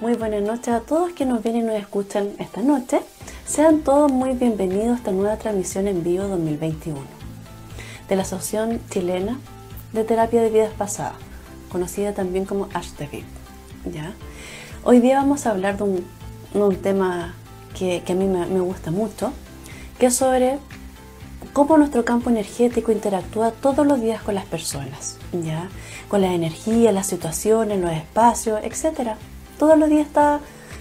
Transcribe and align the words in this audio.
Muy 0.00 0.14
buenas 0.14 0.42
noches 0.42 0.68
a 0.68 0.80
todos 0.80 1.12
que 1.12 1.26
nos 1.26 1.42
vienen 1.42 1.64
y 1.64 1.66
nos 1.66 1.76
escuchan 1.76 2.30
esta 2.38 2.62
noche. 2.62 3.02
Sean 3.46 3.80
todos 3.80 4.10
muy 4.10 4.32
bienvenidos 4.32 4.92
a 4.92 4.94
esta 4.94 5.12
nueva 5.12 5.36
transmisión 5.36 5.86
en 5.88 6.02
vivo 6.02 6.26
2021 6.26 6.98
de 8.08 8.16
la 8.16 8.22
Asociación 8.22 8.80
Chilena 8.88 9.38
de 9.92 10.04
Terapia 10.04 10.40
de 10.40 10.48
Vidas 10.48 10.72
Pasadas, 10.72 11.16
conocida 11.70 12.14
también 12.14 12.46
como 12.46 12.64
HTV. 12.68 13.24
Hoy 14.84 15.00
día 15.00 15.16
vamos 15.16 15.44
a 15.44 15.50
hablar 15.50 15.76
de 15.76 16.02
un, 16.54 16.76
tema 16.76 17.34
que, 17.78 18.02
a 18.08 18.14
mí 18.14 18.24
me, 18.24 18.46
me 18.46 18.60
gusta 18.60 18.90
mucho, 18.90 19.34
que 19.98 20.06
es 20.06 20.16
sobre 20.16 20.56
cómo 21.52 21.76
nuestro 21.76 22.06
campo 22.06 22.30
energético 22.30 22.90
interactúa 22.90 23.50
todos 23.50 23.86
los 23.86 24.00
días 24.00 24.22
con 24.22 24.34
las 24.34 24.46
personas, 24.46 25.18
¿ya? 25.44 25.68
con 26.08 26.22
la 26.22 26.32
energía, 26.32 26.90
las 26.90 27.06
situaciones, 27.06 27.78
los 27.78 27.92
espacios, 27.92 28.60
etc. 28.62 29.18
Todos 29.60 29.78
los 29.78 29.90
días 29.90 30.06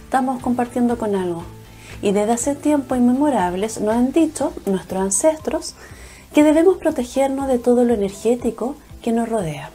estamos 0.06 0.42
compartiendo 0.42 0.98
con 0.98 1.14
algo. 1.14 1.44
Y 2.02 2.14
desde 2.14 2.32
hace 2.32 2.56
tiempo 2.56 2.96
inmemorables 2.96 3.82
nos 3.82 3.94
han 3.94 4.14
dicho 4.14 4.54
nuestros 4.66 5.02
ancestros 5.02 5.76
que 6.34 6.44
debemos 6.44 6.78
protegernos 6.78 7.50
de 7.50 7.60
todo 7.60 7.84
lo 7.84 7.94
energético 7.94 8.78
que 9.02 9.12
nos 9.12 9.28
rodea. 9.28 9.70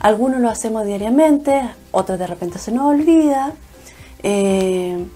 Algunos 0.00 0.42
lo 0.42 0.50
hacemos 0.50 0.84
diariamente, 0.84 1.62
otros 1.90 2.18
de 2.18 2.26
repente 2.26 2.58
se 2.58 2.72
nos 2.72 2.84
olvida. 2.84 3.54
Eh, 4.22 5.06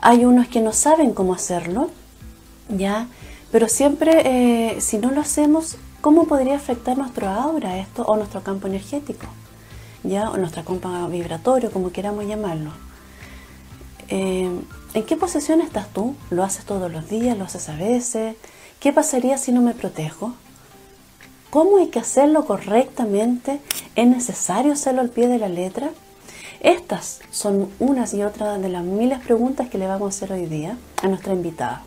hay 0.00 0.24
unos 0.24 0.48
que 0.48 0.60
no 0.60 0.72
saben 0.72 1.12
cómo 1.12 1.32
hacerlo, 1.32 1.90
¿ya? 2.70 3.06
Pero 3.52 3.68
siempre, 3.68 4.22
eh, 4.72 4.80
si 4.80 4.98
no 4.98 5.12
lo 5.12 5.20
hacemos, 5.20 5.76
¿cómo 6.00 6.24
podría 6.24 6.56
afectar 6.56 6.98
nuestro 6.98 7.28
aura 7.28 7.78
esto 7.78 8.02
o 8.02 8.16
nuestro 8.16 8.42
campo 8.42 8.66
energético? 8.66 9.28
¿Ya? 10.02 10.30
O 10.30 10.36
nuestro 10.36 10.64
campo 10.64 10.88
vibratorio, 11.08 11.70
como 11.70 11.92
queramos 11.92 12.26
llamarlo. 12.26 12.72
Eh, 14.08 14.50
¿En 14.94 15.02
qué 15.04 15.16
posición 15.16 15.60
estás 15.60 15.88
tú? 15.92 16.16
¿Lo 16.30 16.42
haces 16.42 16.64
todos 16.64 16.90
los 16.90 17.08
días? 17.08 17.38
¿Lo 17.38 17.44
haces 17.44 17.68
a 17.68 17.76
veces? 17.76 18.36
¿Qué 18.80 18.92
pasaría 18.92 19.38
si 19.38 19.52
no 19.52 19.60
me 19.60 19.74
protejo? 19.74 20.34
¿Cómo 21.50 21.78
hay 21.78 21.88
que 21.88 21.98
hacerlo 21.98 22.44
correctamente? 22.44 23.60
¿Es 23.94 24.06
necesario 24.06 24.72
hacerlo 24.72 25.00
al 25.00 25.10
pie 25.10 25.28
de 25.28 25.38
la 25.38 25.48
letra? 25.48 25.90
Estas 26.60 27.20
son 27.30 27.70
unas 27.78 28.14
y 28.14 28.22
otras 28.22 28.60
de 28.60 28.68
las 28.68 28.84
miles 28.84 29.18
preguntas 29.20 29.68
que 29.68 29.78
le 29.78 29.86
vamos 29.86 30.06
a 30.06 30.16
hacer 30.16 30.32
hoy 30.32 30.46
día 30.46 30.76
a 31.02 31.08
nuestra 31.08 31.32
invitada 31.32 31.82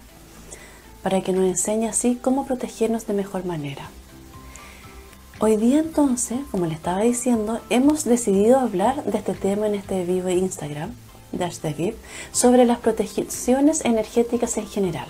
para 1.04 1.22
que 1.22 1.34
nos 1.34 1.46
enseñe 1.46 1.88
así 1.88 2.18
cómo 2.20 2.46
protegernos 2.46 3.06
de 3.06 3.14
mejor 3.14 3.46
manera. 3.46 3.90
Hoy 5.40 5.58
día 5.58 5.80
entonces, 5.80 6.40
como 6.52 6.68
le 6.68 6.76
estaba 6.76 7.02
diciendo, 7.02 7.60
hemos 7.70 8.06
decidido 8.06 8.60
hablar 8.60 9.04
de 9.04 9.18
este 9.18 9.34
tema 9.34 9.68
en 9.68 9.76
este 9.76 10.06
vivo 10.06 10.30
Instagram, 10.30 10.94
Dash 11.32 11.58
the 11.58 11.96
sobre 12.32 12.66
las 12.66 12.78
protecciones 12.78 13.84
energéticas 13.84 14.58
en 14.58 14.68
general. 14.68 15.08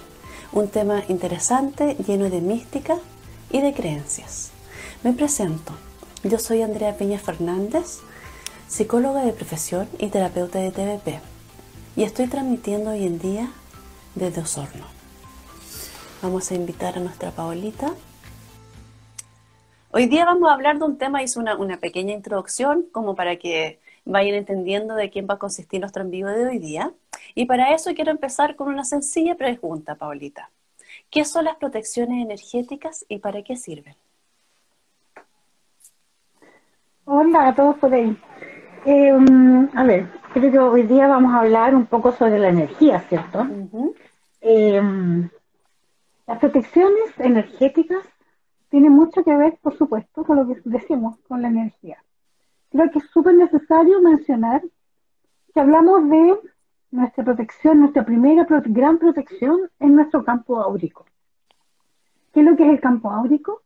Un 0.53 0.69
tema 0.69 1.03
interesante, 1.09 1.97
lleno 2.07 2.29
de 2.29 2.39
mística 2.39 2.97
y 3.51 3.61
de 3.61 3.73
creencias. 3.73 4.51
Me 5.03 5.11
presento. 5.11 5.73
Yo 6.23 6.39
soy 6.39 6.61
Andrea 6.61 6.95
Peña 6.95 7.19
Fernández, 7.19 7.99
psicóloga 8.67 9.25
de 9.25 9.33
profesión 9.33 9.89
y 9.99 10.07
terapeuta 10.07 10.57
de 10.59 10.71
TVP. 10.71 11.19
Y 11.97 12.03
estoy 12.03 12.27
transmitiendo 12.27 12.91
hoy 12.91 13.05
en 13.05 13.19
día 13.19 13.51
desde 14.16 14.41
Osorno. 14.41 14.85
Vamos 16.21 16.49
a 16.49 16.55
invitar 16.55 16.97
a 16.97 17.01
nuestra 17.01 17.31
Paolita. 17.31 17.94
Hoy 19.95 20.08
día 20.08 20.25
vamos 20.25 20.50
a 20.50 20.56
hablar 20.56 20.79
de 20.79 20.85
un 20.85 20.97
tema, 20.97 21.22
hice 21.22 21.38
una, 21.38 21.56
una 21.56 21.78
pequeña 21.78 22.16
introducción 22.16 22.88
como 22.91 23.13
para 23.13 23.35
que 23.35 23.79
vayan 24.06 24.34
entendiendo 24.34 24.95
de 24.95 25.12
quién 25.12 25.28
va 25.29 25.35
a 25.35 25.38
consistir 25.38 25.81
nuestro 25.81 26.01
en 26.01 26.09
vivo 26.09 26.29
de 26.29 26.47
hoy 26.47 26.57
día. 26.57 26.91
Y 27.35 27.45
para 27.45 27.75
eso 27.75 27.94
quiero 27.94 28.09
empezar 28.09 28.56
con 28.56 28.69
una 28.69 28.85
sencilla 28.85 29.35
pregunta, 29.35 29.94
Paolita. 29.94 30.50
¿Qué 31.12 31.23
son 31.25 31.45
las 31.45 31.57
protecciones 31.57 32.23
energéticas 32.23 33.06
y 33.07 33.19
para 33.19 33.44
qué 33.44 33.56
sirven? 33.56 33.94
Hola 37.06 37.50
a 37.50 37.53
todos 37.53 37.78
por 37.78 37.94
ahí. 37.94 38.18
Em, 38.85 39.69
a 39.75 39.84
ver, 39.84 40.07
creo 40.34 40.51
que 40.51 40.57
hoy 40.57 40.84
día 40.88 41.06
vamos 41.06 41.35
a 41.35 41.41
hablar 41.41 41.75
un 41.75 41.85
poco 41.85 42.12
sobre 42.13 42.39
la 42.39 42.50
energía, 42.50 43.00
¿cierto? 43.09 43.45
Las 46.25 46.39
protecciones 46.39 47.19
energéticas 47.19 48.03
tienen 48.73 48.94
mucho 48.94 49.23
que 49.23 49.35
ver, 49.35 49.59
por 49.61 49.78
supuesto, 49.78 50.23
con 50.23 50.35
lo 50.35 50.47
que 50.47 50.59
decimos, 50.66 51.19
con 51.28 51.44
la 51.44 51.47
energía. 51.47 52.03
Creo 52.72 52.89
que 52.89 52.97
es 52.97 53.06
súper 53.11 53.35
necesario 53.35 54.01
mencionar 54.01 54.63
que 55.53 55.59
hablamos 55.59 56.09
de 56.09 56.39
nuestra 56.89 57.23
protección, 57.23 57.81
nuestra 57.81 58.03
primera 58.03 58.47
gran 58.50 58.97
protección 58.97 59.69
en 59.79 59.94
nuestro 59.94 60.23
campo 60.23 60.59
áurico. 60.59 61.06
¿Qué 62.33 62.39
es 62.39 62.45
lo 62.47 62.56
que 62.56 62.63
es 62.66 62.72
el 62.72 62.81
campo 62.81 63.12
áurico? 63.12 63.62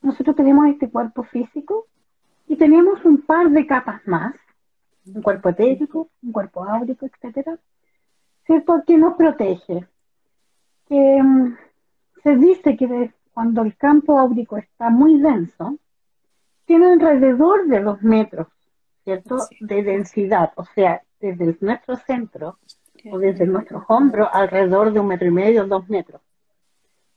Nosotros 0.00 0.34
tenemos 0.34 0.68
este 0.68 0.88
cuerpo 0.88 1.22
físico 1.24 1.88
y 2.48 2.56
tenemos 2.56 3.04
un 3.04 3.18
par 3.18 3.50
de 3.50 3.66
capas 3.66 4.08
más, 4.08 4.36
un 5.04 5.20
cuerpo 5.20 5.50
etérico, 5.50 6.08
un 6.22 6.32
cuerpo 6.32 6.64
áurico, 6.64 7.04
etcétera, 7.04 7.58
¿cierto? 8.46 8.82
Que 8.86 8.96
nos 8.96 9.18
protege. 9.18 9.86
Mm, 10.88 11.48
se 12.22 12.36
dice 12.36 12.74
que 12.74 13.12
cuando 13.36 13.60
el 13.60 13.76
campo 13.76 14.18
áurico 14.18 14.56
está 14.56 14.88
muy 14.88 15.20
denso, 15.20 15.76
tiene 16.64 16.86
alrededor 16.86 17.66
de 17.66 17.80
dos 17.82 18.00
metros, 18.00 18.46
¿cierto? 19.04 19.36
De 19.60 19.82
densidad, 19.82 20.54
o 20.56 20.64
sea, 20.64 21.02
desde 21.20 21.54
nuestro 21.60 21.96
centro 21.96 22.58
o 23.12 23.18
desde 23.18 23.46
nuestros 23.46 23.84
hombros 23.88 24.30
alrededor 24.32 24.90
de 24.90 25.00
un 25.00 25.08
metro 25.08 25.28
y 25.28 25.32
medio, 25.32 25.66
dos 25.66 25.86
metros. 25.90 26.22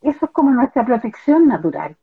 Eso 0.02 0.26
es 0.26 0.32
como 0.32 0.52
nuestra 0.52 0.86
protección 0.86 1.48
natural. 1.48 1.96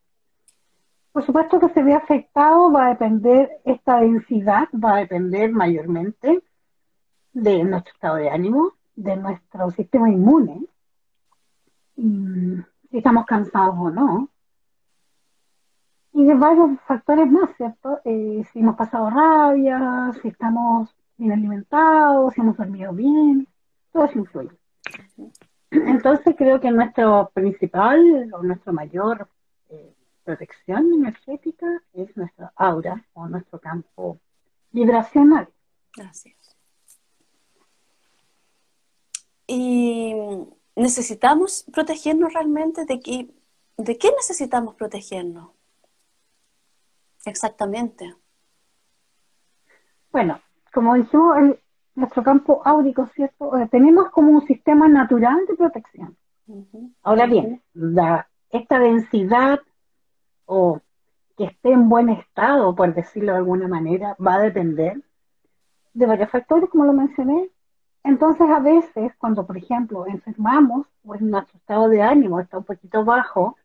Por 1.13 1.23
supuesto 1.23 1.61
que 1.61 1.69
se 1.69 1.83
ve 1.83 1.93
afectado, 1.93 2.73
va 2.73 2.87
a 2.87 2.89
depender, 2.95 3.61
esta 3.67 4.01
densidad 4.01 4.67
va 4.73 4.95
a 4.95 5.01
depender 5.01 5.53
mayormente 5.53 6.43
de 7.35 7.65
nuestro 7.65 7.93
estado 7.93 8.17
de 8.17 8.31
ánimo, 8.31 8.73
de 8.95 9.15
nuestro 9.15 9.71
sistema 9.73 10.09
inmune, 10.09 10.63
si 12.91 12.99
estamos 12.99 13.27
cansados 13.27 13.75
o 13.79 13.91
no. 13.91 14.31
Y 16.13 16.25
de 16.25 16.35
varios 16.35 16.81
factores 16.87 17.31
más, 17.31 17.55
¿cierto? 17.57 18.01
Eh, 18.05 18.43
si 18.53 18.61
hemos 18.61 18.77
pasado 18.77 19.11
rabia, 19.11 20.13
si 20.23 20.29
estamos 20.29 20.95
bien 21.17 21.33
alimentados, 21.33 22.33
si 22.35 22.41
hemos 22.41 22.57
dormido 22.57 22.93
bien, 22.93 23.47
todo 23.93 24.05
eso 24.07 24.19
influye. 24.19 24.51
Entonces 25.71 26.35
creo 26.37 26.61
que 26.61 26.71
nuestro 26.71 27.31
principal 27.35 28.33
o 28.33 28.43
nuestro 28.43 28.73
mayor 28.73 29.29
eh, 29.69 29.95
protección 30.25 30.93
energética 30.93 31.67
es 31.93 32.17
nuestra 32.17 32.53
aura 32.57 33.05
o 33.15 33.29
nuestro 33.29 33.59
campo 33.59 34.19
vibracional. 34.71 35.49
Gracias. 35.95 36.37
Y 39.47 40.15
¿Necesitamos 40.77 41.65
protegernos 41.73 42.35
realmente? 42.35 42.85
¿De 42.85 43.01
qué, 43.01 43.29
de 43.79 43.97
qué 43.97 44.11
necesitamos 44.11 44.75
protegernos? 44.75 45.51
Exactamente. 47.25 48.15
Bueno, 50.13 50.41
como 50.73 50.95
dijimos, 50.95 51.37
en 51.39 51.59
nuestro 51.95 52.23
campo 52.23 52.61
áurico, 52.65 53.07
¿cierto? 53.15 53.51
tenemos 53.71 54.11
como 54.11 54.31
un 54.31 54.47
sistema 54.47 54.87
natural 54.87 55.47
de 55.49 55.57
protección. 55.57 56.17
Ahora 57.03 57.27
bien, 57.27 57.63
esta 58.51 58.79
densidad 58.79 59.61
o 60.45 60.81
que 61.37 61.45
esté 61.45 61.73
en 61.73 61.89
buen 61.89 62.11
estado, 62.11 62.75
por 62.75 62.95
decirlo 62.95 63.33
de 63.33 63.39
alguna 63.39 63.67
manera, 63.67 64.17
va 64.25 64.35
a 64.35 64.41
depender 64.41 65.03
de 65.95 66.07
varios 66.07 66.31
factores, 66.31 66.69
como 66.71 66.85
lo 66.85 66.93
mencioné, 66.93 67.51
entonces, 68.07 68.49
a 68.49 68.61
veces, 68.61 69.13
cuando, 69.19 69.45
por 69.45 69.57
ejemplo, 69.57 70.07
enfermamos 70.07 70.87
o 71.05 71.17
en 71.17 71.29
nuestro 71.29 71.59
estado 71.59 71.89
de 71.89 72.03
ánimo 72.03 72.39
está 72.39 72.59
un 72.59 72.65
poquito 72.65 73.05
bajo, 73.05 73.57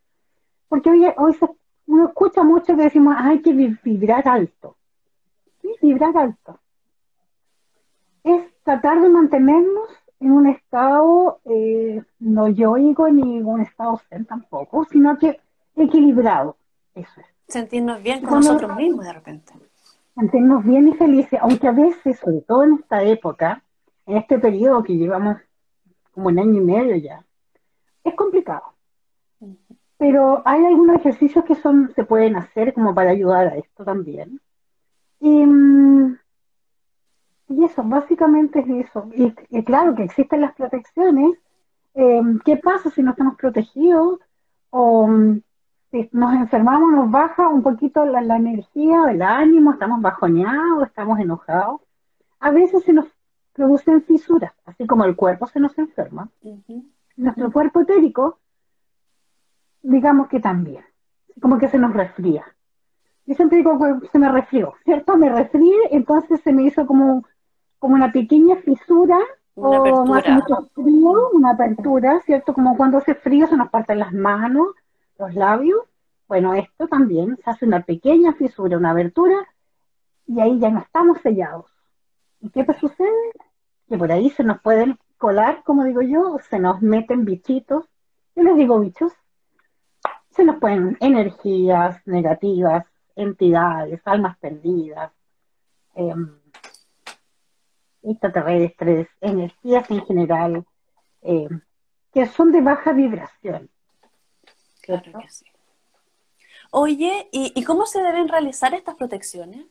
porque 0.68 0.90
hoy, 0.90 1.06
hoy 1.16 1.38
uno 1.86 2.08
escucha 2.08 2.44
mucho 2.44 2.76
que 2.76 2.84
decimos, 2.84 3.16
hay 3.20 3.44
que 3.44 3.54
vibrar 3.84 4.28
alto. 4.28 4.78
¿Sí? 5.62 5.70
Vibrar 5.84 6.18
alto. 6.18 6.60
Es 8.24 8.42
tratar 8.64 9.00
de 9.02 9.10
mantenernos 9.10 9.90
en 10.20 10.32
un 10.32 10.48
estado, 10.48 11.40
eh, 11.46 12.02
no 12.20 12.48
yoico 12.48 13.10
ni 13.10 13.42
un 13.42 13.62
estado 13.62 14.02
zen 14.10 14.26
tampoco, 14.26 14.86
sino 14.86 15.20
que 15.20 15.40
equilibrado. 15.76 16.58
Eso 16.96 17.22
es. 17.22 17.28
Sentirnos 17.48 18.02
bien 18.02 18.24
con 18.24 18.40
nosotros 18.40 18.76
mismos 18.76 19.06
de 19.06 19.14
repente. 19.14 19.54
Sentirnos 20.16 20.64
bien 20.64 20.88
y 20.88 20.94
felices, 20.94 21.40
aunque 21.44 21.68
a 21.68 21.74
veces, 21.74 22.18
sobre 22.18 22.42
todo 22.42 22.64
en 22.64 22.74
esta 22.74 23.04
época, 23.04 23.62
en 24.06 24.18
este 24.18 24.40
periodo 24.40 24.84
que 24.84 24.98
llevamos 24.98 25.38
como 26.12 26.28
un 26.28 26.40
año 26.40 26.62
y 26.62 26.66
medio 26.66 26.96
ya, 26.98 27.26
es 28.04 28.14
complicado. 28.16 28.74
Pero 29.98 30.42
hay 30.46 30.66
algunos 30.66 30.98
ejercicios 30.98 31.46
que 31.46 31.56
son, 31.56 31.92
se 31.96 32.04
pueden 32.04 32.36
hacer 32.36 32.74
como 32.74 32.94
para 32.96 33.12
ayudar 33.12 33.48
a 33.48 33.58
esto 33.58 33.84
también. 33.86 34.42
Y, 35.20 35.46
mm, 35.46 36.18
Y 37.50 37.66
eso, 37.66 37.84
básicamente 37.84 38.60
es 38.60 38.88
eso. 38.88 39.10
Y, 39.14 39.64
claro 39.64 39.94
que 39.96 40.04
existen 40.04 40.42
las 40.42 40.54
protecciones. 40.56 41.38
Eh, 41.94 42.22
¿Qué 42.46 42.58
pasa 42.58 42.90
si 42.90 43.04
no 43.04 43.12
estamos 43.12 43.36
protegidos? 43.36 44.20
O 44.70 45.08
mm, 45.08 45.42
si 45.92 46.10
nos 46.14 46.34
enfermamos, 46.34 46.92
nos 46.94 47.12
baja 47.12 47.50
un 47.50 47.62
poquito 47.62 48.06
la, 48.06 48.38
energía, 48.38 49.12
el 49.12 49.22
ánimo, 49.22 49.74
estamos 49.74 50.02
bajoneados, 50.02 50.88
estamos 50.88 51.20
enojados. 51.20 51.82
A 52.40 52.52
veces 52.52 52.84
se 52.84 52.94
nos 52.94 53.06
producen 53.54 54.04
fisuras, 54.04 54.54
así 54.66 54.88
como 54.88 55.06
el 55.06 55.16
cuerpo 55.16 55.48
se 55.48 55.60
nos 55.60 55.78
enferma. 55.78 56.30
Nuestro 57.18 57.52
cuerpo 57.52 57.82
etérico, 57.82 58.40
digamos 59.82 60.28
que 60.28 60.40
también, 60.40 60.84
como 61.42 61.58
que 61.58 61.68
se 61.68 61.78
nos 61.78 61.94
resfría. 61.94 62.46
Yo 63.26 63.36
siempre 63.36 63.60
digo 63.60 63.78
que 63.78 64.08
se 64.08 64.20
me 64.20 64.32
resfrió, 64.32 64.74
¿cierto? 64.84 65.18
Me 65.18 65.30
resfrié, 65.30 65.76
entonces 65.92 66.42
se 66.42 66.52
me 66.52 66.64
hizo 66.64 66.86
como 66.88 67.24
como 67.82 67.96
una 67.96 68.12
pequeña 68.12 68.58
fisura 68.58 69.18
o 69.56 70.06
más 70.06 70.24
mucho 70.30 70.70
frío, 70.76 71.32
una 71.34 71.54
apertura, 71.54 72.22
¿cierto? 72.22 72.54
Como 72.54 72.78
cuando 72.78 73.00
hace 73.00 73.16
frío 73.16 73.48
se 73.48 73.58
nos 73.58 73.72
parten 73.72 73.98
las 73.98 74.14
manos, 74.14 74.68
los 75.18 75.34
labios. 75.34 75.80
Bueno, 76.28 76.54
esto 76.54 76.88
también 76.88 77.40
se 77.44 77.50
hace 77.50 77.66
una 77.66 77.82
pequeña 77.82 78.34
fisura, 78.34 78.78
una 78.78 78.92
abertura, 78.92 79.36
y 80.28 80.40
ahí 80.40 80.60
ya 80.60 80.70
no 80.70 80.80
estamos 80.80 81.18
sellados. 81.22 81.71
¿Y 82.42 82.50
qué 82.50 82.66
sucede? 82.80 83.32
Que 83.88 83.98
por 83.98 84.12
ahí 84.12 84.30
se 84.32 84.44
nos 84.44 84.62
pueden 84.62 84.98
colar, 85.18 85.64
como 85.64 85.84
digo 85.84 86.02
yo, 86.02 86.38
se 86.50 86.60
nos 86.60 86.82
meten 86.82 87.26
bichitos, 87.26 87.86
yo 88.36 88.44
les 88.44 88.56
digo 88.56 88.80
bichos, 88.80 89.14
se 90.32 90.44
nos 90.44 90.58
pueden 90.60 90.98
energías 91.00 92.02
negativas, 92.06 92.86
entidades, 93.16 94.02
almas 94.06 94.38
perdidas, 94.38 95.12
eh, 95.96 96.16
extraterrestres, 98.04 99.08
energías 99.20 99.90
en 99.92 100.06
general, 100.06 100.66
eh, 101.22 101.50
que 102.14 102.26
son 102.26 102.52
de 102.52 102.62
baja 102.62 102.94
vibración. 102.94 103.70
Claro 104.82 105.20
que 105.20 105.30
sí. 105.30 105.46
Oye, 106.72 107.28
¿y, 107.34 107.64
cómo 107.66 107.86
se 107.86 108.02
deben 108.02 108.30
realizar 108.30 108.74
estas 108.74 108.96
protecciones? 108.96 109.66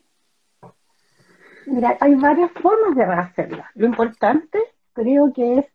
Mira, 1.66 1.96
hay 2.00 2.14
varias 2.14 2.50
formas 2.52 2.94
de 2.96 3.04
hacerlas. 3.04 3.66
Lo 3.74 3.86
importante 3.86 4.58
creo 4.92 5.32
que 5.32 5.58
es 5.58 5.66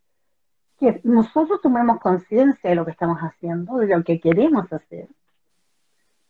que 0.79 1.01
nosotros 1.03 1.61
tomemos 1.61 1.99
conciencia 1.99 2.69
de 2.69 2.75
lo 2.75 2.85
que 2.85 2.91
estamos 2.91 3.19
haciendo, 3.19 3.77
de 3.77 3.87
lo 3.87 4.03
que 4.03 4.19
queremos 4.19 4.71
hacer. 4.71 5.07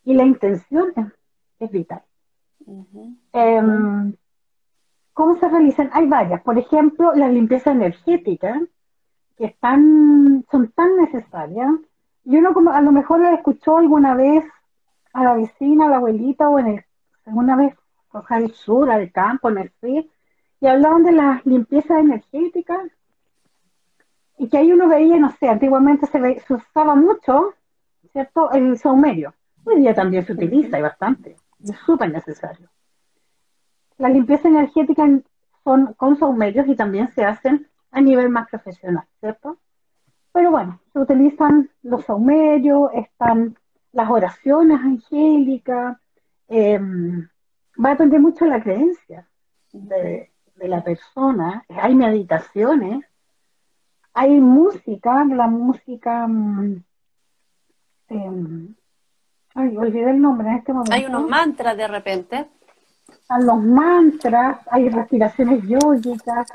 Y 0.04 0.14
la 0.14 0.24
intención 0.24 0.92
es, 1.58 1.70
vital. 1.70 2.02
¿Cómo 5.12 5.36
se 5.36 5.48
realizan? 5.48 5.90
Hay 5.92 6.06
varias. 6.06 6.42
Por 6.42 6.58
ejemplo, 6.58 7.14
la 7.14 7.28
limpieza 7.28 7.72
energética, 7.72 8.60
que 9.36 9.46
están, 9.46 10.44
son 10.50 10.70
tan 10.72 10.96
necesarias. 10.96 11.70
Y 12.24 12.36
uno 12.36 12.54
como 12.54 12.70
a 12.70 12.80
lo 12.80 12.92
mejor 12.92 13.20
la 13.20 13.34
escuchó 13.34 13.78
alguna 13.78 14.14
vez 14.14 14.44
a 15.12 15.24
la 15.24 15.34
vecina, 15.34 15.86
a 15.86 15.90
la 15.90 15.96
abuelita, 15.96 16.48
o 16.48 16.58
en 16.58 16.66
el, 16.66 16.84
alguna 17.24 17.56
vez 17.56 17.74
coger 18.20 18.42
el 18.42 18.52
sur, 18.52 18.90
al 18.90 19.12
campo, 19.12 19.50
en 19.50 19.58
el 19.58 19.72
sur, 19.80 20.04
y 20.60 20.66
hablaban 20.66 21.04
de 21.04 21.12
la 21.12 21.42
limpieza 21.44 22.00
energética, 22.00 22.82
y 24.38 24.48
que 24.48 24.58
ahí 24.58 24.72
uno 24.72 24.88
veía, 24.88 25.16
no 25.18 25.30
sé, 25.32 25.48
antiguamente 25.48 26.06
se, 26.06 26.54
usaba 26.54 26.94
mucho, 26.94 27.54
¿cierto? 28.12 28.50
El 28.52 28.78
saumerio. 28.78 29.34
Hoy 29.64 29.80
día 29.80 29.94
también 29.94 30.24
se 30.24 30.32
utiliza 30.32 30.78
y 30.78 30.82
bastante. 30.82 31.36
Es 31.62 31.76
súper 31.84 32.12
necesario. 32.12 32.68
La 33.98 34.08
limpieza 34.08 34.48
energética 34.48 35.08
son 35.64 35.94
con 35.94 36.16
saumerios 36.18 36.68
y 36.68 36.76
también 36.76 37.10
se 37.12 37.24
hacen 37.24 37.66
a 37.90 38.00
nivel 38.00 38.28
más 38.28 38.48
profesional, 38.48 39.04
¿cierto? 39.20 39.58
Pero 40.32 40.50
bueno, 40.50 40.80
se 40.92 40.98
utilizan 40.98 41.70
los 41.82 42.04
saumerios, 42.04 42.90
están 42.94 43.56
las 43.92 44.10
oraciones 44.10 44.78
angélicas, 44.80 45.96
em, 46.48 47.28
va 47.82 47.90
a 47.90 47.92
depender 47.92 48.20
mucho 48.20 48.44
de 48.44 48.50
la 48.50 48.62
creencia 48.62 49.28
de, 49.72 50.30
la 50.56 50.82
persona, 50.82 51.64
hay 51.68 51.94
meditaciones, 51.94 53.04
hay 54.14 54.40
música, 54.40 55.24
la 55.24 55.46
música... 55.46 56.26
Eh, 58.08 58.68
ay, 59.54 59.76
olvidé 59.76 60.10
el 60.10 60.20
nombre 60.20 60.48
en 60.48 60.54
este 60.56 60.72
momento. 60.72 60.94
Hay 60.94 61.04
unos 61.04 61.28
mantras 61.28 61.76
de 61.76 61.88
repente 61.88 62.48
están 63.26 63.46
los 63.46 63.60
mantras, 63.60 64.60
hay 64.70 64.88
respiraciones 64.88 65.62
yógicas. 65.64 66.46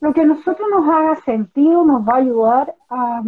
Lo 0.00 0.12
que 0.12 0.22
a 0.22 0.24
nosotros 0.24 0.68
nos 0.68 0.88
haga 0.88 1.16
sentido 1.22 1.84
nos 1.84 2.06
va 2.06 2.14
a 2.14 2.18
ayudar 2.18 2.74
a, 2.88 3.22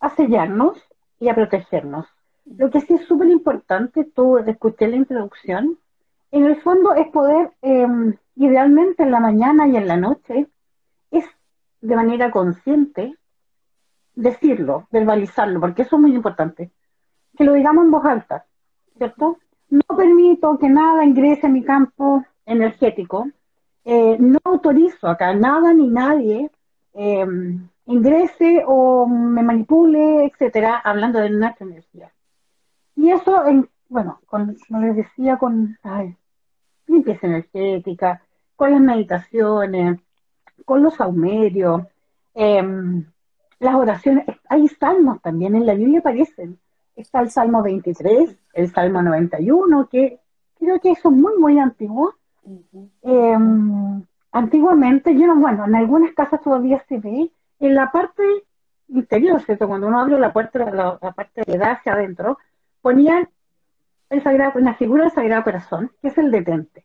a 0.00 0.08
sellarnos 0.10 0.78
y 1.18 1.28
a 1.28 1.34
protegernos. 1.34 2.06
Lo 2.44 2.70
que 2.70 2.80
sí 2.80 2.94
es 2.94 3.06
súper 3.06 3.28
importante, 3.28 4.04
tú 4.04 4.38
escuché 4.38 4.86
la 4.86 4.96
introducción, 4.96 5.78
en 6.30 6.44
el 6.44 6.60
fondo 6.62 6.94
es 6.94 7.08
poder, 7.08 7.52
em, 7.62 8.16
idealmente 8.36 9.02
en 9.02 9.10
la 9.10 9.20
mañana 9.20 9.66
y 9.66 9.76
en 9.76 9.86
la 9.86 9.96
noche, 9.96 10.46
es 11.10 11.24
de 11.80 11.96
manera 11.96 12.30
consciente 12.30 13.14
decirlo, 14.14 14.88
verbalizarlo, 14.90 15.60
porque 15.60 15.82
eso 15.82 15.96
es 15.96 16.02
muy 16.02 16.14
importante. 16.14 16.70
Que 17.36 17.44
lo 17.44 17.52
digamos 17.52 17.84
en 17.84 17.90
voz 17.90 18.04
alta, 18.04 18.46
¿cierto? 18.96 19.38
no 19.70 19.96
permito 19.96 20.58
que 20.58 20.68
nada 20.68 21.04
ingrese 21.04 21.46
a 21.46 21.50
mi 21.50 21.62
campo 21.62 22.24
energético, 22.46 23.28
eh, 23.84 24.16
no 24.18 24.38
autorizo 24.44 25.08
acá 25.08 25.34
nada 25.34 25.72
ni 25.72 25.88
nadie 25.88 26.50
em, 26.94 27.68
ingrese 27.86 28.62
o 28.66 29.06
me 29.06 29.42
manipule, 29.42 30.26
etcétera, 30.26 30.78
hablando 30.78 31.20
de 31.20 31.30
nuestra 31.30 31.66
energía. 31.66 32.12
Y 32.96 33.10
eso, 33.10 33.46
en, 33.46 33.68
bueno, 33.88 34.20
con, 34.26 34.56
como 34.68 34.80
les 34.80 34.96
decía, 34.96 35.38
con 35.38 35.78
limpieza 36.86 37.26
energética, 37.26 38.22
con 38.56 38.70
las 38.70 38.80
meditaciones, 38.80 40.00
con 40.64 40.82
los 40.82 40.94
saumerios, 40.94 41.82
em, 42.34 43.04
las 43.58 43.74
oraciones, 43.74 44.24
hay 44.48 44.68
salmos 44.68 45.20
también, 45.22 45.54
en 45.56 45.66
la 45.66 45.74
Biblia 45.74 46.00
aparecen 46.00 46.58
está 46.98 47.20
el 47.20 47.30
Salmo 47.30 47.62
23, 47.62 48.36
el 48.54 48.72
Salmo 48.72 49.00
91, 49.02 49.88
que 49.88 50.18
creo 50.58 50.80
que 50.80 50.94
son 50.96 51.20
muy, 51.20 51.38
muy 51.38 51.58
antiguos. 51.58 52.14
Em, 53.02 54.04
antiguamente, 54.32 55.16
yo 55.16 55.26
no, 55.26 55.36
bueno, 55.36 55.64
en 55.66 55.76
algunas 55.76 56.12
casas 56.12 56.42
todavía 56.42 56.82
se 56.88 56.98
ve, 56.98 57.30
en 57.60 57.74
la 57.74 57.90
parte 57.92 58.22
interior, 58.88 59.40
¿cierto? 59.42 59.68
Cuando 59.68 59.86
uno 59.86 60.00
abre 60.00 60.18
la 60.18 60.32
puerta, 60.32 60.58
la, 60.70 60.98
la 61.00 61.12
parte 61.12 61.42
de 61.46 61.54
edad 61.54 61.72
hacia 61.72 61.92
adentro, 61.92 62.38
ponían 62.82 63.28
el 64.10 64.22
sagrado, 64.22 64.58
una 64.58 64.74
figura 64.74 65.04
del 65.04 65.12
Sagrado 65.12 65.44
Corazón, 65.44 65.92
que 66.00 66.08
es 66.08 66.18
el 66.18 66.30
detente. 66.30 66.84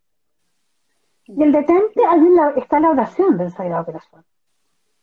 Y 1.25 1.41
el 1.41 1.51
detente, 1.51 2.05
ahí 2.05 2.21
está 2.57 2.79
la 2.79 2.89
oración 2.89 3.37
del 3.37 3.51
Sagrado 3.51 3.85
Corazón. 3.85 4.25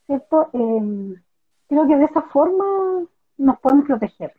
¿Cierto? 0.06 0.50
Em, 0.52 1.14
creo 1.68 1.86
que 1.86 1.96
de 1.96 2.04
esa 2.04 2.22
forma 2.22 3.06
nos 3.38 3.58
podemos 3.60 3.86
proteger. 3.86 4.34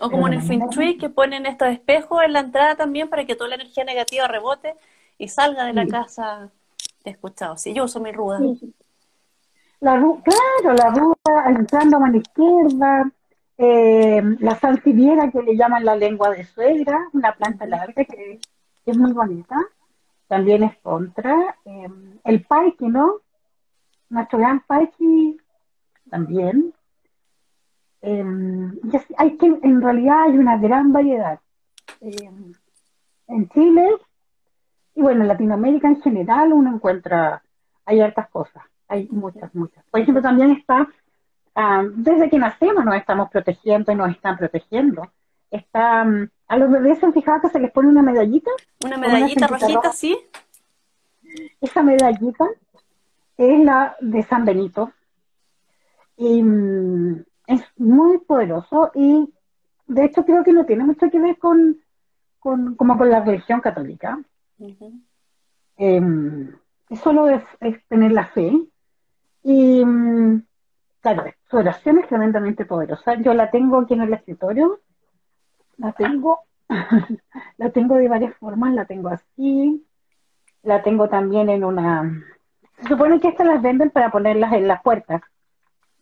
O 0.00 0.10
como 0.10 0.28
en 0.28 0.34
el 0.34 0.42
Feng 0.42 0.68
que 0.98 1.08
ponen 1.08 1.46
estos 1.46 1.68
espejos 1.68 2.22
en 2.24 2.34
la 2.34 2.40
entrada 2.40 2.74
también 2.74 3.08
para 3.08 3.24
que 3.24 3.34
toda 3.34 3.48
la 3.48 3.54
energía 3.54 3.84
negativa 3.84 4.28
rebote 4.28 4.74
y 5.16 5.28
salga 5.28 5.64
de 5.64 5.72
la 5.72 5.86
casa 5.86 6.50
escuchado. 7.04 7.56
Sí, 7.56 7.72
yo 7.72 7.84
uso 7.84 8.00
mi 8.00 8.12
ruda. 8.12 8.38
La 9.80 9.92
claro, 9.94 10.76
la 10.76 10.90
ruda 10.90 11.44
entrando 11.46 11.96
a 11.96 12.00
mano 12.00 12.18
izquierda, 12.18 13.10
eh, 13.62 14.22
la 14.40 14.54
santiviera 14.56 15.30
que 15.30 15.42
le 15.42 15.56
llaman 15.56 15.84
la 15.84 15.96
lengua 15.96 16.30
de 16.30 16.44
suegra, 16.44 17.08
una 17.12 17.34
planta 17.34 17.66
larga 17.66 18.04
que, 18.04 18.40
es 18.86 18.96
muy 18.96 19.12
bonita, 19.12 19.56
también 20.26 20.62
es 20.64 20.76
contra. 20.78 21.56
Eh, 21.64 21.88
el 22.24 22.42
paiki, 22.44 22.86
¿no? 22.86 23.20
Nuestro 24.08 24.38
gran 24.38 24.60
paiki 24.60 25.36
también, 26.08 26.72
Em, 28.02 28.78
hay 29.18 29.36
que, 29.36 29.46
en 29.46 29.82
realidad 29.82 30.22
hay 30.22 30.38
una 30.38 30.56
gran 30.56 30.92
variedad. 30.92 31.38
Em, 32.00 32.52
en 33.28 33.48
Chile 33.50 33.88
y 34.94 35.02
bueno, 35.02 35.22
en 35.22 35.28
Latinoamérica 35.28 35.88
en 35.88 36.00
general 36.00 36.52
uno 36.52 36.74
encuentra, 36.74 37.42
hay 37.84 38.00
hartas 38.00 38.28
cosas, 38.30 38.64
hay 38.88 39.08
muchas, 39.10 39.54
muchas. 39.54 39.84
Por 39.90 40.00
ejemplo, 40.00 40.22
también 40.22 40.50
está, 40.52 40.88
desde 41.94 42.30
que 42.30 42.38
nacemos 42.38 42.84
nos 42.84 42.94
estamos 42.94 43.30
protegiendo 43.30 43.92
y 43.92 43.94
nos 43.94 44.10
están 44.10 44.36
protegiendo. 44.36 45.10
Está, 45.50 46.02
a 46.02 46.56
los 46.56 46.70
bebés 46.70 46.98
se 46.98 47.06
han 47.06 47.12
fijado 47.12 47.40
que 47.40 47.50
se 47.50 47.58
les 47.58 47.72
pone 47.72 47.88
una 47.88 48.02
medallita. 48.02 48.50
Una 48.84 48.96
medallita 48.96 49.46
rojita, 49.46 49.92
sí. 49.92 50.18
Esa 51.60 51.82
medallita 51.82 52.46
es 53.36 53.64
la 53.64 53.96
de 54.00 54.22
San 54.22 54.44
Benito. 54.44 54.92
Y 56.16 56.42
mm, 56.42 57.24
es 57.46 57.62
muy 57.76 58.18
poderoso 58.18 58.90
y 58.94 59.28
de 59.86 60.04
hecho 60.04 60.24
creo 60.24 60.44
que 60.44 60.52
no 60.52 60.66
tiene 60.66 60.84
mucho 60.84 61.10
que 61.10 61.18
ver 61.18 61.38
con, 61.38 61.80
con 62.38 62.76
como 62.76 62.96
con 62.96 63.10
la 63.10 63.24
religión 63.24 63.60
católica. 63.60 64.20
Em, 65.76 66.52
solo 67.02 67.28
es, 67.28 67.42
tener 67.88 68.12
la 68.12 68.26
fe. 68.26 68.52
Y 69.42 69.84
mm, 69.84 70.42
claro, 71.00 71.24
su 71.50 71.56
oración 71.56 71.98
es 71.98 72.08
tremendamente 72.08 72.64
poderosa. 72.64 73.14
Yo 73.14 73.34
la 73.34 73.50
tengo 73.50 73.80
aquí 73.80 73.94
en 73.94 74.02
el 74.02 74.12
escritorio. 74.12 74.80
La 75.76 75.92
tengo, 75.92 76.40
la 77.56 77.70
tengo 77.70 77.96
de 77.96 78.08
varias 78.08 78.36
formas. 78.36 78.74
La 78.74 78.84
tengo 78.84 79.08
así. 79.08 79.86
La 80.62 80.82
tengo 80.82 81.08
también 81.08 81.48
en 81.48 81.64
una. 81.64 82.24
Se 82.82 82.88
supone 82.88 83.20
que 83.20 83.28
estas 83.28 83.46
las 83.46 83.62
venden 83.62 83.90
para 83.90 84.10
ponerlas 84.10 84.52
en 84.52 84.68
las 84.68 84.82
puertas. 84.82 85.22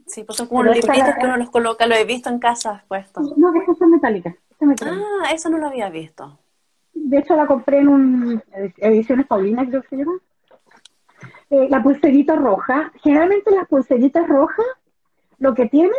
Sí, 0.07 0.25
pues 0.25 0.39
son 0.39 0.47
como 0.47 0.63
los 0.63 0.75
libritos 0.75 1.15
que 1.21 1.27
uno 1.27 1.37
los 1.37 1.51
coloca, 1.51 1.87
lo 1.87 1.95
he 1.95 2.05
visto 2.05 2.31
en 2.31 2.39
casa 2.39 2.83
puestos. 2.89 3.37
No, 3.37 3.53
estas 3.55 3.77
son 3.77 3.91
metálicas. 3.91 4.35
Ah, 4.61 5.31
eso 5.33 5.51
no 5.51 5.59
lo 5.59 5.69
había 5.69 5.91
visto. 5.91 6.39
De 6.95 7.19
hecho, 7.19 7.37
la 7.37 7.47
compré 7.47 7.79
en 7.79 7.89
un 7.89 8.43
Ediciones 8.79 9.27
Paulina, 9.27 9.67
creo 9.67 9.83
que 9.83 9.89
se 9.89 9.97
llama. 9.97 10.19
Eh, 11.51 11.69
la 11.71 11.83
pulserita 11.83 12.37
roja. 12.37 12.91
Generalmente 13.03 13.51
las 13.51 13.69
pulseritas 13.69 14.27
rojas 14.27 14.67
lo 15.39 15.55
que 15.55 15.67
tienen 15.67 15.93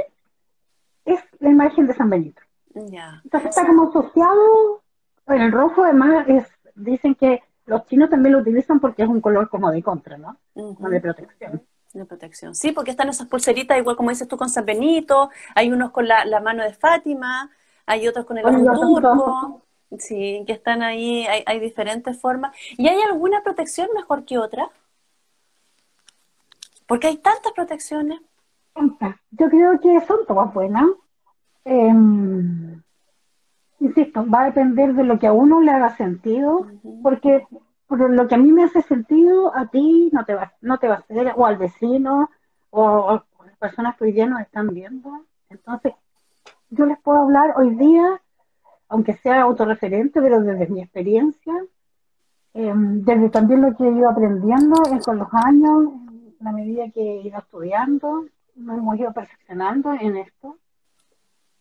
es 1.06 1.20
la 1.40 1.50
imagen 1.50 1.88
de 1.88 1.94
San 1.94 2.10
Benito. 2.10 2.42
Entonces 2.76 3.50
está 3.50 3.66
como 3.66 3.90
asociado, 3.90 4.82
el 5.28 5.52
rojo 5.52 5.84
además 5.84 6.26
es, 6.28 6.46
dicen 6.76 7.16
que 7.16 7.44
los 7.66 7.86
chinos 7.88 8.10
también 8.10 8.34
lo 8.34 8.40
utilizan 8.40 8.80
porque 8.80 9.04
es 9.04 9.10
un 9.10 9.22
color 9.22 9.50
como 9.50 9.72
de 9.72 9.84
contra, 9.84 10.18
¿no? 10.18 10.38
Como 10.54 10.90
de 10.90 11.02
protección. 11.02 11.64
De 11.94 12.06
protección. 12.06 12.56
Sí, 12.56 12.72
porque 12.72 12.92
están 12.92 13.10
esas 13.10 13.28
pulseritas, 13.28 13.78
igual 13.78 13.96
como 13.96 14.10
dices 14.10 14.28
tú 14.28 14.38
con 14.38 14.50
San 14.50 14.66
Benito, 14.66 15.30
hay 15.56 15.72
unos 15.72 15.92
con 15.92 16.08
la, 16.08 16.40
mano 16.42 16.64
de 16.64 16.74
Fátima, 16.74 17.52
hay 17.86 18.08
otros 18.08 18.26
con 18.26 18.38
el 18.38 18.46
ojo 18.46 18.80
turco, 18.80 19.62
sí, 19.98 20.44
que 20.46 20.54
están 20.54 20.84
ahí, 20.84 21.26
hay, 21.26 21.44
hay 21.46 21.60
diferentes 21.60 22.20
formas. 22.20 22.56
¿Y 22.78 22.88
hay 22.88 23.02
alguna 23.02 23.42
protección 23.44 23.90
mejor 23.96 24.26
que 24.26 24.38
otra? 24.38 24.70
Porque 26.88 27.08
hay 27.08 27.18
tantas 27.18 27.52
protecciones. 27.54 28.20
Yo 29.32 29.50
creo 29.50 29.80
que 29.80 30.02
son 30.02 30.20
todas 30.28 30.54
buenas. 30.54 30.88
Em, 31.66 32.82
insisto, 33.80 34.26
va 34.30 34.42
a 34.42 34.46
depender 34.46 34.94
de 34.94 35.04
lo 35.04 35.20
que 35.20 35.28
a 35.28 35.34
uno 35.34 35.62
le 35.62 35.72
haga 35.72 35.96
sentido, 35.96 36.68
porque 37.04 37.46
por 37.88 38.00
lo 38.10 38.28
que 38.28 38.36
a 38.36 38.38
mí 38.38 38.52
me 38.52 38.64
hace 38.64 38.82
sentido, 38.82 39.56
a 39.56 39.68
ti 39.68 40.10
no 40.14 40.24
te 40.26 40.36
va, 40.36 40.54
no 40.62 40.78
te 40.78 40.88
va 40.88 40.96
a 40.96 40.98
hacer, 41.00 41.34
o 41.36 41.46
al 41.46 41.58
vecino, 41.58 42.30
o, 42.70 43.10
a 43.10 43.26
las 43.46 43.58
personas 43.58 43.98
que 43.98 44.06
hoy 44.06 44.12
día 44.12 44.28
nos 44.28 44.42
están 44.42 44.68
viendo. 44.68 45.26
Entonces, 45.50 45.94
yo 46.70 46.86
les 46.86 47.00
puedo 47.00 47.20
hablar 47.20 47.54
hoy 47.58 47.76
día, 47.76 48.22
aunque 48.88 49.14
sea 49.14 49.42
autorreferente, 49.42 50.22
pero 50.22 50.42
desde 50.42 50.68
mi 50.68 50.82
experiencia, 50.82 51.54
em, 52.54 53.04
desde 53.04 53.30
también 53.30 53.62
lo 53.62 53.76
que 53.76 53.84
he 53.88 53.92
ido 53.92 54.10
aprendiendo 54.10 54.82
con 55.04 55.18
los 55.18 55.30
años, 55.34 55.94
la 56.40 56.52
medida 56.52 56.90
que 56.92 57.02
he 57.02 57.22
ido 57.28 57.40
estudiando, 57.40 58.26
me 58.56 58.74
hemos 58.74 58.98
ido 58.98 59.14
perfeccionando 59.14 59.94
en 59.94 60.18
esto. 60.18 60.58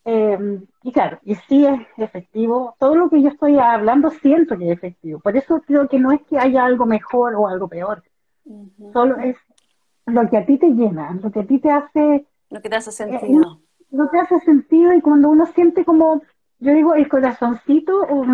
Em, 0.04 0.64
y 0.82 0.92
claro, 0.92 1.18
y 1.22 1.34
sí 1.34 1.66
es 1.66 1.80
efectivo. 1.98 2.74
Todo 2.78 2.94
lo 2.94 3.10
que 3.10 3.20
yo 3.20 3.28
estoy 3.28 3.58
hablando 3.58 4.10
siento 4.10 4.56
que 4.56 4.70
es 4.70 4.78
efectivo. 4.78 5.20
Por 5.20 5.36
eso 5.36 5.60
creo 5.66 5.88
que 5.88 5.98
no 5.98 6.12
es 6.12 6.22
que 6.22 6.38
haya 6.38 6.64
algo 6.64 6.86
mejor 6.86 7.34
o 7.34 7.46
algo 7.46 7.68
peor. 7.68 8.02
Solo 8.92 9.18
es 9.18 9.36
lo 10.06 10.28
que 10.30 10.38
a 10.38 10.46
ti 10.46 10.56
te 10.58 10.70
llena, 10.70 11.12
lo 11.22 11.30
que 11.30 11.40
a 11.40 11.46
ti 11.46 11.58
te 11.58 11.70
hace... 11.70 12.26
Lo 12.48 12.62
que 12.62 12.70
te 12.70 12.76
hace 12.76 12.90
eh, 12.90 12.92
sentido. 12.92 13.60
lo 13.90 14.04
que 14.04 14.10
te 14.10 14.20
hace 14.20 14.40
sentido 14.40 14.94
y 14.94 15.02
cuando 15.02 15.28
uno 15.28 15.44
siente 15.46 15.84
como, 15.84 16.22
yo 16.58 16.72
digo, 16.72 16.94
el 16.94 17.08
corazoncito 17.08 18.00
o, 18.00 18.24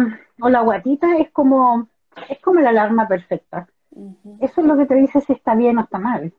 o 0.40 0.49
la 0.49 0.61
guatita 0.61 1.16
es 1.16 1.32
como, 1.32 1.88
es 2.28 2.38
como 2.40 2.61
la 2.61 2.70
alarma 2.70 3.08
perfecta. 3.08 3.66
Eso 4.40 4.61
es 4.61 4.66
lo 4.66 4.76
que 4.76 4.87
te 4.87 4.94
dice 4.94 5.20
si 5.20 5.32
está 5.32 5.54
bien 5.54 5.78
o 5.78 5.82
está 5.82 5.99
mal. 5.99 6.32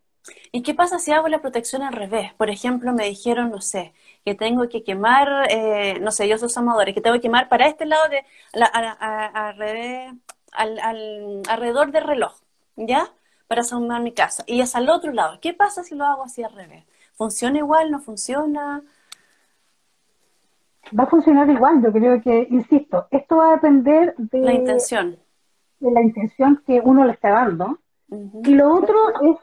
¿Y 0.51 0.61
qué 0.63 0.73
pasa 0.73 0.99
si 0.99 1.11
hago 1.11 1.27
la 1.27 1.41
protección 1.41 1.81
al 1.81 1.93
revés? 1.93 2.33
Por 2.33 2.49
ejemplo, 2.49 2.93
me 2.93 3.05
dijeron, 3.05 3.51
no 3.51 3.61
sé, 3.61 3.93
que 4.23 4.35
tengo 4.35 4.67
que 4.69 4.83
quemar, 4.83 5.47
eh, 5.49 5.99
no 5.99 6.11
sé, 6.11 6.27
yo 6.27 6.37
soy 6.37 6.49
amadores, 6.55 6.95
que 6.95 7.01
tengo 7.01 7.15
que 7.15 7.21
quemar 7.21 7.49
para 7.49 7.67
este 7.67 7.85
lado 7.85 8.03
de, 8.09 8.25
al, 8.61 9.57
revés, 9.57 10.13
al, 10.51 10.79
alrededor 11.47 11.91
del 11.91 12.03
reloj, 12.03 12.33
¿ya? 12.75 13.11
Para 13.47 13.63
sumar 13.63 14.01
mi 14.01 14.13
casa. 14.13 14.43
Y 14.47 14.61
es 14.61 14.75
al 14.75 14.89
otro 14.89 15.11
lado. 15.11 15.39
¿Qué 15.41 15.53
pasa 15.53 15.83
si 15.83 15.95
lo 15.95 16.05
hago 16.05 16.23
así 16.23 16.43
al 16.43 16.53
revés? 16.53 16.85
¿Funciona 17.15 17.59
igual? 17.59 17.91
¿No 17.91 17.99
funciona? 17.99 18.81
Va 20.97 21.03
a 21.03 21.07
funcionar 21.07 21.49
igual, 21.49 21.81
yo 21.83 21.91
creo 21.91 22.21
que, 22.21 22.47
insisto, 22.49 23.07
esto 23.11 23.37
va 23.37 23.49
a 23.49 23.55
depender 23.55 24.15
de 24.17 24.39
la 24.39 24.53
intención. 24.53 25.17
De 25.79 25.91
la 25.91 26.01
intención 26.01 26.61
que 26.65 26.79
uno 26.83 27.05
le 27.05 27.13
está 27.13 27.29
dando. 27.29 27.79
Y 28.09 28.53
lo 28.53 28.73
otro 28.73 28.95
es 29.21 29.37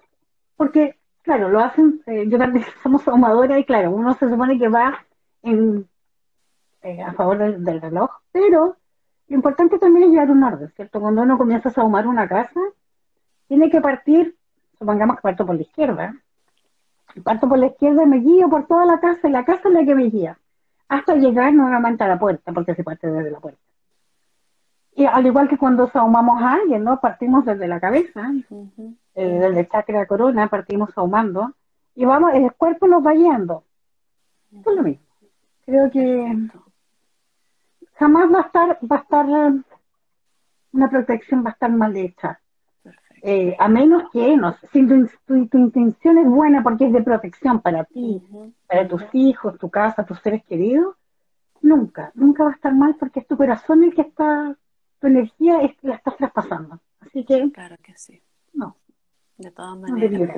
porque, 0.57 0.99
claro, 1.23 1.49
lo 1.49 1.61
hacen, 1.61 2.03
eh, 2.07 2.25
yo 2.29 2.39
también 2.39 2.65
somos 2.83 3.07
ahumadora 3.07 3.59
y 3.59 3.65
claro, 3.65 3.91
uno 3.91 4.15
se 4.15 4.29
supone 4.29 4.59
que 4.59 4.69
va 4.69 5.05
en, 5.43 5.89
eh, 6.83 7.03
a 7.03 7.13
favor 7.13 7.39
del, 7.39 7.81
reloj, 7.81 8.11
pero 8.33 8.77
lo 9.29 9.37
importante 9.37 9.79
también 9.79 10.05
es 10.05 10.11
llevar 10.11 10.31
un 10.31 10.43
orden, 10.43 10.71
¿cierto? 10.77 11.01
Cuando 11.01 11.23
uno 11.23 11.39
comienza 11.39 11.69
a 11.69 11.81
ahumar 11.81 12.07
una 12.07 12.29
casa, 12.29 12.61
tiene 13.49 13.71
que 13.71 13.81
partir, 13.81 14.37
supongamos 14.79 15.17
que 15.17 15.23
parto 15.23 15.47
por 15.47 15.57
la 15.57 15.63
izquierda, 15.63 16.15
parto 17.23 17.49
por 17.49 17.59
la 17.59 17.67
izquierda, 17.67 18.07
me 18.07 18.19
guío 18.19 18.49
por 18.49 18.67
toda 18.67 18.85
la 18.85 19.01
casa 19.01 19.29
y 19.29 19.33
la 19.33 19.45
casa 19.45 19.69
es 19.69 19.75
la 19.75 19.85
que 19.85 19.95
me 19.95 20.05
guía, 20.05 20.39
hasta 20.89 21.15
llegar 21.15 21.53
nuevamente 21.53 22.05
a 22.05 22.09
la 22.09 22.19
puerta, 22.19 22.53
porque 22.53 22.75
se 22.75 22.85
parte 22.85 23.11
desde 23.11 23.31
la 23.31 23.41
puerta. 23.41 23.61
Y 24.95 25.07
al 25.07 25.25
igual 25.25 25.49
que 25.49 25.57
cuando 25.57 25.91
ahumamos 25.95 26.43
a 26.43 26.55
alguien, 26.55 26.85
¿no? 26.85 27.01
Partimos 27.01 27.45
desde 27.45 27.67
la 27.67 27.81
cabeza, 27.81 28.31
eh, 29.15 29.27
desde 29.27 29.61
el 29.61 29.69
chakra 29.69 30.07
corona, 30.07 30.49
partimos 30.49 30.91
ahumando, 30.97 31.55
y 31.95 32.05
vamos, 32.05 32.33
el 32.35 32.53
cuerpo 32.53 32.87
nos 32.87 33.05
va 33.05 33.13
guiando. 33.13 33.65
es 34.53 34.77
lo 34.77 34.83
mismo. 34.83 35.05
Creo 35.65 35.91
que 35.91 36.49
jamás 37.95 38.33
va 38.33 38.39
a 38.39 38.43
estar, 38.43 38.79
va 38.91 38.97
a 38.97 39.01
estar, 39.01 39.27
una 40.73 40.91
protección 40.91 41.45
va 41.45 41.51
a 41.51 41.53
estar 41.53 41.71
mal 41.71 41.97
hecha. 41.97 42.41
Eh, 43.25 43.55
a 43.57 43.69
menos 43.69 44.11
que, 44.11 44.37
no 44.37 44.57
si 44.73 44.85
tu, 44.85 45.57
intención 45.57 46.19
es 46.19 46.27
buena 46.27 46.63
porque 46.65 46.87
es 46.87 46.93
de 46.93 47.03
protección 47.03 47.61
para 47.61 47.85
ti, 47.85 48.21
para 48.67 48.89
tus 48.89 49.05
hijos, 49.13 49.59
tu 49.59 49.71
casa, 49.71 50.05
tus 50.05 50.19
seres 50.21 50.43
queridos, 50.45 50.97
nunca, 51.61 52.11
nunca 52.15 52.43
va 52.43 52.51
a 52.51 52.55
estar 52.55 52.75
mal 52.75 52.97
porque 52.99 53.21
es 53.21 53.29
tu 53.29 53.37
corazón 53.37 53.85
el 53.85 53.95
que 53.95 54.03
está 54.03 54.57
tu 55.03 55.09
energía 55.09 55.61
es, 55.63 55.73
la 55.83 55.97
estás 55.97 56.17
traspasando. 56.17 56.81
Así 57.01 57.25
que. 57.25 57.51
Claro 57.51 57.77
que 57.83 57.93
sí. 57.97 58.23
De 59.43 59.51
todas 59.51 59.77
maneras. 59.77 60.37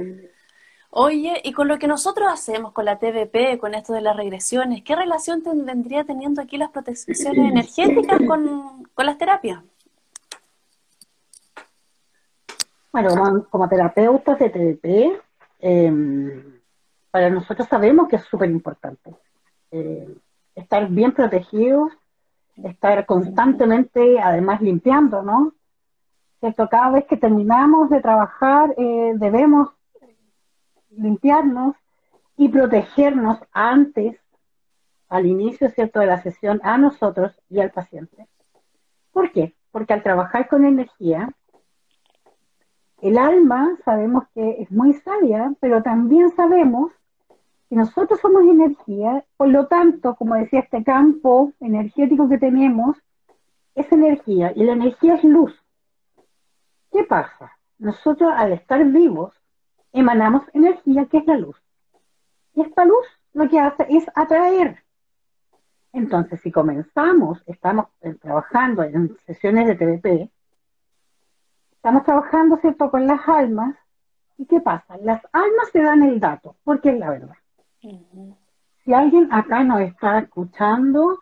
Oye, 0.91 1.41
y 1.43 1.53
con 1.53 1.67
lo 1.67 1.79
que 1.79 1.89
nosotros 1.89 2.29
hacemos 2.33 2.73
con 2.73 2.85
la 2.85 2.99
TVP, 2.99 3.59
con 3.59 3.75
esto 3.75 3.93
de 3.93 4.01
las 4.01 4.17
regresiones, 4.17 4.83
¿qué 4.83 4.95
relación 4.95 5.43
tendría 5.43 6.05
teniendo 6.05 6.41
aquí 6.41 6.57
las 6.57 6.71
protecciones 6.71 7.37
energéticas 7.37 8.21
con, 8.27 8.87
las 8.97 9.19
terapias? 9.19 9.63
Bueno, 12.93 13.45
como, 13.51 13.69
terapeutas 13.69 14.39
de 14.39 14.51
TVP, 14.51 15.21
em, 15.59 16.61
para 17.11 17.29
nosotros 17.29 17.67
sabemos 17.69 18.09
que 18.09 18.17
es 18.17 18.25
súper 18.25 18.51
importante 18.51 19.15
eh, 19.73 20.09
estar 20.55 20.89
bien 20.89 21.13
protegidos 21.13 21.93
estar 22.63 23.05
constantemente, 23.07 24.21
además, 24.21 24.61
limpiando, 24.61 25.23
¿no? 25.23 25.53
¿Cierto? 26.41 26.69
Cada 26.69 26.91
vez 26.91 27.07
que 27.07 27.17
terminamos 27.17 27.91
de 27.91 28.01
trabajar, 28.01 28.75
eh, 28.77 29.13
debemos 29.17 29.71
limpiarnos 30.91 31.77
y 32.37 32.49
protegernos 32.49 33.39
antes, 33.53 34.17
al 35.09 35.27
inicio, 35.27 35.71
¿cierto?, 35.71 36.01
de 36.01 36.07
la 36.07 36.23
sesión, 36.23 36.61
a 36.65 36.77
nosotros 36.77 37.41
y 37.49 37.61
al 37.61 37.71
paciente. 37.71 38.27
¿Por 39.13 39.31
qué? 39.33 39.55
Porque 39.71 39.93
al 39.93 40.03
trabajar 40.03 40.49
con 40.49 40.65
energía, 40.65 41.31
el 43.01 43.19
alma 43.19 43.77
sabemos 43.85 44.25
que 44.35 44.63
es 44.63 44.71
muy 44.71 44.93
sabia, 44.95 45.53
pero 45.61 45.83
también 45.83 46.31
sabemos 46.31 46.93
nosotros 47.75 48.21
somos 48.21 48.45
energía, 48.45 49.25
por 49.37 49.49
lo 49.49 49.67
tanto, 49.67 50.15
como 50.15 50.35
decía, 50.35 50.61
este 50.61 50.85
campo 50.85 51.53
energético 51.61 52.29
que 52.29 52.39
tenemos 52.39 52.97
es 53.75 53.91
energía 53.91 54.53
y 54.55 54.65
la 54.65 54.73
energía 54.73 55.15
es 55.15 55.25
luz. 55.25 55.64
¿Qué 56.95 57.03
pasa? 57.03 57.51
Nosotros 57.79 58.33
al 58.37 58.53
estar 58.53 58.85
vivos 58.85 59.35
emanamos 59.93 60.45
energía 60.53 61.07
que 61.07 61.19
es 61.19 61.27
la 61.27 61.37
luz. 61.37 61.57
Y 62.55 62.61
esta 62.61 62.85
luz 62.85 63.05
lo 63.33 63.49
que 63.49 63.59
hace 63.59 63.85
es 63.91 64.05
atraer. 64.15 64.85
Entonces, 65.93 66.41
si 66.41 66.53
comenzamos, 66.53 67.43
estamos 67.47 67.87
eh, 68.01 68.15
trabajando 68.15 68.85
en 68.85 69.17
sesiones 69.27 69.67
de 69.67 69.75
TVP, 69.75 70.31
estamos 71.73 72.05
trabajando, 72.05 72.59
¿cierto?, 72.59 72.89
con 72.93 73.09
las 73.09 73.29
almas. 73.29 73.75
¿Y 74.39 74.47
qué 74.47 74.61
pasa? 74.61 74.97
Las 74.99 75.21
almas 75.33 75.71
se 75.73 75.83
dan 75.83 76.05
el 76.05 76.21
dato, 76.21 76.55
porque 76.63 76.91
es 76.91 76.99
la 77.01 77.11
verdad. 77.11 77.37
Si 78.85 78.95
alguien 78.95 79.33
acá 79.33 79.65
nos 79.65 79.81
está 79.81 80.21
escuchando, 80.21 81.19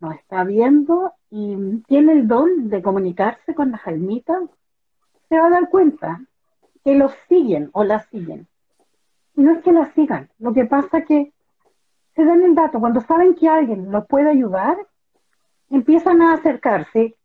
nos 0.00 0.14
está 0.14 0.44
viendo 0.44 1.12
y 1.28 1.82
tiene 1.86 2.12
el 2.12 2.26
don 2.26 2.70
de 2.70 2.82
comunicarse 2.82 3.54
con 3.54 3.72
las 3.72 3.86
almitas, 3.86 4.48
se 5.30 5.38
va 5.38 5.46
a 5.46 5.50
dar 5.50 5.70
cuenta 5.70 6.20
que 6.84 6.94
los 6.94 7.12
siguen 7.28 7.70
o 7.72 7.84
las 7.84 8.04
siguen. 8.08 8.46
Y 9.36 9.42
no 9.42 9.52
es 9.52 9.62
que 9.62 9.72
las 9.72 9.94
sigan, 9.94 10.28
lo 10.38 10.52
que 10.52 10.66
pasa 10.66 10.98
es 10.98 11.06
que 11.06 11.32
se 12.14 12.24
dan 12.24 12.42
el 12.42 12.54
dato, 12.54 12.80
cuando 12.80 13.00
saben 13.00 13.34
que 13.34 13.48
alguien 13.48 13.90
los 13.90 14.06
puede 14.06 14.28
ayudar, 14.28 14.76
empiezan 15.70 16.20
a 16.20 16.34
acercarse 16.34 17.16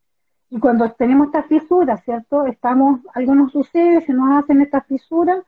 y 0.51 0.59
cuando 0.59 0.89
tenemos 0.91 1.27
estas 1.27 1.47
fisuras, 1.47 2.03
¿cierto? 2.05 2.45
Estamos, 2.45 3.01
algo 3.13 3.33
nos 3.33 3.51
sucede, 3.51 4.05
se 4.05 4.13
nos 4.13 4.37
hacen 4.37 4.61
estas 4.61 4.85
fisuras, 4.85 5.43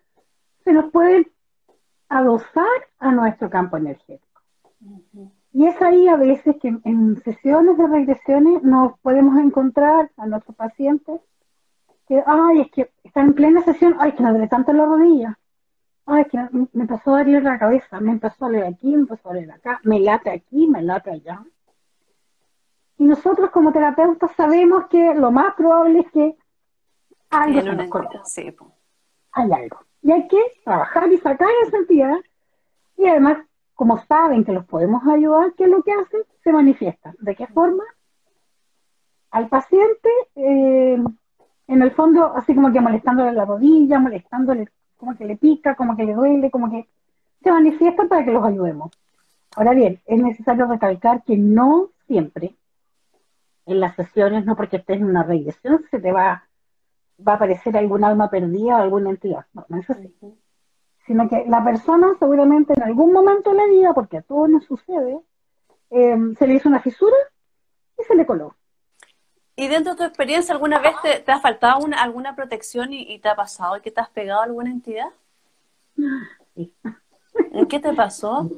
se 0.64 0.74
nos 0.74 0.92
pueden 0.92 1.32
adosar 2.10 2.66
a 3.00 3.12
nuestro 3.12 3.50
campo 3.50 3.78
energético. 3.78 4.42
Y 5.54 5.68
es 5.68 5.82
ahí 5.82 6.08
a 6.08 6.16
veces 6.16 6.56
que 6.60 6.76
en, 6.84 7.22
sesiones 7.24 7.78
de 7.78 7.88
regresiones 7.88 8.64
nos 8.64 8.98
podemos 9.00 9.38
encontrar 9.38 10.10
a 10.18 10.26
nuestros 10.26 10.56
pacientes 10.56 11.22
que, 12.08 12.24
ay, 12.26 12.62
es 12.62 12.72
que 12.72 12.92
están 13.04 13.28
en 13.28 13.34
plena 13.34 13.62
sesión, 13.62 13.96
ay, 14.00 14.14
que 14.14 14.24
me 14.24 14.30
duele 14.30 14.48
tanto 14.48 14.74
la 14.74 14.86
rodilla, 14.86 15.38
ay, 16.06 16.26
que 16.26 16.38
me, 16.38 16.68
me 16.74 16.82
empezó 16.84 17.16
a 17.16 17.24
doler 17.24 17.44
la 17.44 17.60
cabeza, 17.60 18.00
me 18.00 18.12
empezó 18.12 18.46
a 18.46 18.48
doler 18.48 18.66
aquí, 18.66 18.88
me 18.88 19.02
empezó 19.02 19.30
a 19.30 19.34
doler 19.34 19.52
acá, 19.52 19.80
me 19.84 20.00
late 20.00 20.30
aquí, 20.30 20.68
me 20.68 20.82
late 20.82 21.12
allá. 21.12 21.44
Y 22.98 23.04
nosotros 23.04 23.52
como 23.52 23.72
terapeutas 23.72 24.32
sabemos 24.36 24.88
que 24.88 25.14
lo 25.14 25.32
más 25.32 25.54
probable 25.56 26.00
es 26.00 26.12
que 26.12 26.36
algo 27.30 27.62
se 27.62 27.76
nos 27.76 28.38
Hay 29.34 29.52
algo. 29.52 29.80
Y 30.02 30.12
hay 30.12 30.28
que 30.28 30.42
trabajar 30.64 31.12
y 31.12 31.18
sacar 31.18 31.50
esa 31.66 31.78
entidad. 31.78 32.18
Y 32.98 33.06
además, 33.08 33.38
como 33.76 34.00
saben 34.06 34.44
que 34.44 34.54
los 34.54 34.66
podemos 34.66 35.06
ayudar, 35.08 35.54
¿qué 35.56 35.66
es 35.66 35.70
lo 35.70 35.84
que 35.84 35.92
hacen? 35.92 36.22
Se 36.44 36.52
manifiesta. 36.52 37.14
¿De 37.20 37.36
qué 37.36 37.46
forma? 37.48 37.84
Al 39.30 39.50
paciente, 39.50 40.10
eh, 40.36 41.04
en 41.67 41.81
el 41.81 41.91
fondo, 41.91 42.33
así 42.36 42.55
como 42.55 42.71
que 42.71 42.81
molestándole 42.81 43.33
la 43.33 43.45
rodilla, 43.45 44.00
molestándole, 44.00 44.69
como 44.97 45.15
que 45.15 45.25
le 45.25 45.36
pica, 45.36 45.75
como 45.75 45.95
que 45.95 46.05
le 46.05 46.13
duele, 46.13 46.50
como 46.50 46.69
que 46.69 46.88
se 47.43 47.51
manifiesta 47.51 48.05
para 48.05 48.24
que 48.25 48.31
los 48.31 48.43
ayudemos. 48.43 48.91
Ahora 49.55 49.74
bien, 49.74 50.00
es 50.05 50.21
necesario 50.21 50.65
recalcar 50.67 51.24
que 51.24 51.38
no 51.38 51.89
siempre 52.07 52.55
en 53.65 53.79
las 53.81 53.95
sesiones, 53.95 54.45
no 54.45 54.55
porque 54.55 54.77
estés 54.77 54.97
en 54.97 55.05
una 55.05 55.24
regresión, 55.24 55.83
se 55.91 56.00
te 56.00 56.12
va, 56.12 56.47
va 57.25 57.33
a 57.33 57.36
aparecer 57.36 57.75
algún 57.75 58.03
alma 58.03 58.29
perdida 58.29 58.77
o 58.77 58.81
alguna 58.81 59.09
entidad. 59.09 59.45
No, 59.53 59.65
no 59.67 59.77
es 59.77 59.89
así. 59.89 60.13
Sino 61.05 61.27
que 61.29 61.45
la 61.47 61.63
persona 61.63 62.13
seguramente 62.17 62.74
en 62.74 62.83
algún 62.83 63.12
momento 63.12 63.51
de 63.51 63.57
la 63.57 63.65
vida, 63.65 63.93
porque 63.93 64.17
a 64.17 64.21
todos 64.21 64.50
nos 64.50 64.63
sucede, 64.65 65.19
em, 65.89 66.36
se 66.36 66.47
le 66.47 66.53
hizo 66.55 66.69
una 66.69 66.79
fisura 66.79 67.15
y 68.00 68.03
se 68.03 68.15
le 68.15 68.25
coló. 68.25 68.55
¿Y 69.58 69.68
dentro 69.68 69.94
de 69.94 69.98
tu 69.98 70.04
experiencia 70.04 70.54
alguna 70.54 70.80
vez 70.80 70.94
te, 71.26 71.32
ha 71.32 71.40
faltado 71.40 71.84
una, 71.84 72.02
alguna 72.02 72.36
protección 72.36 72.94
y, 72.94 73.20
te 73.20 73.28
ha 73.28 73.36
pasado 73.36 73.82
que 73.82 73.92
te 73.92 74.00
has 74.00 74.10
pegado 74.10 74.40
a 74.42 74.44
alguna 74.46 74.70
entidad? 74.70 75.10
Sí. 76.56 76.74
¿Qué 77.68 77.80
te 77.80 77.92
pasó? 77.94 78.50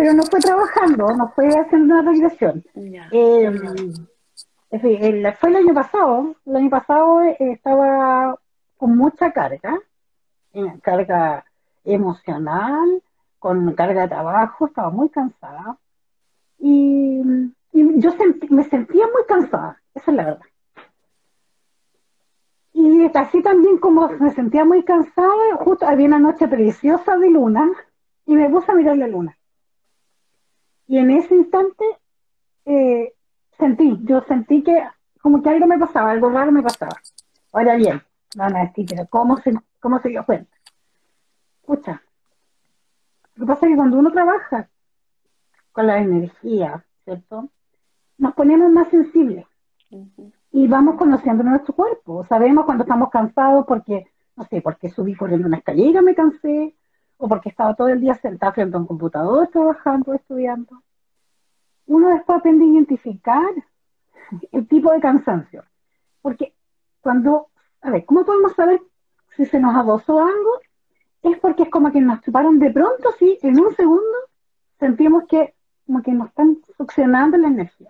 pero 0.00 0.14
no 0.14 0.22
fue 0.22 0.40
trabajando, 0.40 1.14
no 1.14 1.28
fue 1.34 1.48
haciendo 1.48 1.94
una 1.94 2.10
regresión. 2.10 2.64
Eh, 3.12 3.52
fue 4.80 5.50
el 5.50 5.56
año 5.56 5.74
pasado, 5.74 6.34
el 6.46 6.56
año 6.56 6.70
pasado 6.70 7.22
eh, 7.22 7.36
estaba 7.38 8.34
con 8.78 8.96
mucha 8.96 9.30
carga, 9.30 9.78
eh, 10.54 10.72
carga 10.80 11.44
emocional, 11.84 13.02
con 13.38 13.74
carga 13.74 14.02
de 14.02 14.08
trabajo, 14.08 14.68
estaba 14.68 14.88
muy 14.88 15.10
cansada. 15.10 15.76
Y, 16.58 17.20
yo 17.72 18.10
me 18.50 18.64
sentía 18.64 19.06
muy 19.06 19.24
cansada, 19.26 19.80
esa 19.94 20.10
es 20.10 20.16
la 20.16 20.24
verdad. 20.24 20.46
Y 22.72 23.10
así 23.14 23.42
también 23.42 23.78
como 23.78 24.08
me 24.08 24.32
sentía 24.32 24.64
muy 24.64 24.84
cansada, 24.84 25.56
justo 25.58 25.86
había 25.86 26.06
una 26.06 26.18
noche 26.18 26.48
preciosa 26.48 27.16
de 27.16 27.30
luna 27.30 27.70
y 28.26 28.34
me 28.34 28.48
puse 28.48 28.70
a 28.70 28.74
mirar 28.74 28.96
la 28.96 29.08
luna. 29.08 29.36
Y 30.86 30.98
en 30.98 31.10
ese 31.10 31.34
instante 31.34 31.84
eh, 32.64 33.14
sentí, 33.58 33.98
yo 34.04 34.22
sentí 34.22 34.62
que 34.62 34.82
como 35.20 35.42
que 35.42 35.50
algo 35.50 35.66
me 35.66 35.78
pasaba, 35.78 36.10
algo 36.10 36.30
raro 36.30 36.52
me 36.52 36.62
pasaba. 36.62 36.96
Ahora 37.52 37.76
bien, 37.76 38.02
van 38.36 38.56
a 38.56 38.64
decir, 38.64 38.86
pero 38.88 39.06
¿cómo 39.08 39.36
se, 39.38 39.52
cómo 39.78 40.00
se 40.00 40.08
dio 40.08 40.24
cuenta? 40.24 40.56
Escucha, 41.60 42.02
lo 43.34 43.46
que 43.46 43.52
pasa 43.52 43.66
es 43.66 43.72
que 43.72 43.76
cuando 43.76 43.98
uno 43.98 44.10
trabaja 44.10 44.68
con 45.72 45.86
la 45.86 45.98
energía, 45.98 46.84
¿cierto? 47.04 47.50
Nos 48.20 48.34
ponemos 48.34 48.70
más 48.70 48.88
sensibles 48.90 49.46
y 50.52 50.68
vamos 50.68 50.96
conociendo 50.96 51.42
nuestro 51.42 51.74
cuerpo. 51.74 52.22
Sabemos 52.28 52.66
cuando 52.66 52.84
estamos 52.84 53.08
cansados 53.08 53.64
porque, 53.66 54.08
no 54.36 54.44
sé, 54.44 54.60
porque 54.60 54.90
subí 54.90 55.14
corriendo 55.14 55.48
una 55.48 55.56
escalera, 55.56 56.02
me 56.02 56.14
cansé, 56.14 56.76
o 57.16 57.26
porque 57.28 57.48
estaba 57.48 57.74
todo 57.74 57.88
el 57.88 57.98
día 57.98 58.12
sentado 58.16 58.52
frente 58.52 58.76
a 58.76 58.80
un 58.80 58.86
computador 58.86 59.48
trabajando, 59.48 60.12
estudiando. 60.12 60.82
Uno 61.86 62.10
después 62.10 62.38
aprende 62.38 62.66
a 62.66 62.68
identificar 62.68 63.48
el 64.52 64.68
tipo 64.68 64.92
de 64.92 65.00
cansancio. 65.00 65.64
Porque 66.20 66.52
cuando, 67.00 67.46
a 67.80 67.88
ver, 67.88 68.04
¿cómo 68.04 68.26
podemos 68.26 68.52
saber 68.52 68.82
si 69.34 69.46
se 69.46 69.58
nos 69.58 69.74
adosó 69.74 70.20
algo? 70.20 70.60
Es 71.22 71.38
porque 71.38 71.62
es 71.62 71.70
como 71.70 71.90
que 71.90 72.02
nos 72.02 72.20
chuparon 72.20 72.58
de 72.58 72.70
pronto, 72.70 73.12
sí, 73.18 73.38
en 73.40 73.58
un 73.58 73.74
segundo 73.74 74.18
sentimos 74.78 75.24
que 75.26 75.54
como 75.86 76.02
que 76.02 76.12
nos 76.12 76.28
están 76.28 76.58
succionando 76.76 77.38
la 77.38 77.48
energía. 77.48 77.88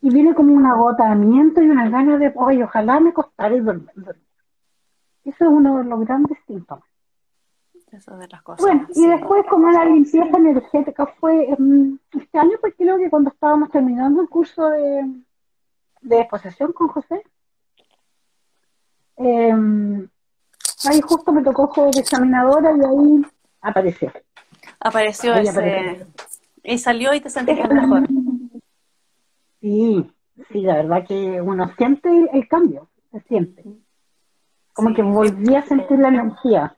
Y 0.00 0.10
viene 0.10 0.34
como 0.34 0.54
un 0.54 0.66
agotamiento 0.66 1.62
y 1.62 1.68
una 1.68 1.88
ganas 1.88 2.20
de, 2.20 2.32
oye, 2.36 2.64
ojalá 2.64 3.00
me 3.00 3.12
costara 3.12 3.58
dormir. 3.60 3.90
Eso 5.24 5.44
es 5.44 5.50
uno 5.50 5.78
de 5.78 5.84
los 5.84 6.00
grandes 6.00 6.38
síntomas 6.46 6.84
de 7.94 8.28
las 8.28 8.42
cosas. 8.42 8.64
Bueno, 8.64 8.86
y 8.94 9.06
después 9.06 9.44
como 9.48 9.70
la 9.70 9.84
limpieza 9.84 10.36
energética 10.36 11.06
fue 11.06 11.54
mm, 11.58 11.98
este 12.18 12.38
año, 12.38 12.52
pues 12.60 12.74
creo 12.76 12.98
que 12.98 13.10
cuando 13.10 13.30
estábamos 13.30 13.70
terminando 13.70 14.22
el 14.22 14.28
curso 14.28 14.68
de, 14.70 15.06
de 16.02 16.20
exposición 16.20 16.72
con 16.72 16.88
José, 16.88 17.22
em, 19.16 20.08
ahí 20.88 21.00
justo 21.00 21.32
me 21.32 21.42
tocó 21.42 21.90
de 21.90 22.00
examinadora 22.00 22.72
y 22.76 22.80
ahí 22.84 23.26
apareció. 23.60 24.12
Apareció 24.80 25.34
ese... 25.34 26.06
Y 26.66 26.78
salió 26.78 27.12
y 27.12 27.20
te 27.20 27.28
sentiste 27.28 27.68
mejor. 27.68 28.08
Sí, 29.64 30.06
sí, 30.52 30.60
la 30.60 30.74
verdad 30.74 31.06
que 31.08 31.40
uno 31.40 31.72
siente 31.78 32.10
el, 32.34 32.46
cambio, 32.48 32.90
se 33.10 33.20
siente. 33.22 33.64
Como 34.74 34.94
que 34.94 35.00
volví 35.00 35.54
a 35.56 35.62
sentir 35.62 35.98
la 36.00 36.08
energía. 36.08 36.76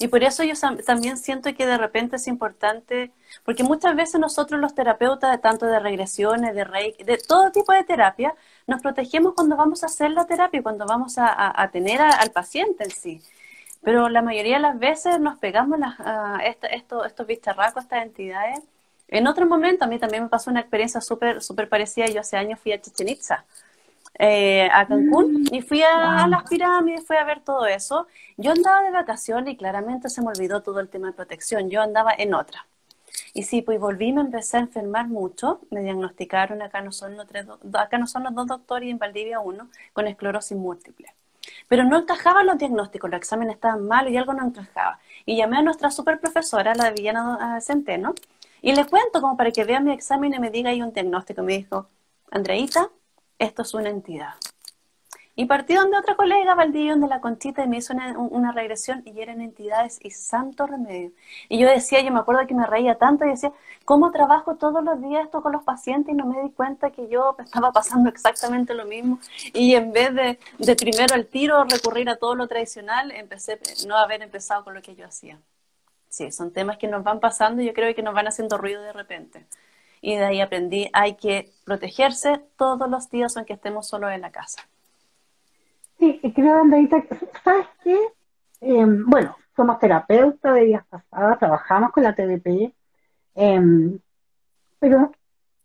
Y 0.00 0.08
por 0.08 0.24
eso 0.24 0.42
yo 0.42 0.54
también 0.84 1.16
siento 1.16 1.54
que 1.54 1.64
de 1.64 1.78
repente 1.78 2.16
es 2.16 2.26
importante, 2.26 3.12
porque 3.44 3.62
muchas 3.62 3.94
veces 3.94 4.20
nosotros 4.20 4.60
los 4.60 4.74
terapeutas, 4.74 5.40
tanto 5.40 5.66
de 5.66 5.78
regresiones, 5.78 6.56
de 6.56 6.64
reiki, 6.64 7.04
de 7.04 7.18
todo 7.18 7.52
tipo 7.52 7.72
de 7.72 7.84
terapia, 7.84 8.34
nos 8.66 8.82
protegemos 8.82 9.34
cuando 9.34 9.56
vamos 9.56 9.84
a 9.84 9.86
hacer 9.86 10.10
la 10.10 10.26
terapia, 10.26 10.60
cuando 10.60 10.86
vamos 10.86 11.18
a, 11.18 11.70
tener 11.72 12.00
al 12.00 12.32
paciente 12.32 12.82
en 12.82 12.90
sí. 12.90 13.22
Pero 13.80 14.08
la 14.08 14.22
mayoría 14.22 14.56
de 14.56 14.62
las 14.62 14.78
veces 14.80 15.20
nos 15.20 15.38
pegamos 15.38 15.78
las, 15.78 15.94
estos, 16.72 17.06
estos 17.06 17.26
bicharracos, 17.28 17.84
estas 17.84 18.02
entidades. 18.02 18.60
En 19.12 19.26
otro 19.26 19.44
momento, 19.46 19.84
a 19.84 19.88
mí 19.88 19.98
también 19.98 20.22
me 20.22 20.28
pasó 20.30 20.50
una 20.50 20.60
experiencia 20.60 21.02
súper 21.02 21.42
super 21.42 21.68
parecida. 21.68 22.06
Yo 22.06 22.20
hace 22.20 22.38
años 22.38 22.58
fui 22.58 22.72
a 22.72 22.80
Chichen 22.80 23.08
Itza 23.08 23.44
eh, 24.18 24.70
a 24.72 24.86
Cancún 24.86 25.44
y 25.52 25.60
fui 25.60 25.82
a, 25.82 26.26
las 26.28 26.44
pirámides, 26.48 27.06
fui 27.06 27.16
a 27.16 27.24
ver 27.24 27.40
todo 27.40 27.66
eso. 27.66 28.06
Yo 28.38 28.52
andaba 28.52 28.82
de 28.82 28.90
vacaciones 28.90 29.52
y 29.52 29.56
claramente 29.58 30.08
se 30.08 30.22
me 30.22 30.28
olvidó 30.28 30.62
todo 30.62 30.80
el 30.80 30.88
tema 30.88 31.08
de 31.08 31.12
protección. 31.12 31.68
Yo 31.68 31.82
andaba 31.82 32.14
en 32.16 32.32
otra. 32.32 32.66
Y 33.34 33.42
sí, 33.42 33.60
pues 33.60 33.78
volví, 33.78 34.12
me 34.14 34.22
empecé 34.22 34.56
a 34.56 34.60
enfermar 34.60 35.08
mucho. 35.08 35.60
Me 35.70 35.82
diagnosticaron, 35.82 36.62
acá 36.62 36.80
no 36.80 36.90
son 36.90 37.14
los, 37.18 37.26
tres, 37.26 37.46
acá 37.74 37.98
no 37.98 38.06
son 38.06 38.24
los 38.24 38.34
dos 38.34 38.46
doctores 38.46 38.86
y 38.86 38.90
en 38.90 38.98
Valdivia 38.98 39.40
uno, 39.40 39.68
con 39.92 40.06
esclerosis 40.06 40.56
múltiple. 40.56 41.14
Pero 41.68 41.84
no 41.84 41.98
encajaban 41.98 42.46
los 42.46 42.56
diagnósticos, 42.56 43.10
los 43.10 43.18
exámenes 43.18 43.56
estaban 43.56 43.86
malos 43.86 44.10
y 44.10 44.16
algo 44.16 44.32
no 44.32 44.46
encajaba. 44.46 45.00
Y 45.26 45.36
llamé 45.36 45.58
a 45.58 45.62
nuestra 45.62 45.90
super 45.90 46.18
profesora, 46.18 46.74
la 46.74 46.84
de 46.84 46.92
Villana 46.92 47.60
Centeno, 47.60 48.14
y 48.62 48.72
le 48.74 48.86
cuento 48.86 49.20
como 49.20 49.36
para 49.36 49.50
que 49.50 49.64
vea 49.64 49.80
mi 49.80 49.92
examen 49.92 50.32
y 50.34 50.38
me 50.38 50.50
diga 50.50 50.70
ahí 50.70 50.82
un 50.82 50.92
diagnóstico. 50.92 51.42
Me 51.42 51.58
dijo, 51.58 51.88
Andreita, 52.30 52.90
esto 53.38 53.62
es 53.62 53.74
una 53.74 53.90
entidad. 53.90 54.34
Y 55.34 55.46
partí 55.46 55.74
donde 55.74 55.96
otra 55.96 56.14
colega, 56.14 56.54
Valdivia, 56.54 56.94
de 56.94 57.08
la 57.08 57.20
Conchita, 57.20 57.64
y 57.64 57.68
me 57.68 57.78
hizo 57.78 57.94
una, 57.94 58.52
regresión 58.52 59.02
y 59.06 59.18
eran 59.20 59.40
entidades 59.40 59.98
y 60.02 60.10
santo 60.10 60.66
remedio. 60.66 61.10
Y 61.48 61.58
yo 61.58 61.68
decía, 61.68 62.02
yo 62.02 62.12
me 62.12 62.20
acuerdo 62.20 62.46
que 62.46 62.54
me 62.54 62.66
reía 62.66 62.98
tanto 62.98 63.24
y 63.24 63.30
decía, 63.30 63.50
¿cómo 63.86 64.10
trabajo 64.10 64.56
todos 64.56 64.84
los 64.84 65.00
días 65.00 65.24
esto 65.24 65.42
con 65.42 65.52
los 65.52 65.64
pacientes? 65.64 66.12
Y 66.12 66.16
no 66.16 66.26
me 66.26 66.42
di 66.42 66.50
cuenta 66.50 66.90
que 66.90 67.08
yo 67.08 67.34
estaba 67.44 67.72
pasando 67.72 68.10
exactamente 68.10 68.74
lo 68.74 68.84
mismo. 68.84 69.18
Y 69.54 69.74
en 69.74 69.92
vez 69.92 70.14
de, 70.14 70.38
de 70.58 70.76
primero 70.76 71.14
al 71.14 71.26
tiro 71.26 71.64
recurrir 71.64 72.10
a 72.10 72.16
todo 72.16 72.34
lo 72.34 72.46
tradicional, 72.46 73.10
empecé 73.10 73.58
no 73.86 73.96
haber 73.96 74.22
empezado 74.22 74.64
con 74.64 74.74
lo 74.74 74.82
que 74.82 74.94
yo 74.94 75.06
hacía. 75.06 75.38
Sí, 76.12 76.30
son 76.30 76.52
temas 76.52 76.76
que 76.76 76.88
nos 76.88 77.02
van 77.02 77.20
pasando 77.20 77.62
y 77.62 77.66
yo 77.66 77.72
creo 77.72 77.94
que 77.94 78.02
nos 78.02 78.12
van 78.12 78.28
haciendo 78.28 78.58
ruido 78.58 78.82
de 78.82 78.92
repente 78.92 79.46
y 80.02 80.16
de 80.16 80.24
ahí 80.26 80.40
aprendí, 80.42 80.90
hay 80.92 81.14
que 81.14 81.50
protegerse 81.64 82.38
todos 82.58 82.90
los 82.90 83.08
días 83.08 83.34
aunque 83.36 83.54
estemos 83.54 83.88
solos 83.88 84.12
en 84.12 84.20
la 84.20 84.30
casa. 84.30 84.60
Sí, 85.98 86.20
creo, 86.34 86.58
Andreita, 86.58 87.02
¿sabes 87.42 87.66
qué? 87.82 87.98
Em, 88.60 89.06
bueno, 89.06 89.34
somos 89.56 89.78
terapeutas 89.78 90.54
de 90.54 90.64
días 90.64 90.84
pasadas, 90.86 91.38
trabajamos 91.38 91.92
con 91.92 92.02
la 92.02 92.14
TDP, 92.14 92.74
em, 93.36 93.98
pero 94.80 95.12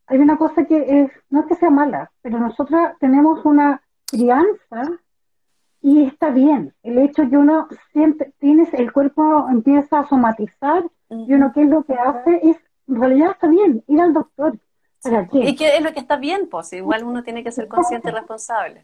hay 0.06 0.20
una 0.20 0.38
cosa 0.38 0.64
que 0.64 1.02
es, 1.02 1.12
no 1.30 1.42
es 1.42 1.48
que 1.48 1.56
sea 1.56 1.70
mala, 1.70 2.10
pero 2.22 2.40
nosotras 2.40 2.96
tenemos 3.00 3.44
una 3.44 3.82
crianza 4.06 4.98
y 5.82 6.04
está 6.04 6.30
bien. 6.30 6.74
El 6.84 6.98
hecho 7.00 7.30
que 7.30 7.38
uno 7.38 7.68
siente, 7.92 8.34
tienes, 8.40 8.74
el 8.74 8.92
cuerpo 8.92 9.48
empieza 9.50 10.00
a 10.00 10.08
somatizar 10.08 10.84
y 11.10 11.34
uno 11.34 11.52
qué 11.54 11.64
es 11.64 11.70
lo 11.70 11.84
que 11.84 11.94
hace 11.94 12.40
es, 12.44 12.58
en 12.88 13.00
realidad 13.00 13.32
está 13.32 13.48
bien, 13.48 13.84
ir 13.88 14.02
al 14.02 14.14
doctor. 14.14 14.58
¿Para 15.02 15.28
qué? 15.28 15.40
Y 15.40 15.56
qué 15.56 15.78
es 15.78 15.84
lo 15.84 15.94
que 15.94 16.00
está 16.00 16.18
bien, 16.18 16.50
pues 16.50 16.74
igual 16.74 17.04
uno 17.04 17.24
tiene 17.24 17.44
que 17.44 17.52
ser 17.52 17.68
consciente 17.68 18.10
y 18.10 18.12
responsable. 18.12 18.84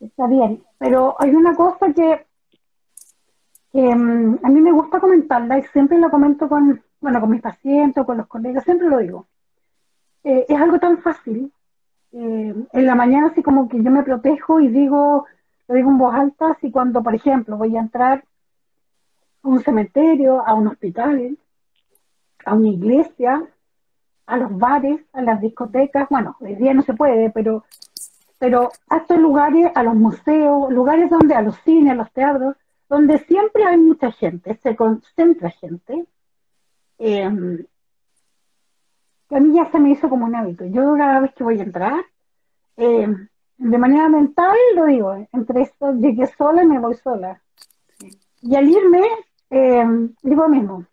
Está 0.00 0.26
bien, 0.26 0.64
pero 0.78 1.16
hay 1.18 1.34
una 1.34 1.54
cosa 1.54 1.92
que, 1.92 2.26
mm, 3.72 4.36
a 4.42 4.48
mí 4.48 4.60
me 4.60 4.72
gusta 4.72 5.00
comentarla 5.00 5.58
y 5.58 5.62
siempre 5.64 5.98
lo 5.98 6.10
comento 6.10 6.48
con, 6.48 6.82
bueno, 7.00 7.20
con 7.20 7.30
mis 7.30 7.42
pacientes 7.42 8.02
o 8.02 8.06
con 8.06 8.18
los 8.18 8.26
colegas, 8.26 8.64
siempre 8.64 8.88
lo 8.88 8.98
digo. 8.98 9.26
Eh, 10.24 10.46
es 10.48 10.60
algo 10.60 10.78
tan 10.78 10.98
fácil. 10.98 11.52
Eh, 12.12 12.54
en 12.72 12.86
la 12.86 12.94
mañana 12.94 13.28
así 13.28 13.42
como 13.42 13.68
que 13.68 13.82
yo 13.82 13.90
me 13.90 14.02
protejo 14.02 14.60
y 14.60 14.68
digo, 14.68 15.26
lo 15.68 15.74
digo 15.74 15.90
en 15.90 15.98
voz 15.98 16.14
alta, 16.14 16.52
así 16.52 16.70
cuando, 16.70 17.02
por 17.02 17.14
ejemplo, 17.14 17.56
voy 17.56 17.76
a 17.76 17.80
entrar 17.80 18.24
a 19.42 19.48
un 19.48 19.60
cementerio, 19.60 20.46
a 20.46 20.54
un 20.54 20.68
hospital, 20.68 21.38
a 22.44 22.54
una 22.54 22.68
iglesia, 22.68 23.42
a 24.26 24.36
los 24.36 24.56
bares, 24.56 25.00
a 25.12 25.22
las 25.22 25.40
discotecas, 25.40 26.08
bueno, 26.08 26.36
hoy 26.40 26.54
día 26.54 26.74
no 26.74 26.82
se 26.82 26.94
puede, 26.94 27.30
pero, 27.30 27.64
pero 28.38 28.70
a 28.88 28.98
estos 28.98 29.18
lugares, 29.18 29.70
a 29.74 29.82
los 29.82 29.94
museos, 29.94 30.72
lugares 30.72 31.10
donde, 31.10 31.34
a 31.34 31.42
los 31.42 31.56
cines, 31.62 31.92
a 31.92 31.96
los 31.96 32.12
teatros, 32.12 32.56
donde 32.88 33.18
siempre 33.18 33.64
hay 33.64 33.78
mucha 33.78 34.12
gente, 34.12 34.58
se 34.62 34.76
concentra 34.76 35.50
gente, 35.50 36.06
eh, 36.98 37.24
a 37.24 39.40
mí 39.40 39.54
ya 39.54 39.70
se 39.70 39.80
me 39.80 39.90
hizo 39.90 40.08
como 40.08 40.26
un 40.26 40.34
hábito. 40.34 40.64
Yo 40.66 40.94
cada 40.96 41.20
vez 41.20 41.32
que 41.34 41.44
voy 41.44 41.58
a 41.58 41.62
entrar, 41.62 42.04
eh, 42.76 43.08
de 43.62 43.78
manera 43.78 44.08
mental 44.08 44.56
lo 44.74 44.86
digo, 44.86 45.14
entre 45.32 45.62
esto, 45.62 45.92
llegué 45.92 46.26
sola 46.26 46.64
y 46.64 46.66
me 46.66 46.80
voy 46.80 46.94
sola. 46.94 47.40
Y 48.40 48.56
al 48.56 48.68
irme, 48.68 49.02
eh, 49.50 49.84
digo 50.22 50.42
lo 50.42 50.48
mismo, 50.48 50.86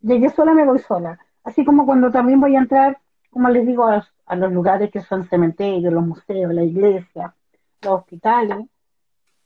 llegué 0.00 0.30
sola 0.30 0.52
y 0.52 0.54
me 0.54 0.64
voy 0.64 0.78
sola. 0.78 1.18
Así 1.42 1.64
como 1.64 1.84
cuando 1.86 2.10
también 2.12 2.40
voy 2.40 2.54
a 2.54 2.60
entrar, 2.60 2.98
como 3.30 3.48
les 3.48 3.66
digo, 3.66 3.84
a 3.86 4.36
los, 4.36 4.52
lugares 4.52 4.92
que 4.92 5.00
son 5.00 5.24
cementerios, 5.24 5.92
los 5.92 6.06
museos, 6.06 6.54
la 6.54 6.62
iglesia, 6.62 7.34
los 7.82 7.94
hospitales. 7.94 8.66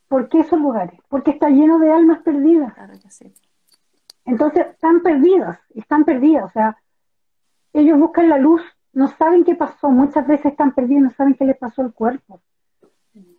¿Por 0.09 0.29
qué 0.29 0.41
esos 0.41 0.61
lugares? 0.61 1.01
Porque 1.09 1.31
está 1.31 1.49
lleno 1.49 1.79
de 1.79 1.91
almas 1.91 2.21
perdidas. 2.21 2.75
Claro 2.75 2.93
que 3.01 3.11
sí. 3.11 3.33
Entonces, 4.27 4.67
están 4.67 5.01
perdidas, 5.01 5.59
están 5.75 6.05
perdidas. 6.05 6.45
O 6.45 6.51
sea, 6.51 6.77
ellos 7.73 7.99
buscan 7.99 8.29
la 8.29 8.37
luz, 8.37 8.61
no 8.93 9.09
saben 9.17 9.45
qué 9.45 9.55
pasó, 9.55 9.91
muchas 9.91 10.27
veces 10.27 10.47
están 10.47 10.75
perdidos, 10.75 11.03
no 11.05 11.11
saben 11.11 11.35
qué 11.35 11.45
les 11.45 11.57
pasó 11.57 11.83
al 11.83 11.93
cuerpo. 11.93 12.41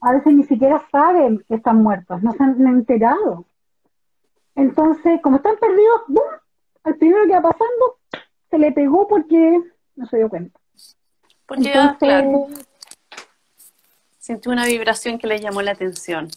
A 0.02 0.14
veces 0.14 0.34
ni 0.34 0.44
siquiera 0.44 0.84
saben 0.92 1.44
que 1.48 1.56
están 1.56 1.82
muertos, 1.82 2.22
no 2.22 2.32
se 2.34 2.44
han 2.44 2.66
enterado. 2.68 3.46
Entonces, 4.56 5.20
como 5.22 5.38
están 5.38 5.58
perdidos, 5.58 6.02
¡bum! 6.08 6.24
al 6.84 6.96
primero 6.96 7.26
que 7.26 7.34
va 7.34 7.42
pasando, 7.42 7.98
se 8.50 8.58
le 8.58 8.72
pegó 8.72 9.08
porque 9.08 9.60
no 9.96 10.06
se 10.06 10.18
dio 10.18 10.30
cuenta. 10.30 10.60
Porque, 11.46 11.70
Entonces, 11.70 11.98
claro, 11.98 12.48
sintió 14.20 14.52
una 14.52 14.66
vibración 14.66 15.18
que 15.18 15.28
le 15.28 15.40
llamó 15.40 15.62
la 15.62 15.72
atención. 15.72 16.30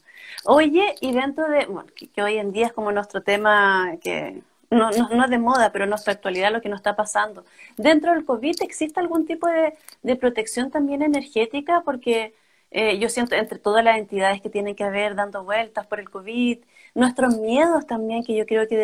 Oye, 0.45 0.95
y 1.01 1.13
dentro 1.13 1.49
de, 1.49 1.67
bueno, 1.67 1.89
que 1.95 2.23
hoy 2.23 2.39
en 2.39 2.53
día 2.53 2.67
es 2.67 2.73
como 2.73 2.93
nuestro 2.93 3.23
tema 3.23 3.93
que 4.01 4.43
no, 4.77 4.91
no, 4.91 5.09
no, 5.09 5.25
es 5.25 5.31
de 5.31 5.39
moda, 5.39 5.73
pero 5.73 5.85
en 5.85 5.91
nuestra 5.91 6.13
actualidad 6.13 6.53
lo 6.53 6.61
que 6.61 6.69
nos 6.69 6.79
está 6.79 6.97
pasando. 6.97 7.45
¿Dentro 7.77 8.13
del 8.13 8.25
COVID 8.25 8.57
existe 8.63 9.01
algún 9.01 9.27
tipo 9.27 9.49
de, 9.49 10.17
protección 10.17 10.71
también 10.71 11.03
energética? 11.03 11.83
Porque 11.85 12.35
eh, 12.71 12.99
yo 12.99 13.09
siento 13.09 13.35
entre 13.35 13.59
todas 13.59 13.85
las 13.85 13.99
entidades 13.99 14.41
que 14.41 14.51
tienen 14.51 14.75
que 14.75 14.85
haber 14.85 15.15
dando 15.15 15.45
vueltas 15.45 15.87
por 15.87 16.01
el 16.01 16.11
COVID, 16.11 16.59
nuestros 16.95 17.39
miedos 17.39 17.87
también, 17.87 18.25
que 18.25 18.37
yo 18.37 18.47
creo 18.47 18.69
que 18.69 18.77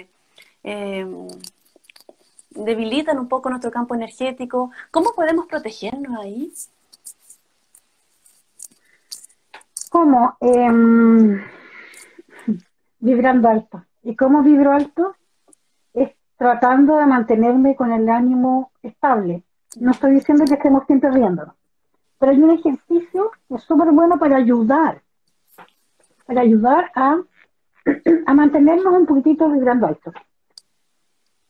eh, 0.00 0.08
eh, 0.64 1.06
debilitan 2.50 3.18
un 3.18 3.28
poco 3.28 3.50
nuestro 3.50 3.70
campo 3.70 3.94
energético. 3.94 4.70
¿Cómo 4.90 5.14
podemos 5.14 5.46
protegernos 5.46 6.18
ahí? 6.20 6.52
¿Cómo? 9.90 10.36
Em, 10.40 11.42
vibrando 13.00 13.48
alto. 13.48 13.84
¿Y 14.02 14.14
cómo 14.14 14.42
vibro 14.42 14.72
alto? 14.72 15.16
Tratando 16.36 16.96
de 16.96 17.06
mantenerme 17.06 17.76
con 17.76 17.92
el 17.92 18.08
ánimo 18.08 18.70
estable. 18.82 19.42
No 19.80 19.90
estoy 19.92 20.12
diciendo 20.12 20.44
que 20.44 20.54
estemos 20.54 20.84
siempre 20.86 21.10
riendo, 21.10 21.54
pero 22.18 22.32
hay 22.32 22.42
un 22.42 22.50
ejercicio 22.50 23.30
que 23.48 23.56
es 23.56 23.62
súper 23.62 23.90
bueno 23.92 24.18
para 24.18 24.36
ayudar, 24.36 25.02
para 26.26 26.40
ayudar 26.40 26.90
a, 26.94 27.20
a 28.26 28.34
mantenernos 28.34 28.92
un 28.92 29.06
poquitito 29.06 29.50
vibrando 29.50 29.86
alto. 29.86 30.12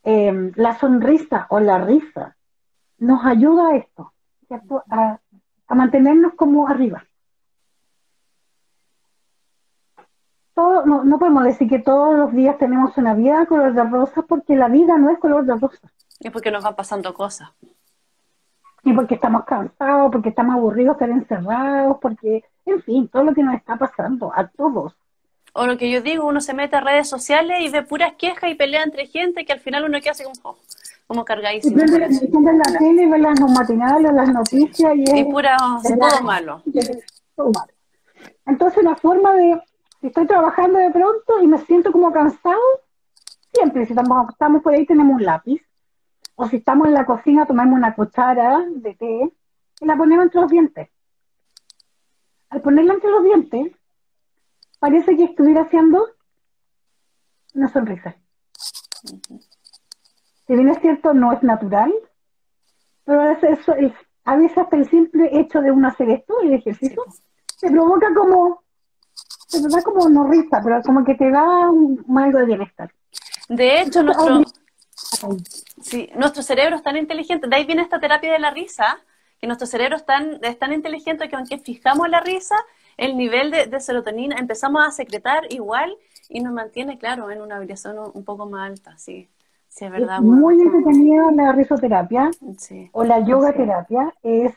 Em, 0.03 0.53
la 0.55 0.79
sonrisa 0.79 1.47
o 1.51 1.59
la 1.59 1.79
risa 1.79 2.37
nos 2.99 3.25
ayuda 3.25 3.69
a 3.69 3.77
esto, 3.77 4.13
A, 4.91 5.19
a 5.67 5.75
mantenernos 5.75 6.35
como 6.35 6.69
arriba. 6.69 7.05
No, 10.57 11.05
no, 11.05 11.19
podemos 11.19 11.45
decir 11.45 11.69
que 11.69 11.79
todos 11.79 12.17
los 12.17 12.33
días 12.33 12.57
tenemos 12.59 12.97
una 12.97 13.15
vida 13.15 13.45
color 13.47 13.75
de 13.75 13.85
rosa 13.85 14.23
porque 14.23 14.57
la 14.57 14.69
vida 14.69 14.97
no 14.97 15.11
es 15.11 15.19
color 15.19 15.45
de 15.45 15.55
rosa. 15.55 15.93
Y 16.21 16.31
porque 16.31 16.51
nos 16.51 16.65
van 16.65 16.75
pasando 16.75 17.13
cosas. 17.13 17.51
Y 18.83 18.93
porque 18.95 19.17
estamos 19.17 19.45
cansados, 19.45 20.11
porque 20.11 20.31
estamos 20.31 20.55
aburridos, 20.55 20.95
estar 20.95 21.11
encerrados, 21.11 21.99
porque, 22.01 22.45
en 22.65 22.83
fin, 22.83 23.09
todo 23.09 23.25
lo 23.25 23.35
que 23.35 23.43
nos 23.43 23.55
está 23.55 23.77
pasando 23.77 24.33
a 24.35 24.47
todos. 24.47 24.97
O 25.53 25.67
lo 25.67 25.77
que 25.77 25.91
yo 25.91 26.01
digo, 26.01 26.27
uno 26.27 26.41
se 26.41 26.55
mete 26.55 26.77
a 26.77 26.81
redes 26.81 27.09
sociales 27.09 27.59
y 27.61 27.69
ve 27.69 27.83
puras 27.83 28.15
quejas 28.17 28.51
y 28.51 28.55
pelea 28.55 28.83
entre 28.83 29.07
gente 29.07 29.45
que 29.45 29.53
al 29.53 29.61
final 29.61 29.85
uno 29.85 30.01
queda 30.01 30.13
así 30.13 30.25
como, 30.25 30.37
oh, 30.43 30.59
como 31.07 31.25
cargadísimo. 31.25 31.77
Y 31.77 31.87
la 31.87 32.79
tele 32.79 33.03
y 33.03 33.07
ve 33.07 33.19
las 33.19 33.41
matinales, 33.41 34.13
las 34.13 34.33
noticias 34.33 34.95
y, 34.97 35.19
y 35.19 35.25
pura, 35.25 35.57
todo 35.59 36.23
malo. 36.23 36.63
Todo 37.35 37.51
malo. 37.53 37.73
Entonces 38.47 38.85
la 38.85 38.97
forma 38.97 39.35
de 39.35 39.61
estoy 40.07 40.27
trabajando 40.27 40.79
de 40.79 40.91
pronto 40.91 41.41
y 41.43 41.47
me 41.47 41.59
siento 41.59 41.93
como 41.93 42.13
cansado, 42.13 42.61
siempre, 43.53 43.87
si 43.87 43.93
estamos, 43.93 44.31
estamos 44.31 44.63
por 44.63 44.75
ahí 44.75 44.87
tenemos 44.87 45.15
un 45.15 45.25
lápiz, 45.25 45.63
o 46.35 46.47
si 46.47 46.57
estamos 46.57 46.89
en 46.89 46.95
la 46.95 47.07
cocina 47.07 47.47
tomamos 47.47 47.75
una 47.77 47.95
cuchara 47.95 48.65
de 48.69 48.95
té 48.95 49.33
y 49.81 49.87
la 49.87 49.97
ponemos 49.97 50.27
entre 50.27 50.41
los 50.41 50.51
dientes. 50.51 50.89
Al 52.51 52.61
ponerla 52.61 52.95
entre 52.95 53.11
los 53.11 53.25
dientes, 53.25 53.73
parece 54.79 55.17
que 55.17 55.25
estuviera 55.25 55.63
haciendo 55.63 56.07
una 57.55 57.69
sonrisa. 57.69 58.17
Si 60.47 60.55
bien 60.55 60.69
es 60.69 60.79
cierto, 60.81 61.15
no 61.15 61.33
es 61.33 61.43
natural, 61.43 61.93
pero 63.05 63.21
a 63.23 63.35
veces, 63.35 63.59
a 64.25 64.37
veces 64.37 64.59
hasta 64.59 64.77
el 64.77 64.89
simple 64.89 65.31
hecho 65.33 65.61
de 65.61 65.71
uno 65.71 65.89
hacer 65.89 66.11
esto, 66.11 66.41
el 66.43 66.53
ejercicio, 66.53 67.03
se 67.57 67.71
provoca 67.71 68.13
como 68.15 68.63
te 69.51 69.61
da 69.61 69.83
como 69.83 70.09
no 70.09 70.29
risa, 70.29 70.61
pero 70.63 70.81
como 70.83 71.05
que 71.05 71.15
te 71.15 71.31
da 71.31 71.71
un, 71.71 72.05
algo 72.17 72.39
de 72.39 72.47
bienestar. 72.47 72.93
De 73.49 73.81
hecho, 73.81 74.03
nuestro, 74.03 74.43
sí, 75.83 76.11
nuestro 76.17 76.43
cerebro 76.43 76.77
es 76.77 76.83
tan 76.83 76.97
inteligente, 76.97 77.47
de 77.47 77.57
ahí 77.57 77.65
viene 77.65 77.83
esta 77.83 78.01
terapia 78.01 78.33
de 78.33 78.39
la 78.39 78.51
risa, 78.51 78.99
que 79.41 79.47
nuestro 79.47 79.67
cerebro 79.67 79.97
es 79.97 80.05
tan, 80.05 80.43
es 80.43 80.59
tan 80.59 80.73
inteligente 80.73 81.29
que 81.29 81.37
aunque 81.37 81.59
fijamos 81.59 82.09
la 82.09 82.21
risa, 82.21 82.57
el 82.97 83.17
nivel 83.17 83.51
de, 83.51 83.81
serotonina 83.81 84.37
empezamos 84.37 84.87
a 84.87 84.91
secretar 84.91 85.45
igual 85.51 85.97
y 86.29 86.41
nos 86.41 86.53
mantiene, 86.53 86.99
claro, 86.99 87.31
en 87.31 87.41
una 87.41 87.59
vibración 87.59 87.97
un, 88.13 88.25
poco 88.25 88.47
más 88.47 88.71
alta, 88.71 88.97
sí. 88.99 89.29
Sí, 89.69 89.85
es 89.85 89.91
verdad. 89.91 90.21
muy 90.21 90.59
entretenida 90.59 91.31
la 91.33 91.53
risoterapia 91.53 92.31
o 92.93 93.05
la 93.05 93.21
yoga 93.21 93.53
terapia. 93.53 94.15
Es 94.23 94.55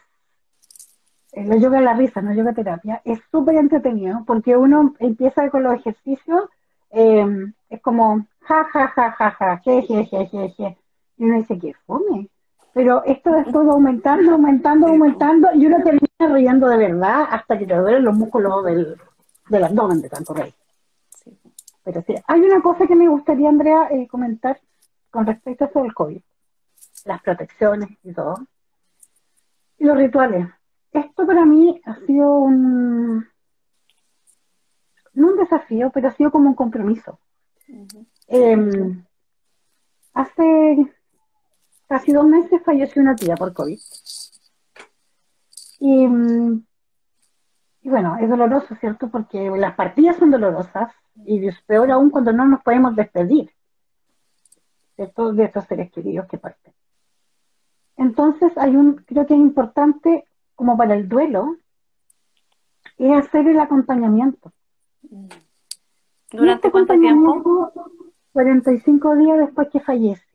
la 1.34 1.58
yoga 1.58 1.82
la 1.82 1.94
risa, 1.94 2.22
no 2.22 2.34
yoga 2.34 2.54
terapia, 2.54 3.02
es 3.06 3.20
súper 3.32 3.56
entretenido 3.56 4.24
porque 4.26 4.58
uno 4.58 4.96
empieza 5.00 5.50
con 5.50 5.64
los 5.64 5.76
ejercicios, 5.76 6.46
eh, 6.92 7.26
es 7.70 7.82
como 7.82 8.26
ja, 8.42 8.64
ja, 8.66 8.88
ja, 8.88 9.12
ja, 9.12 9.32
ja, 9.32 9.62
je, 9.64 9.82
je, 9.84 10.06
je, 10.06 10.30
je, 10.32 10.54
je. 10.58 10.78
Y 11.18 11.26
uno 11.26 11.36
dice 11.36 11.60
que 11.60 11.74
fome. 11.86 12.28
Pero 12.74 13.04
esto 13.04 13.36
es 13.36 13.52
todo 13.52 13.72
aumentando, 13.72 14.34
aumentando, 14.34 14.88
aumentando, 14.88 15.50
y 15.54 15.66
uno 15.66 15.84
termina 15.84 16.36
riendo 16.36 16.68
de 16.68 16.78
verdad 16.78 17.28
hasta 17.30 17.58
que 17.58 17.66
te 17.66 17.76
duelen 17.76 18.06
los 18.06 18.16
músculos 18.16 18.64
del, 18.64 18.96
del 19.50 19.64
abdomen 19.64 20.02
de 20.02 20.10
tanto 20.10 20.34
reír. 20.34 20.54
Pero 21.84 22.02
sí, 22.04 22.16
hay 22.28 22.42
una 22.42 22.62
cosa 22.62 22.88
que 22.88 22.96
me 22.96 23.08
gustaría, 23.08 23.50
Andrea, 23.50 23.88
eh, 23.92 24.08
comentar 24.08 24.60
con 25.10 25.26
respecto 25.26 25.66
a 25.66 25.68
eso 25.68 25.82
del 25.82 25.94
COVID. 25.94 26.22
Las 27.06 27.22
protecciones 27.22 27.90
y 28.04 28.14
todo. 28.14 28.38
Y 29.78 29.86
los 29.86 29.98
rituales 29.98 30.48
esto 30.92 31.26
para 31.26 31.46
mí 31.46 31.80
ha 31.86 31.96
sido 32.06 32.40
un, 32.40 33.26
no 35.14 35.28
un 35.28 35.38
desafío, 35.38 35.92
pero 35.92 36.08
ha 36.08 36.12
sido 36.12 36.32
como 36.32 36.50
un 36.50 36.56
compromiso. 36.56 37.20
Em, 38.28 39.04
hace 40.14 40.94
casi 41.88 42.14
dos 42.14 42.26
meses 42.26 42.62
falleció 42.64 43.02
una 43.02 43.16
tía 43.16 43.36
por 43.36 43.54
COVID. 43.54 43.80
Y, 45.80 46.06
y, 47.82 47.90
bueno, 47.90 48.18
es 48.20 48.30
doloroso, 48.30 48.76
¿cierto? 48.76 49.10
Porque 49.10 49.50
las 49.52 49.76
partidas 49.76 50.18
son 50.18 50.32
dolorosas 50.32 50.92
y 51.26 51.48
es 51.48 51.62
peor 51.64 51.92
aún 51.92 52.10
cuando 52.10 52.34
no 52.34 52.46
nos 52.46 52.62
podemos 52.64 52.96
despedir 52.96 53.52
de 54.98 55.44
estos 55.46 55.66
seres 55.66 55.92
queridos 55.92 56.28
que 56.28 56.38
parten. 56.38 56.74
Entonces, 57.96 58.52
hay 58.58 58.76
un, 58.76 58.96
creo 58.96 59.26
que 59.26 59.34
es 59.34 59.40
importante, 59.40 60.26
como 60.60 60.76
para 60.76 60.94
el 60.94 61.08
duelo, 61.08 61.56
es 62.98 63.18
hacer 63.18 63.48
el 63.48 63.62
acompañamiento. 63.62 64.52
¿Durante 66.32 66.68
este 66.68 66.72
cuánto 66.72 67.00
tiempo? 67.00 67.72
45 68.34 69.16
días 69.16 69.38
después 69.38 69.70
que 69.70 69.80
fallece. 69.80 70.26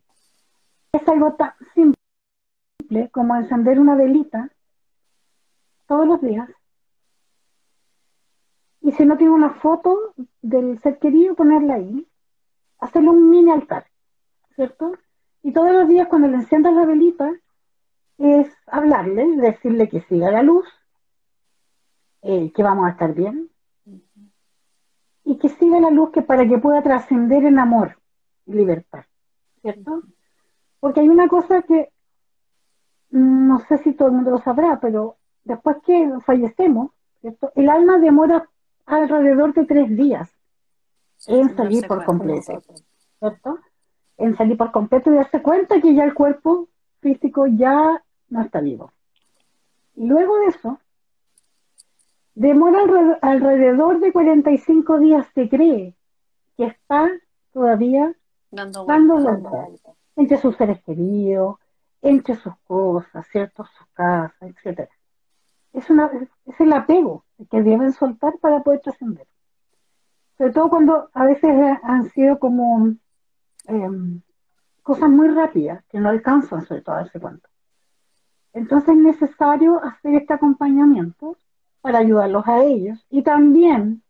Es 0.92 1.06
algo 1.10 1.34
tan 1.34 1.52
simple 1.74 3.10
como 3.12 3.36
encender 3.36 3.78
una 3.78 3.96
velita 3.96 4.48
todos 5.86 6.08
los 6.08 6.22
días. 6.22 6.48
Y 8.80 8.92
si 8.92 9.04
no 9.04 9.18
tiene 9.18 9.34
una 9.34 9.50
foto 9.50 10.14
del 10.40 10.80
ser 10.80 10.98
querido, 11.00 11.34
ponerla 11.34 11.74
ahí. 11.74 12.08
Hacerle 12.78 13.10
un 13.10 13.28
mini 13.28 13.50
altar, 13.50 13.84
¿cierto? 14.56 14.94
Y 15.42 15.52
todos 15.52 15.74
los 15.74 15.86
días 15.86 16.08
cuando 16.08 16.28
le 16.28 16.36
enciendas 16.36 16.72
la 16.72 16.86
velita, 16.86 17.30
es 18.18 18.48
hablarle, 18.66 19.36
decirle 19.36 19.88
que 19.88 20.02
siga 20.02 20.30
la 20.30 20.42
luz, 20.42 20.66
eh, 22.22 22.52
que 22.52 22.62
vamos 22.62 22.86
a 22.86 22.90
estar 22.90 23.14
bien, 23.14 23.50
y 25.24 25.38
que 25.38 25.48
siga 25.48 25.80
la 25.80 25.90
luz 25.90 26.10
que 26.10 26.22
para 26.22 26.46
que 26.46 26.58
pueda 26.58 26.82
trascender 26.82 27.44
en 27.44 27.58
amor 27.58 27.98
y 28.46 28.52
libertad, 28.52 29.04
¿cierto? 29.62 30.02
Porque 30.80 31.00
hay 31.00 31.08
una 31.08 31.28
cosa 31.28 31.62
que 31.62 31.90
no 33.10 33.60
sé 33.68 33.78
si 33.78 33.92
todo 33.92 34.08
el 34.08 34.14
mundo 34.14 34.32
lo 34.32 34.38
sabrá, 34.38 34.80
pero 34.80 35.16
después 35.44 35.78
que 35.86 36.10
fallecemos, 36.26 36.90
¿cierto? 37.20 37.52
El 37.54 37.70
alma 37.70 37.98
demora 37.98 38.48
alrededor 38.86 39.54
de 39.54 39.64
tres 39.64 39.96
días 39.96 40.30
en 41.26 41.56
salir 41.56 41.86
por 41.86 42.04
completo, 42.04 42.62
¿cierto? 43.18 43.58
En 44.18 44.36
salir 44.36 44.56
por 44.56 44.72
completo 44.72 45.10
y 45.10 45.16
darse 45.16 45.40
cuenta 45.42 45.80
que 45.80 45.94
ya 45.94 46.04
el 46.04 46.12
cuerpo 46.12 46.68
físico 47.00 47.46
ya 47.46 48.03
no 48.28 48.42
está 48.42 48.60
vivo. 48.60 48.92
Luego 49.96 50.38
de 50.40 50.46
eso, 50.46 50.78
demora 52.34 52.80
alrededor 53.22 54.00
de 54.00 54.12
45 54.12 54.98
días, 54.98 55.26
se 55.34 55.48
cree 55.48 55.94
que 56.56 56.66
está 56.66 57.10
todavía 57.52 58.14
dando 58.50 58.84
vueltas 58.84 59.80
entre 60.16 60.38
sus 60.38 60.56
seres 60.56 60.82
queridos, 60.84 61.56
entre 62.02 62.36
sus 62.36 62.54
cosas, 62.66 63.26
¿cierto? 63.28 63.64
Su 63.64 63.84
casa, 63.92 64.46
etcétera. 64.46 64.90
Es, 65.72 65.90
una, 65.90 66.10
es 66.46 66.60
el 66.60 66.72
apego 66.72 67.24
que 67.50 67.62
deben 67.62 67.92
soltar 67.92 68.38
para 68.38 68.62
poder 68.62 68.80
trascender. 68.80 69.26
Sobre 70.38 70.52
todo 70.52 70.68
cuando 70.68 71.08
a 71.12 71.24
veces 71.24 71.50
han 71.82 72.10
sido 72.10 72.38
como 72.38 72.94
em, 73.66 74.20
cosas 74.82 75.08
muy 75.08 75.28
rápidas 75.28 75.84
que 75.86 75.98
no 75.98 76.10
alcanzan 76.10 76.64
sobre 76.66 76.82
todo 76.82 76.96
a 76.96 76.98
darse 76.98 77.20
cuenta. 77.20 77.48
Entonces 78.54 78.90
es 78.90 78.96
necesario 78.96 79.82
hacer 79.84 80.14
este 80.14 80.32
acompañamiento 80.32 81.36
para 81.80 81.98
ayudarlos 81.98 82.46
a 82.46 82.64
ellos 82.64 83.04
y 83.10 83.22
también 83.22 84.02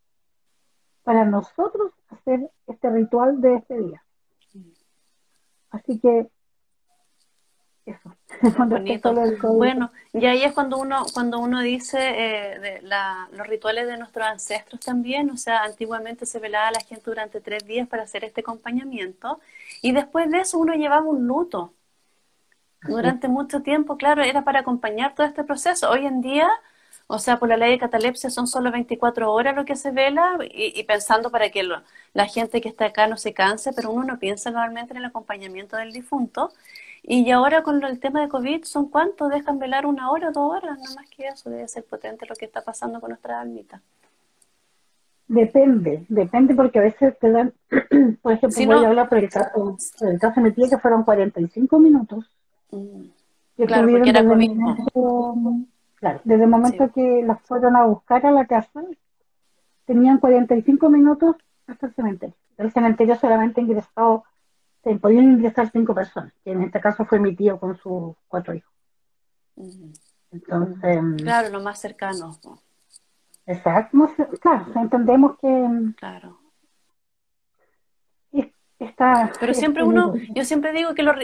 para 1.02 1.24
nosotros 1.24 1.92
hacer 2.08 2.50
este 2.66 2.90
ritual 2.90 3.40
de 3.40 3.56
este 3.56 3.78
día. 3.78 4.04
Así 5.70 5.98
que 5.98 6.28
eso. 7.86 8.16
Bonito. 8.58 9.14
Bueno, 9.54 9.92
y 10.12 10.24
ahí 10.26 10.42
es 10.42 10.52
cuando 10.52 10.78
uno 10.78 11.04
cuando 11.12 11.38
uno 11.38 11.60
dice 11.60 11.98
eh, 11.98 12.58
de 12.58 12.82
los 12.82 13.46
rituales 13.46 13.86
de 13.86 13.98
nuestros 13.98 14.26
ancestros 14.26 14.80
también, 14.80 15.30
o 15.30 15.36
sea, 15.36 15.64
antiguamente 15.64 16.26
se 16.26 16.38
velaba 16.38 16.68
a 16.68 16.72
la 16.72 16.80
gente 16.80 17.04
durante 17.04 17.40
tres 17.40 17.66
días 17.66 17.88
para 17.88 18.04
hacer 18.04 18.24
este 18.24 18.40
acompañamiento 18.40 19.40
y 19.82 19.92
después 19.92 20.30
de 20.30 20.40
eso 20.40 20.58
uno 20.58 20.74
llevaba 20.74 21.04
un 21.04 21.26
luto. 21.26 21.72
Durante 22.88 23.28
mucho 23.28 23.62
tiempo, 23.62 23.96
claro, 23.96 24.22
era 24.22 24.44
para 24.44 24.60
acompañar 24.60 25.14
todo 25.14 25.26
este 25.26 25.44
proceso. 25.44 25.90
Hoy 25.90 26.06
en 26.06 26.20
día 26.20 26.48
o 27.06 27.18
sea, 27.18 27.38
por 27.38 27.48
la 27.48 27.56
ley 27.56 27.72
de 27.72 27.78
catalepsia 27.78 28.30
son 28.30 28.46
solo 28.46 28.70
24 28.70 29.30
horas 29.30 29.54
lo 29.54 29.64
que 29.66 29.76
se 29.76 29.90
vela 29.90 30.38
y, 30.50 30.82
pensando 30.84 31.30
para 31.30 31.50
que 31.50 31.62
la 32.14 32.26
gente 32.26 32.60
que 32.62 32.68
está 32.68 32.86
acá 32.86 33.06
no 33.06 33.18
se 33.18 33.34
canse, 33.34 33.72
pero 33.74 33.90
uno 33.90 34.04
no 34.04 34.18
piensa 34.18 34.50
normalmente 34.50 34.94
en 34.94 34.98
el 34.98 35.04
acompañamiento 35.04 35.76
del 35.76 35.92
difunto. 35.92 36.50
Y 37.02 37.30
ahora 37.30 37.62
con 37.62 37.84
el 37.84 38.00
tema 38.00 38.22
de 38.22 38.28
COVID, 38.28 38.64
¿son 38.64 38.88
cuántos? 38.88 39.28
¿Dejan 39.28 39.58
velar 39.58 39.84
una 39.84 40.10
hora 40.10 40.30
o 40.30 40.32
dos 40.32 40.56
horas? 40.56 40.78
No 40.78 40.94
más 40.94 41.10
que 41.10 41.26
eso, 41.26 41.50
debe 41.50 41.68
ser 41.68 41.84
potente 41.84 42.24
lo 42.26 42.34
que 42.34 42.46
está 42.46 42.62
pasando 42.62 43.00
con 43.00 43.10
nuestra 43.10 43.38
almita. 43.38 43.82
Depende, 45.28 46.06
depende 46.08 46.54
porque 46.54 46.78
a 46.78 46.82
veces 46.82 47.18
te 47.18 47.30
dan, 47.30 47.52
por 48.22 48.32
ejemplo, 48.32 48.66
voy 48.66 48.84
a 48.84 48.88
hablar 48.88 49.08
por 49.10 49.18
el 49.18 49.28
caso, 49.28 49.76
por 49.98 50.08
el 50.08 50.18
caso 50.18 50.40
de 50.40 50.48
mi 50.48 50.52
tía 50.52 50.70
que 50.70 50.78
fueron 50.78 51.04
45 51.04 51.78
minutos. 51.78 52.24
Mm. 52.74 53.66
Claro, 53.66 53.88
porque 53.88 54.10
era. 54.10 54.22
Claro, 55.96 56.20
desde 56.24 56.44
el 56.44 56.50
momento 56.50 56.92
que 56.92 57.22
las 57.24 57.40
fueron 57.42 57.76
a 57.76 57.84
buscar 57.84 58.26
a 58.26 58.32
la 58.32 58.46
casa, 58.46 58.82
tenían 59.86 60.18
45 60.18 60.90
minutos 60.90 61.36
hasta 61.66 61.86
el 61.86 61.94
cementerio. 61.94 62.34
El 62.58 62.72
cementerio 62.72 63.16
solamente 63.16 63.60
ingresó, 63.60 64.24
se 64.82 64.94
podían 64.96 65.32
ingresar 65.32 65.70
cinco 65.70 65.94
personas, 65.94 66.32
que 66.44 66.52
en 66.52 66.62
este 66.62 66.80
caso 66.80 67.04
fue 67.04 67.20
mi 67.20 67.34
tío 67.34 67.58
con 67.58 67.76
sus 67.76 68.14
cuatro 68.28 68.54
hijos. 68.54 68.72
Entonces. 70.30 71.22
Claro, 71.22 71.48
lo 71.50 71.62
más 71.62 71.80
cercano. 71.80 72.38
Exacto, 73.46 74.10
claro, 74.40 74.66
entendemos 74.74 75.38
que. 75.38 75.94
Claro. 75.96 76.38
Está, 78.78 79.32
Pero 79.40 79.54
siempre 79.54 79.82
uno, 79.82 80.14
yo 80.34 80.44
siempre 80.44 80.72
digo 80.72 80.94
que 80.94 81.02
los 81.02 81.16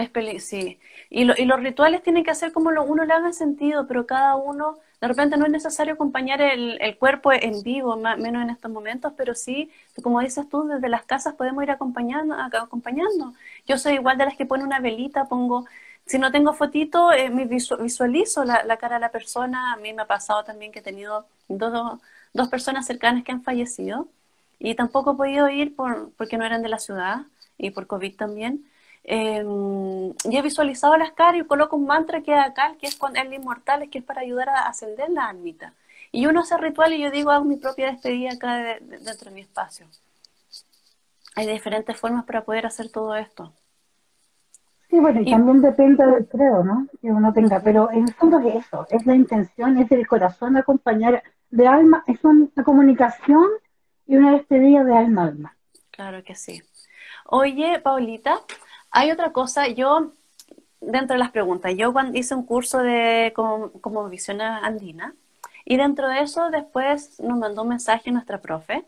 es 0.00 0.10
peli 0.10 0.40
sí. 0.40 0.78
Y, 1.10 1.22
y, 1.22 1.44
los 1.44 1.60
rituales 1.60 2.02
tienen 2.02 2.24
que 2.24 2.30
hacer 2.30 2.52
como 2.52 2.70
lo, 2.70 2.84
uno 2.84 3.04
le 3.04 3.12
haga 3.12 3.32
sentido, 3.32 3.86
pero 3.86 4.06
cada 4.06 4.36
uno, 4.36 4.78
de 5.00 5.08
repente 5.08 5.36
no 5.36 5.44
es 5.46 5.50
necesario 5.50 5.94
acompañar 5.94 6.40
el, 6.40 6.96
cuerpo 6.98 7.32
en 7.32 7.62
vivo, 7.62 7.96
menos 7.96 8.42
en 8.42 8.50
estos 8.50 8.70
momentos, 8.70 9.12
pero 9.16 9.34
sí, 9.34 9.70
como 10.02 10.20
dices 10.20 10.48
tú, 10.48 10.64
desde 10.68 10.88
las 10.88 11.04
casas 11.04 11.34
podemos 11.34 11.62
ir 11.64 11.70
acompañando, 11.70 12.34
acompañando. 12.34 13.34
Yo 13.66 13.78
soy 13.78 13.94
igual 13.94 14.18
de 14.18 14.26
las 14.26 14.36
que 14.36 14.46
pone 14.46 14.64
una 14.64 14.80
velita, 14.80 15.26
pongo, 15.26 15.66
si 16.06 16.18
no 16.18 16.30
tengo 16.32 16.52
fotito, 16.54 17.12
eh, 17.12 17.30
me 17.30 17.46
visualizo 17.46 18.44
la, 18.44 18.64
la, 18.64 18.76
cara 18.76 18.96
de 18.96 19.00
la 19.00 19.10
persona. 19.10 19.72
A 19.72 19.76
mí 19.76 19.92
me 19.92 20.02
ha 20.02 20.06
pasado 20.06 20.44
también 20.44 20.72
que 20.72 20.80
he 20.80 20.82
tenido 20.82 21.26
dos, 21.48 22.00
dos 22.32 22.48
personas 22.48 22.86
cercanas 22.86 23.24
que 23.24 23.32
han 23.32 23.42
fallecido 23.42 24.08
y 24.58 24.74
tampoco 24.74 25.12
he 25.12 25.16
podido 25.16 25.48
ir 25.48 25.74
por, 25.74 26.12
porque 26.12 26.36
no 26.38 26.44
eran 26.44 26.62
de 26.62 26.68
la 26.68 26.78
ciudad 26.78 27.22
y 27.58 27.70
por 27.70 27.86
COVID 27.86 28.16
también 28.16 28.64
eh, 29.04 29.44
y 30.24 30.36
he 30.36 30.42
visualizado 30.42 30.96
las 30.96 31.12
caras 31.12 31.40
y 31.40 31.44
coloco 31.44 31.76
un 31.76 31.86
mantra 31.86 32.22
que 32.22 32.32
es 32.32 32.38
acá, 32.38 32.74
que 32.78 32.86
es 32.86 32.96
con 32.96 33.16
el 33.16 33.32
inmortal, 33.32 33.88
que 33.88 33.98
es 33.98 34.04
para 34.04 34.20
ayudar 34.20 34.48
a 34.50 34.68
ascender 34.68 35.10
la 35.10 35.26
almita. 35.26 35.74
Y 36.12 36.26
uno 36.26 36.40
hace 36.40 36.56
ritual 36.58 36.92
y 36.92 37.00
yo 37.00 37.10
digo, 37.10 37.30
hago 37.30 37.44
mi 37.44 37.56
propia 37.56 37.90
despedida 37.90 38.32
acá 38.32 38.78
dentro 38.80 39.30
de 39.30 39.30
mi 39.30 39.40
espacio. 39.40 39.86
Hay 41.36 41.46
diferentes 41.46 41.96
formas 41.96 42.24
para 42.24 42.44
poder 42.44 42.66
hacer 42.66 42.90
todo 42.90 43.14
esto. 43.14 43.52
Sí, 44.90 44.98
bueno, 44.98 45.20
y, 45.20 45.30
también 45.30 45.62
depende 45.62 46.04
del 46.04 46.26
credo, 46.26 46.64
¿no? 46.64 46.88
Que 47.00 47.12
uno 47.12 47.32
tenga, 47.32 47.60
pero 47.60 47.92
en 47.92 48.08
el 48.08 48.14
fondo 48.14 48.40
es 48.40 48.66
eso, 48.66 48.88
es 48.90 49.06
la 49.06 49.14
intención, 49.14 49.78
es 49.78 49.90
el 49.92 50.06
corazón 50.08 50.56
acompañar 50.56 51.22
de 51.48 51.68
alma, 51.68 52.02
es 52.08 52.18
una 52.24 52.48
comunicación 52.64 53.46
y 54.08 54.16
una 54.16 54.32
despedida 54.32 54.82
de 54.82 54.96
alma 54.96 55.22
a 55.22 55.26
alma. 55.26 55.56
Claro 55.92 56.24
que 56.24 56.34
sí. 56.34 56.60
Oye, 57.26 57.78
Paulita, 57.78 58.40
hay 58.90 59.10
otra 59.10 59.32
cosa, 59.32 59.68
yo, 59.68 60.12
dentro 60.80 61.14
de 61.14 61.18
las 61.18 61.30
preguntas, 61.30 61.74
yo 61.76 61.92
cuando 61.92 62.18
hice 62.18 62.34
un 62.34 62.44
curso 62.44 62.78
de 62.78 63.32
como, 63.34 63.70
como 63.80 64.08
visión 64.08 64.40
andina, 64.40 65.14
y 65.64 65.76
dentro 65.76 66.08
de 66.08 66.20
eso 66.20 66.50
después 66.50 67.20
nos 67.20 67.38
mandó 67.38 67.62
un 67.62 67.68
mensaje 67.68 68.10
nuestra 68.10 68.40
profe, 68.40 68.84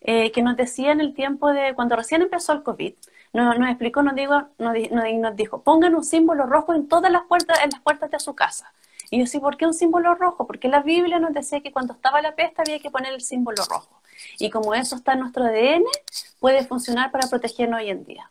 eh, 0.00 0.30
que 0.32 0.42
nos 0.42 0.56
decía 0.56 0.92
en 0.92 1.00
el 1.00 1.14
tiempo 1.14 1.52
de 1.52 1.74
cuando 1.74 1.96
recién 1.96 2.22
empezó 2.22 2.52
el 2.52 2.62
COVID, 2.62 2.94
nos, 3.32 3.68
explicó, 3.68 4.02
nos, 4.02 4.14
digo, 4.14 4.48
nos, 4.58 4.74
nos, 4.90 5.36
dijo, 5.36 5.62
pongan 5.62 5.94
un 5.94 6.04
símbolo 6.04 6.46
rojo 6.46 6.74
en 6.74 6.88
todas 6.88 7.10
las 7.10 7.22
puertas, 7.24 7.58
en 7.62 7.70
las 7.70 7.80
puertas 7.80 8.10
de 8.10 8.20
su 8.20 8.34
casa. 8.34 8.72
Y 9.10 9.20
yo 9.20 9.26
sí, 9.26 9.38
¿por 9.38 9.56
qué 9.56 9.66
un 9.66 9.74
símbolo 9.74 10.14
rojo? 10.14 10.46
Porque 10.46 10.68
la 10.68 10.82
Biblia 10.82 11.18
nos 11.18 11.32
decía 11.32 11.60
que 11.60 11.72
cuando 11.72 11.94
estaba 11.94 12.20
la 12.20 12.34
peste 12.34 12.62
había 12.62 12.78
que 12.78 12.90
poner 12.90 13.12
el 13.12 13.22
símbolo 13.22 13.62
rojo. 13.68 14.00
Y 14.38 14.50
como 14.50 14.74
eso 14.74 14.96
está 14.96 15.14
en 15.14 15.20
nuestro 15.20 15.44
ADN, 15.44 15.84
puede 16.40 16.64
funcionar 16.64 17.10
para 17.10 17.28
protegernos 17.28 17.80
hoy 17.80 17.90
en 17.90 18.04
día. 18.04 18.30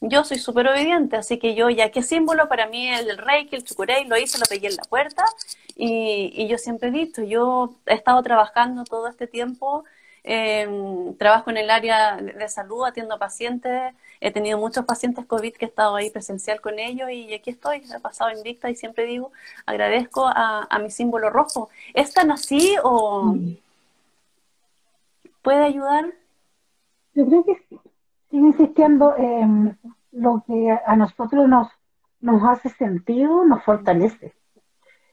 Yo 0.00 0.24
soy 0.24 0.38
súper 0.38 0.68
obediente, 0.68 1.16
así 1.16 1.38
que 1.38 1.54
yo 1.54 1.70
ya 1.70 1.90
qué 1.90 2.02
símbolo 2.02 2.48
para 2.48 2.66
mí 2.66 2.88
el 2.88 3.06
del 3.06 3.18
reiki, 3.18 3.56
el 3.56 3.64
chukurei, 3.64 4.06
lo 4.06 4.16
hice, 4.16 4.38
lo 4.38 4.46
pegué 4.46 4.68
en 4.68 4.76
la 4.76 4.82
puerta 4.84 5.24
y, 5.76 6.32
y 6.34 6.48
yo 6.48 6.58
siempre 6.58 6.88
he 6.88 6.92
dicho, 6.92 7.22
yo 7.22 7.74
he 7.86 7.94
estado 7.94 8.22
trabajando 8.22 8.84
todo 8.84 9.08
este 9.08 9.26
tiempo 9.26 9.84
trabajo 11.18 11.50
en 11.50 11.56
el 11.56 11.70
área 11.70 12.16
de 12.16 12.48
salud, 12.48 12.84
atiendo 12.84 13.18
pacientes, 13.18 13.94
he 14.20 14.32
tenido 14.32 14.58
muchos 14.58 14.84
pacientes 14.84 15.24
COVID 15.24 15.54
que 15.54 15.66
he 15.66 15.68
estado 15.68 15.94
ahí 15.94 16.10
presencial 16.10 16.60
con 16.60 16.78
ellos 16.78 17.10
y 17.10 17.32
aquí 17.32 17.50
estoy, 17.50 17.78
he 17.78 18.00
pasado 18.00 18.30
invicta 18.32 18.68
y 18.68 18.74
siempre 18.74 19.06
digo, 19.06 19.30
agradezco 19.66 20.26
a, 20.26 20.78
mi 20.80 20.90
símbolo 20.90 21.30
rojo. 21.30 21.68
¿Es 21.94 22.12
tan 22.12 22.30
así 22.32 22.76
o 22.82 23.36
puede 25.42 25.64
ayudar? 25.64 26.12
Yo 27.14 27.26
creo 27.26 27.44
que 27.44 27.62
sí. 27.68 27.85
Insistiendo, 28.36 29.16
en 29.16 29.78
lo 30.12 30.44
que 30.46 30.70
a 30.70 30.94
nosotros 30.94 31.48
nos, 31.48 31.68
nos 32.20 32.42
hace 32.44 32.68
sentido, 32.68 33.44
nos 33.44 33.64
fortalece. 33.64 34.34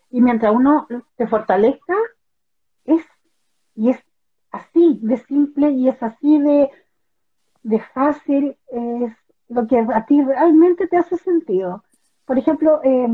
Y 0.09 0.21
mientras 0.21 0.53
uno 0.53 0.87
se 1.17 1.25
fortalezca, 1.27 1.95
es, 2.83 3.01
y 3.75 3.91
es 3.91 3.99
así 4.51 4.99
de 5.01 5.17
simple 5.17 5.71
y 5.71 5.87
es 5.87 6.03
así 6.03 6.37
de, 6.39 6.69
de 7.63 7.79
fácil, 7.93 8.57
es 8.67 9.13
lo 9.47 9.67
que 9.67 9.79
a 9.79 10.05
ti 10.05 10.21
realmente 10.21 10.87
te 10.87 10.97
hace 10.97 11.15
sentido. 11.15 11.83
Por 12.25 12.37
ejemplo, 12.37 12.81
eh, 12.83 13.07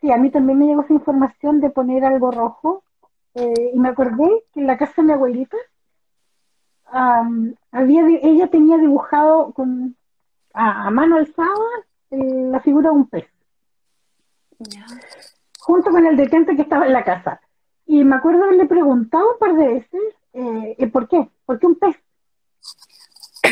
sí, 0.00 0.10
a 0.10 0.16
mí 0.16 0.30
también 0.30 0.58
me 0.58 0.66
llegó 0.66 0.82
esa 0.82 0.92
información 0.92 1.60
de 1.60 1.70
poner 1.70 2.04
algo 2.04 2.32
rojo 2.32 2.82
eh, 3.34 3.70
y 3.74 3.78
me 3.78 3.90
acordé 3.90 4.44
que 4.52 4.60
en 4.60 4.66
la 4.66 4.76
casa 4.76 4.94
de 4.96 5.06
mi 5.06 5.12
abuelita 5.12 5.56
había, 6.86 8.06
ella 8.22 8.46
tenía 8.48 8.76
dibujado 8.78 9.52
con, 9.52 9.96
a, 10.52 10.90
mano 10.90 11.16
alzada 11.16 11.48
eh, 12.10 12.48
la 12.50 12.60
figura 12.60 12.90
de 12.90 12.96
un 12.96 13.08
pez. 13.08 13.26
Junto 15.58 15.90
con 15.90 16.06
el 16.06 16.16
detente 16.16 16.54
que 16.56 16.62
estaba 16.62 16.86
en 16.86 16.92
la 16.92 17.04
casa. 17.04 17.40
Y 17.86 18.04
me 18.04 18.16
acuerdo 18.16 18.44
haberle 18.44 18.66
preguntado 18.66 19.32
un 19.32 19.38
par 19.38 19.54
de 19.54 19.66
veces 19.66 20.02
eh, 20.34 20.90
¿Por 20.92 21.08
qué? 21.08 21.28
Porque 21.46 21.66
un 21.66 21.76
pez. 21.76 21.96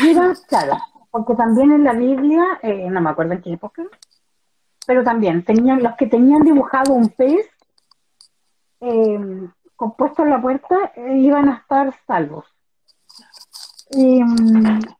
Mira, 0.01 0.33
claro, 0.47 0.77
porque 1.11 1.33
también 1.35 1.71
en 1.71 1.83
la 1.83 1.93
Biblia, 1.93 2.59
eh, 2.61 2.89
no 2.89 2.99
me 2.99 3.09
acuerdo 3.09 3.33
en 3.33 3.41
qué 3.41 3.53
época, 3.53 3.83
pero 4.85 5.03
también 5.03 5.45
tenían 5.45 5.81
los 5.81 5.95
que 5.95 6.07
tenían 6.07 6.43
dibujado 6.43 6.93
un 6.93 7.09
pez 7.09 7.47
eh, 8.81 9.47
compuesto 9.77 10.23
en 10.23 10.29
la 10.29 10.41
puerta 10.41 10.91
eh, 10.95 11.17
iban 11.17 11.47
a 11.47 11.57
estar 11.57 11.93
salvos. 12.05 12.45
Y, 13.95 14.21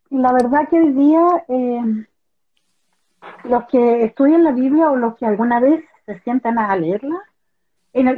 la 0.09 0.31
verdad 0.31 0.69
que 0.69 0.79
hoy 0.79 0.91
día 0.93 1.45
los 3.45 3.65
que 3.65 4.03
estudian 4.03 4.43
la 4.43 4.51
Biblia 4.51 4.91
o 4.91 4.95
los 4.95 5.15
que 5.17 5.25
alguna 5.25 5.59
vez 5.59 5.83
se 6.05 6.19
sientan 6.19 6.59
a 6.59 6.75
leerla, 6.75 7.19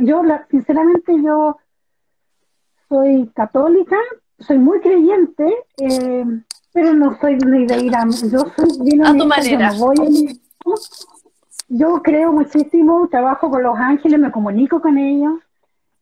yo 0.02 0.22
sinceramente 0.50 1.14
yo 1.22 1.58
soy 2.90 3.32
católica, 3.36 3.98
soy 4.40 4.58
muy 4.58 4.80
creyente, 4.80 5.54
eh, 5.78 6.26
pero 6.74 6.94
no 6.94 7.18
soy 7.20 7.38
ni 7.38 7.66
de 7.66 7.84
ir 7.84 7.96
a... 7.96 8.06
Yo 8.06 8.46
soy 8.56 8.84
bien 8.84 9.06
a 9.06 9.16
tu 9.16 9.26
manera. 9.26 9.72
Yo, 11.68 12.02
creo 12.04 12.32
muchísimo, 12.32 13.08
trabajo 13.10 13.50
con 13.50 13.64
los 13.64 13.78
ángeles, 13.78 14.20
me 14.20 14.32
comunico 14.32 14.82
con 14.82 14.98
ellos, 14.98 15.40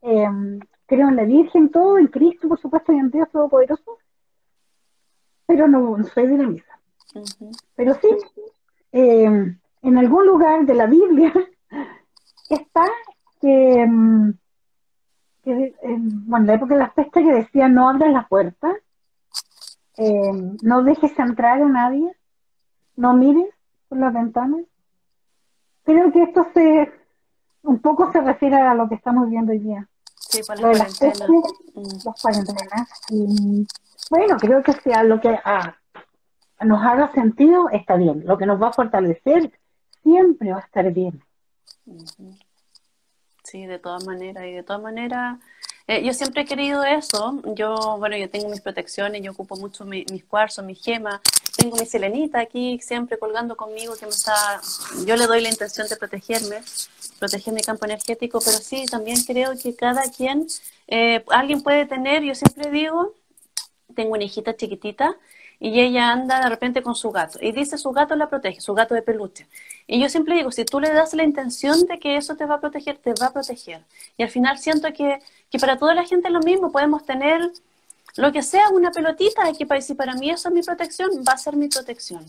eh, 0.02 0.28
creo 0.86 1.08
en 1.08 1.16
la 1.16 1.24
Virgen, 1.24 1.70
todo, 1.70 1.96
en 1.96 2.08
Cristo, 2.08 2.48
por 2.48 2.60
supuesto, 2.60 2.92
y 2.92 2.98
en 2.98 3.10
Dios 3.10 3.28
Todopoderoso, 3.30 3.98
pero 5.46 5.68
no, 5.68 5.96
soy 6.04 6.26
de 6.26 6.38
la 6.38 6.46
misa. 6.48 6.78
Pero 7.76 7.94
sí, 7.94 8.08
eh, 8.92 9.56
en 9.82 9.98
algún 9.98 10.26
lugar 10.26 10.64
de 10.66 10.74
la 10.74 10.86
Biblia 10.86 11.32
está 12.50 12.84
que 13.40 13.86
mm, 13.86 14.32
que, 15.44 15.74
bueno, 15.82 16.44
en 16.44 16.46
la 16.46 16.54
época 16.54 16.74
de 16.74 16.80
las 16.80 16.94
pestes 16.94 17.22
que 17.22 17.32
decía 17.32 17.68
no 17.68 17.88
abras 17.88 18.12
la 18.12 18.26
puerta, 18.26 18.72
eh, 19.96 20.32
no 20.62 20.82
dejes 20.82 21.16
entrar 21.18 21.62
a 21.62 21.68
nadie, 21.68 22.10
no 22.96 23.14
mires 23.14 23.48
por 23.88 23.98
las 23.98 24.12
ventanas. 24.12 24.62
Creo 25.84 26.10
que 26.10 26.22
esto 26.22 26.46
se 26.54 26.90
un 27.62 27.78
poco 27.78 28.10
se 28.12 28.20
refiere 28.20 28.56
a 28.56 28.74
lo 28.74 28.88
que 28.88 28.94
estamos 28.94 29.28
viendo 29.28 29.52
hoy 29.52 29.58
día. 29.58 29.88
Sí, 30.16 30.42
por 30.46 30.58
las 30.60 30.98
cuarentenas. 30.98 31.30
Mm. 31.74 31.88
Las 32.04 32.22
cuarentenas. 32.22 32.88
Y, 33.10 33.66
bueno, 34.10 34.36
creo 34.38 34.62
que 34.62 34.72
sea 34.72 35.02
lo 35.02 35.20
que 35.20 35.38
ah, 35.44 35.76
nos 36.60 36.82
haga 36.82 37.12
sentido, 37.12 37.68
está 37.70 37.96
bien. 37.96 38.22
Lo 38.26 38.38
que 38.38 38.46
nos 38.46 38.60
va 38.60 38.68
a 38.68 38.72
fortalecer 38.72 39.50
siempre 40.02 40.52
va 40.52 40.58
a 40.58 40.64
estar 40.64 40.90
bien. 40.92 41.22
Sí, 43.42 43.66
de 43.66 43.78
todas 43.78 44.04
maneras. 44.06 44.44
Y 44.44 44.52
de 44.52 44.62
todas 44.62 44.82
maneras, 44.82 45.38
eh, 45.86 46.04
yo 46.04 46.12
siempre 46.14 46.42
he 46.42 46.44
querido 46.44 46.84
eso. 46.84 47.40
Yo, 47.54 47.96
bueno, 47.98 48.16
yo 48.16 48.28
tengo 48.30 48.48
mis 48.48 48.60
protecciones, 48.60 49.22
yo 49.22 49.32
ocupo 49.32 49.56
mucho 49.56 49.84
mis 49.84 50.24
cuarzos, 50.24 50.64
mis 50.64 50.82
gemas. 50.82 51.20
Tengo 51.56 51.76
mi 51.76 51.86
selenita 51.86 52.40
aquí 52.40 52.78
siempre 52.82 53.18
colgando 53.18 53.56
conmigo 53.56 53.94
que 53.96 54.06
me 54.06 54.12
está... 54.12 54.60
Yo 55.06 55.16
le 55.16 55.26
doy 55.26 55.40
la 55.40 55.50
intención 55.50 55.86
de 55.88 55.96
protegerme, 55.96 56.62
proteger 57.18 57.54
mi 57.54 57.60
campo 57.60 57.84
energético, 57.84 58.40
pero 58.44 58.58
sí, 58.58 58.86
también 58.86 59.22
creo 59.24 59.52
que 59.56 59.76
cada 59.76 60.02
quien, 60.10 60.46
eh, 60.88 61.24
alguien 61.30 61.62
puede 61.62 61.86
tener, 61.86 62.22
yo 62.22 62.34
siempre 62.34 62.70
digo, 62.70 63.14
tengo 63.94 64.12
una 64.12 64.24
hijita 64.24 64.56
chiquitita 64.56 65.16
y 65.60 65.80
ella 65.80 66.10
anda 66.10 66.40
de 66.40 66.48
repente 66.48 66.82
con 66.82 66.94
su 66.94 67.10
gato 67.10 67.38
y 67.40 67.52
dice 67.52 67.78
su 67.78 67.92
gato 67.92 68.16
la 68.16 68.28
protege, 68.28 68.60
su 68.60 68.74
gato 68.74 68.94
de 68.94 69.02
peluche. 69.02 69.46
Y 69.86 70.00
yo 70.00 70.08
siempre 70.08 70.34
digo, 70.34 70.50
si 70.50 70.64
tú 70.64 70.80
le 70.80 70.92
das 70.92 71.14
la 71.14 71.24
intención 71.24 71.86
de 71.86 71.98
que 71.98 72.16
eso 72.16 72.36
te 72.36 72.44
va 72.44 72.56
a 72.56 72.60
proteger, 72.60 72.98
te 72.98 73.14
va 73.20 73.26
a 73.26 73.32
proteger. 73.32 73.84
Y 74.16 74.22
al 74.22 74.30
final 74.30 74.58
siento 74.58 74.92
que, 74.92 75.20
que 75.50 75.58
para 75.58 75.78
toda 75.78 75.94
la 75.94 76.04
gente 76.04 76.28
es 76.28 76.34
lo 76.34 76.40
mismo, 76.40 76.72
podemos 76.72 77.04
tener 77.04 77.50
lo 78.16 78.32
que 78.32 78.42
sea, 78.42 78.68
una 78.70 78.90
pelotita, 78.90 79.52
que 79.56 79.66
para, 79.66 79.80
si 79.80 79.94
para 79.94 80.14
mí 80.14 80.30
eso 80.30 80.48
es 80.48 80.54
mi 80.54 80.62
protección, 80.62 81.10
va 81.26 81.32
a 81.32 81.38
ser 81.38 81.56
mi 81.56 81.68
protección. 81.68 82.24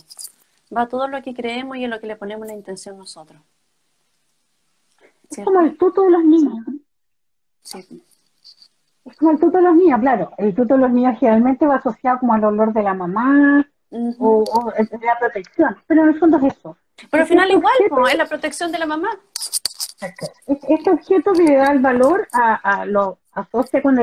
Va 0.76 0.88
todo 0.88 1.08
lo 1.08 1.22
que 1.22 1.34
creemos 1.34 1.78
y 1.78 1.84
en 1.84 1.92
lo 1.92 2.00
que 2.00 2.08
le 2.08 2.16
ponemos 2.16 2.48
la 2.48 2.54
intención 2.54 2.98
nosotros. 2.98 3.40
Es 5.30 5.44
como 5.44 5.62
el 5.62 5.78
tuto 5.78 6.04
de 6.04 6.12
los 6.12 6.24
niños. 6.24 6.66
Sí. 7.62 8.04
Es 9.06 9.18
como 9.18 9.32
el 9.32 9.40
tuto 9.40 9.58
de 9.58 9.64
los 9.64 9.76
niños, 9.76 10.00
claro. 10.00 10.32
El 10.38 10.56
tuto 10.56 10.74
de 10.74 10.82
los 10.82 10.92
niños 10.92 11.18
generalmente 11.20 11.68
va 11.68 11.76
asociado 11.76 12.20
como 12.20 12.34
al 12.34 12.44
olor 12.44 12.74
de 12.74 12.84
la 12.84 12.94
mamá 12.94 13.66
o, 13.92 14.44
o, 14.44 14.74
la 15.02 15.20
protección, 15.20 15.78
pero 15.88 16.04
en 16.04 16.10
el 16.10 16.20
fondo 16.20 16.38
es 16.38 16.56
eso. 16.56 16.76
Pero 17.12 17.24
al 17.24 17.30
final 17.30 17.52
igual, 17.52 17.74
es 18.12 18.18
la 18.18 18.26
protección 18.26 18.72
de 18.72 18.80
la 18.80 18.86
mamá. 18.86 19.10
Este 20.48 20.90
objeto 20.90 21.34
que 21.34 21.44
le 21.44 21.56
da 21.56 21.72
el 21.72 21.80
valor 21.80 22.28
a, 22.34 22.86
lo 22.86 23.20
asocia 23.34 23.82
con 23.82 23.98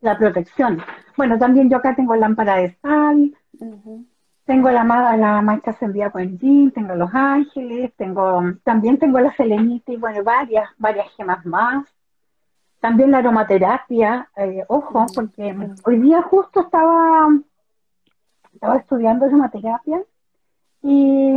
la 0.00 0.18
protección. 0.18 0.82
Bueno, 1.16 1.38
también 1.38 1.68
yo 1.68 1.78
acá 1.78 1.94
tengo 1.94 2.14
lámpara 2.14 2.56
de 2.56 2.76
sal, 2.80 3.34
tengo 4.44 4.70
la, 4.70 4.84
la 5.16 5.42
mancha 5.42 5.72
encendida 5.72 6.10
con 6.10 6.22
el 6.22 6.38
jean, 6.38 6.70
tengo 6.72 6.94
los 6.94 7.10
ángeles, 7.12 7.92
tengo 7.96 8.42
también 8.64 8.98
tengo 8.98 9.20
la 9.20 9.34
selenita 9.36 9.92
y 9.92 9.96
bueno, 9.96 10.22
varias, 10.22 10.68
varias 10.78 11.08
gemas 11.16 11.44
más. 11.46 11.84
También 12.80 13.10
la 13.10 13.18
aromaterapia, 13.18 14.30
eh, 14.36 14.64
ojo, 14.68 15.06
porque 15.14 15.54
hoy 15.84 15.98
día 15.98 16.22
justo 16.22 16.60
estaba, 16.60 17.28
estaba 18.54 18.76
estudiando 18.76 19.26
aromaterapia 19.26 20.02
y 20.82 21.36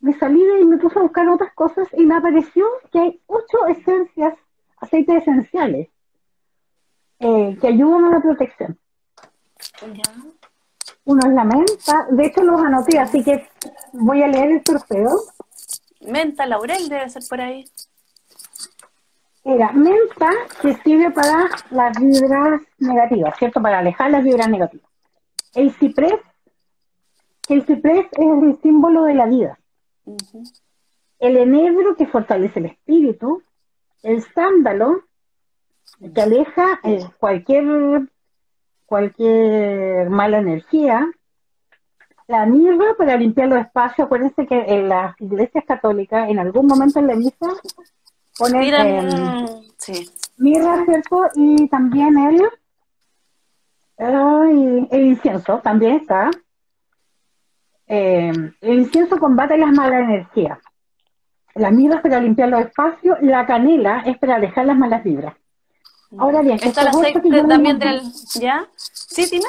me 0.00 0.18
salí 0.18 0.42
y 0.60 0.64
me 0.64 0.78
puse 0.78 0.98
a 0.98 1.02
buscar 1.02 1.28
otras 1.28 1.52
cosas 1.54 1.86
y 1.92 2.06
me 2.06 2.16
apareció 2.16 2.66
que 2.90 2.98
hay 2.98 3.20
ocho 3.26 3.66
esencias, 3.68 4.34
aceites 4.78 5.22
esenciales, 5.22 5.88
eh, 7.18 7.58
que 7.60 7.68
ayudan 7.68 8.04
a 8.06 8.10
la 8.10 8.20
protección. 8.20 8.78
Uno 11.04 11.20
es 11.26 11.34
la 11.34 11.44
menta, 11.44 12.06
de 12.10 12.26
hecho 12.26 12.42
los 12.42 12.60
anoté, 12.60 12.98
así 12.98 13.22
que 13.22 13.46
voy 13.92 14.22
a 14.22 14.28
leer 14.28 14.50
el 14.52 14.62
trofeo. 14.62 15.10
Menta, 16.00 16.46
laurel 16.46 16.88
debe 16.88 17.08
ser 17.10 17.22
por 17.28 17.40
ahí. 17.40 17.64
Era 19.44 19.72
menta 19.72 20.30
que 20.62 20.74
sirve 20.76 21.10
para 21.10 21.50
las 21.70 21.98
vibras 22.00 22.62
negativas, 22.78 23.36
¿cierto? 23.38 23.60
Para 23.60 23.80
alejar 23.80 24.10
las 24.10 24.24
vibras 24.24 24.48
negativas. 24.48 24.88
El 25.54 25.70
ciprés, 25.72 26.14
el 27.50 27.64
ciprés 27.66 28.06
es 28.12 28.42
el 28.42 28.58
símbolo 28.62 29.04
de 29.04 29.14
la 29.14 29.26
vida. 29.26 29.58
El 31.18 31.36
enebro 31.36 31.94
que 31.94 32.06
fortalece 32.06 32.58
el 32.58 32.66
espíritu. 32.66 33.42
El 34.02 34.22
sándalo 34.22 35.02
que 36.14 36.20
aleja 36.20 36.80
eh, 36.82 37.06
cualquier, 37.18 38.08
cualquier 38.86 40.08
mala 40.10 40.38
energía. 40.38 41.06
La 42.26 42.46
mirra 42.46 42.94
para 42.96 43.16
limpiar 43.16 43.48
los 43.48 43.60
espacios. 43.60 44.06
Acuérdense 44.06 44.46
que 44.46 44.58
en 44.58 44.88
las 44.88 45.20
iglesias 45.20 45.64
católicas, 45.66 46.30
en 46.30 46.38
algún 46.38 46.66
momento 46.66 46.98
en 46.98 47.06
la 47.06 47.14
misa, 47.14 47.48
ponen 48.38 48.74
em, 48.74 49.64
mirra, 50.38 50.84
¿cierto? 50.84 51.22
Y 51.34 51.68
también 51.68 52.18
el, 52.18 52.42
el 54.90 55.06
incienso, 55.06 55.60
también 55.60 55.96
está. 55.96 56.30
Eh, 57.86 58.32
el 58.60 58.78
incienso 58.78 59.18
combate 59.18 59.58
las 59.58 59.72
malas 59.72 60.02
energías. 60.02 60.58
La 61.54 61.70
mirra 61.70 61.96
es 61.96 62.02
para 62.02 62.20
limpiar 62.20 62.48
los 62.48 62.60
espacios, 62.60 63.18
la 63.20 63.46
canela 63.46 64.00
es 64.00 64.18
para 64.18 64.36
alejar 64.36 64.66
las 64.66 64.76
malas 64.76 65.04
vibras. 65.04 65.34
Ahora 66.18 66.42
bien, 66.42 66.58
¿está 66.62 66.82
el 66.82 66.88
aceite 66.88 67.20
también 67.48 67.78
del... 67.78 68.02
¿Ya? 68.40 68.68
Sí, 68.76 69.26
dime. 69.30 69.46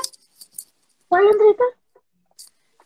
¿Cuál, 1.07 1.27
Andrita? 1.27 1.63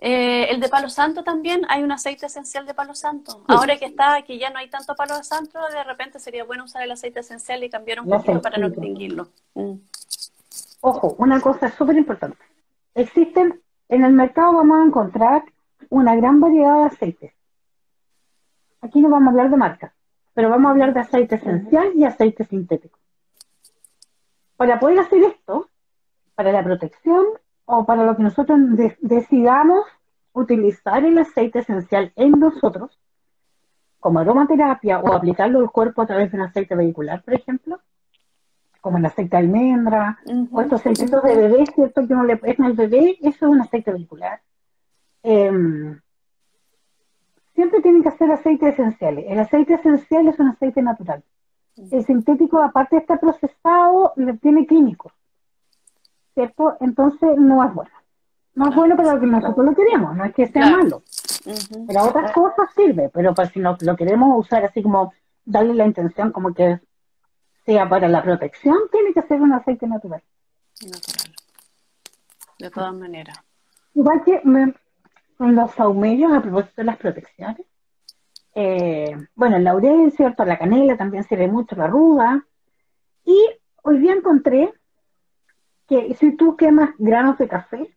Eh, 0.02 0.50
el 0.50 0.62
de 0.62 0.70
palo 0.70 0.90
santo 0.90 1.24
también, 1.24 1.66
hay 1.68 1.84
un 1.84 1.92
aceite 1.92 2.28
esencial 2.28 2.66
de 2.66 2.74
palo 2.74 2.96
santo. 2.96 3.44
Ahora 3.48 3.78
que 3.78 3.86
está, 3.86 4.22
que 4.22 4.38
ya 4.38 4.50
no 4.50 4.60
hay 4.60 4.70
tanto 4.70 4.96
palo 4.96 5.22
santo, 5.24 5.60
de 5.74 5.84
repente 5.84 6.20
sería 6.20 6.46
bueno 6.46 6.64
usar 6.64 6.84
el 6.84 6.92
aceite 6.92 7.20
esencial 7.20 7.64
y 7.64 7.70
cambiar 7.70 8.00
un 8.00 8.10
poquito 8.10 8.42
para 8.42 8.58
no 8.58 8.68
extinguirlo. 8.68 9.28
Mm. 9.56 9.74
Ojo, 10.82 11.16
una 11.18 11.42
cosa 11.42 11.70
súper 11.70 11.98
importante. 11.98 12.38
Existen, 12.96 13.62
en 13.90 14.06
el 14.06 14.14
mercado 14.14 14.54
vamos 14.54 14.80
a 14.80 14.86
encontrar 14.86 15.44
una 15.90 16.16
gran 16.16 16.40
variedad 16.40 16.78
de 16.78 16.86
aceites. 16.86 17.34
Aquí 18.82 19.02
no 19.02 19.10
vamos 19.10 19.28
a 19.28 19.32
hablar 19.32 19.50
de 19.50 19.58
marca, 19.58 19.94
pero 20.34 20.50
vamos 20.50 20.70
a 20.70 20.72
hablar 20.72 20.94
de 20.94 21.02
aceite 21.02 21.36
esencial 21.36 21.92
y 21.96 22.06
aceite 22.06 22.46
sintético. 22.46 22.98
Para 24.56 24.80
poder 24.80 25.00
hacer 25.00 25.24
esto, 25.24 25.70
para 26.36 26.54
la 26.54 26.64
protección 26.64 27.26
o 27.72 27.86
para 27.86 28.04
lo 28.04 28.18
que 28.18 28.24
nosotros 28.24 28.60
decidamos 29.00 29.86
utilizar 30.34 31.06
el 31.06 31.20
aceite 31.20 31.60
esencial 31.60 32.12
en 32.16 32.32
nosotros, 32.32 33.00
como 34.00 34.18
aromaterapia 34.20 35.00
o 35.00 35.14
aplicarlo 35.14 35.60
al 35.60 35.70
cuerpo 35.70 36.02
a 36.02 36.08
través 36.08 36.32
de 36.32 36.38
un 36.38 36.44
aceite 36.46 36.74
vehicular, 36.74 37.22
por 37.24 37.36
ejemplo, 37.36 37.80
como 38.82 38.98
el 38.98 39.06
aceite 39.06 39.38
de 39.38 39.44
almendra, 39.44 40.18
o 40.52 40.62
estos 40.62 40.80
aceititos 40.80 41.22
de 41.22 41.36
bebé, 41.36 41.66
¿cierto? 41.76 42.08
Que 42.08 42.14
no 42.16 42.24
le 42.24 42.40
en 42.42 42.64
el 42.66 42.74
bebé, 42.74 43.18
eso 43.22 43.46
es 43.46 43.52
un 43.52 43.62
aceite 43.62 43.92
vehicular. 43.92 44.42
Em, 45.22 46.00
siempre 47.54 47.82
tienen 47.82 48.02
que 48.02 48.12
ser 48.12 48.32
aceites 48.32 48.74
esenciales. 48.74 49.26
El 49.28 49.38
aceite 49.38 49.76
esencial 49.76 50.28
es 50.28 50.40
un 50.40 50.48
aceite 50.48 50.82
natural. 50.82 51.24
El 51.92 52.04
sintético, 52.04 52.64
aparte 52.64 52.96
de 52.96 53.02
estar 53.02 53.20
procesado, 53.20 54.14
tiene 54.42 54.66
químicos, 54.66 55.14
¿cierto? 56.40 56.78
Entonces 56.80 57.38
no 57.38 57.66
es 57.66 57.74
bueno. 57.74 57.92
No 58.56 58.70
es 58.70 58.76
bueno 58.76 58.96
para 58.96 59.14
lo 59.14 59.20
que 59.20 59.26
nosotros 59.26 59.66
lo 59.66 59.76
queremos, 59.76 60.16
no 60.16 60.24
es 60.24 60.34
que 60.34 60.48
sea 60.48 60.70
malo. 60.70 61.04
Pero 61.88 62.04
otras 62.04 62.32
cosas 62.32 62.70
sirve, 62.76 63.10
pero 63.14 63.34
para 63.34 63.50
si 63.50 63.60
no, 63.60 63.78
lo 63.82 63.96
queremos 63.98 64.46
usar 64.46 64.64
así 64.64 64.82
como 64.82 65.14
darle 65.44 65.74
la 65.74 65.86
intención 65.86 66.32
como 66.32 66.54
que 66.54 66.80
sea 67.66 67.90
para 67.90 68.08
la 68.08 68.24
protección, 68.24 68.78
tiene 68.90 69.14
que 69.14 69.22
ser 69.24 69.42
un 69.42 69.52
aceite 69.52 69.86
natural. 69.86 70.24
Natural. 70.82 71.36
De 72.58 72.70
todas 72.70 72.94
maneras. 72.94 73.38
Igual 73.94 74.24
que 74.24 74.42
con 75.38 75.56
los 75.56 75.72
saumerios, 75.72 76.32
a 76.32 76.42
propósito 76.42 76.74
de 76.78 76.84
las 76.86 76.98
protecciones, 76.98 77.66
eh, 78.56 79.16
bueno, 79.36 79.58
el 79.58 79.64
laurel, 79.66 80.12
¿cierto? 80.14 80.46
La 80.46 80.58
canela 80.58 80.96
también 80.96 81.24
sirve 81.26 81.48
mucho, 81.50 81.76
la 81.76 81.88
ruda. 81.88 82.46
Y 83.26 83.38
hoy 83.84 84.00
día 84.00 84.14
encontré 84.14 84.74
que 85.90 86.16
si 86.16 86.38
tú 86.38 86.56
quemas 86.56 86.92
granos 86.98 87.38
de 87.38 87.48
café, 87.48 87.94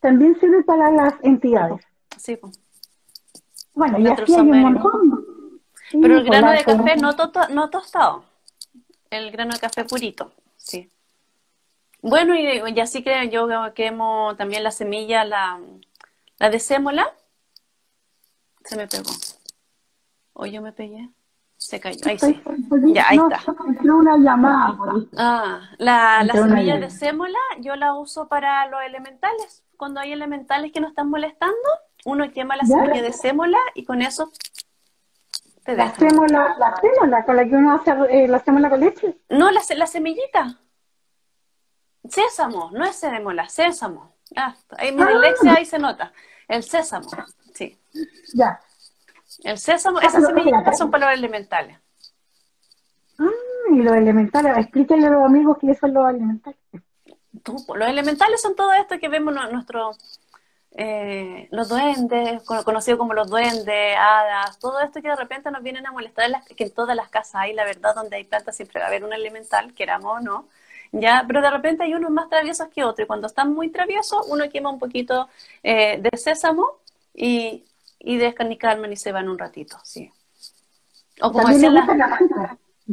también 0.00 0.38
sirve 0.40 0.62
para 0.62 0.90
las 0.90 1.14
entidades. 1.22 1.84
Sí. 2.16 2.38
Bueno, 3.74 3.98
y 3.98 4.06
así 4.06 4.34
hay 4.34 4.40
un 4.40 4.60
montón. 4.60 5.60
Pero 5.92 6.18
el 6.18 6.24
grano 6.24 6.52
de 6.52 6.64
café 6.64 6.96
no, 6.96 7.12
no 7.50 7.70
tostado 7.70 8.30
el 9.10 9.30
grano 9.32 9.52
de 9.52 9.60
café 9.60 9.84
purito, 9.84 10.32
sí. 10.56 10.90
Bueno, 12.00 12.34
y, 12.34 12.80
así 12.80 13.02
que 13.02 13.28
yo 13.28 13.48
quemo 13.74 14.34
también 14.36 14.62
la 14.62 14.70
semilla, 14.70 15.24
la, 15.24 15.60
la 16.38 16.48
de 16.48 16.58
sémola. 16.58 17.12
Se 18.64 18.76
me 18.76 18.86
pegó. 18.86 19.10
O 20.32 20.46
yo 20.46 20.62
me 20.62 20.72
pegué. 20.72 21.10
Se 21.70 21.78
cayó. 21.78 22.00
Ahí 22.04 22.18
sí. 22.18 22.42
Ya, 22.92 23.06
ahí 23.10 23.16
está. 23.16 23.52
una 23.84 24.16
llamada. 24.16 24.76
Ah, 25.16 25.60
la, 25.78 26.24
la 26.24 26.32
semilla 26.32 26.80
de 26.80 26.90
sémola 26.90 27.38
yo 27.60 27.76
la 27.76 27.94
uso 27.94 28.26
para 28.26 28.66
los 28.66 28.82
elementales. 28.82 29.62
Cuando 29.76 30.00
hay 30.00 30.10
elementales 30.10 30.72
que 30.72 30.80
nos 30.80 30.90
están 30.90 31.08
molestando, 31.08 31.54
uno 32.04 32.28
quema 32.32 32.56
la 32.56 32.64
semilla 32.64 33.02
de 33.02 33.12
sémola 33.12 33.58
y 33.76 33.84
con 33.84 34.02
eso 34.02 34.32
la 35.64 35.94
sémola, 35.94 36.56
la 36.58 36.74
sémola 36.80 37.24
con 37.24 37.36
la 37.36 37.44
que 37.44 37.54
uno 37.54 37.74
hace 37.74 37.92
eh, 38.10 38.26
la 38.26 38.40
sémola 38.40 38.68
con 38.68 38.80
leche. 38.80 39.16
No, 39.28 39.52
la, 39.52 39.60
la 39.76 39.86
semillita. 39.86 40.58
Sésamo, 42.08 42.72
no 42.72 42.84
es 42.84 42.96
sémola, 42.96 43.48
sésamo. 43.48 44.16
Ah, 44.34 44.56
ahí 44.76 44.90
mi 44.90 45.02
ah. 45.02 45.54
ahí 45.56 45.64
se 45.64 45.78
nota. 45.78 46.12
El 46.48 46.64
sésamo, 46.64 47.08
sí. 47.54 47.80
Ya. 48.34 48.58
El 49.42 49.58
sésamo, 49.58 49.98
ah, 49.98 50.06
esas 50.06 50.26
semillitas 50.26 50.78
son 50.78 50.90
para 50.90 51.06
los 51.10 51.18
elementales. 51.18 51.78
Ah, 53.18 53.28
y 53.72 53.82
los 53.82 53.94
elementales, 53.94 54.58
explíquenle 54.58 55.06
a 55.06 55.10
los 55.10 55.24
amigos 55.24 55.58
qué 55.60 55.74
son 55.74 55.94
los 55.94 56.08
elementales. 56.10 56.58
los 57.42 57.88
elementales 57.88 58.40
son 58.40 58.54
todo 58.54 58.72
esto 58.74 58.98
que 58.98 59.08
vemos 59.08 59.34
nuestro 59.50 59.92
eh, 60.72 61.48
los 61.50 61.68
duendes, 61.68 62.42
conocidos 62.64 62.98
como 62.98 63.12
los 63.12 63.28
duendes, 63.28 63.96
hadas, 63.98 64.58
todo 64.60 64.80
esto 64.80 65.02
que 65.02 65.08
de 65.08 65.16
repente 65.16 65.50
nos 65.50 65.62
vienen 65.62 65.86
a 65.86 65.92
molestar, 65.92 66.26
en 66.26 66.32
las, 66.32 66.46
que 66.46 66.64
en 66.64 66.70
todas 66.70 66.94
las 66.94 67.08
casas 67.08 67.36
hay, 67.36 67.54
la 67.54 67.64
verdad, 67.64 67.94
donde 67.94 68.16
hay 68.16 68.24
plantas 68.24 68.54
siempre 68.56 68.78
va 68.78 68.86
a 68.86 68.88
haber 68.88 69.04
un 69.04 69.12
elemental, 69.12 69.74
queramos 69.74 70.18
o 70.18 70.20
no, 70.20 70.48
ya, 70.92 71.24
pero 71.26 71.42
de 71.42 71.50
repente 71.50 71.84
hay 71.84 71.94
unos 71.94 72.10
más 72.10 72.28
traviesos 72.28 72.68
que 72.68 72.84
otros, 72.84 73.04
y 73.04 73.06
cuando 73.08 73.26
están 73.26 73.52
muy 73.52 73.70
traviesos, 73.70 74.24
uno 74.28 74.48
quema 74.48 74.70
un 74.70 74.78
poquito 74.78 75.28
eh, 75.64 75.98
de 76.00 76.16
sésamo 76.16 76.78
y, 77.14 77.64
y 78.00 78.16
de 78.16 78.34
y 78.90 78.96
se 78.96 79.12
van 79.12 79.28
un 79.28 79.38
ratito, 79.38 79.78
sí. 79.84 80.10
O 81.20 81.30
como 81.32 81.48
decían 81.48 81.74
las... 81.74 81.86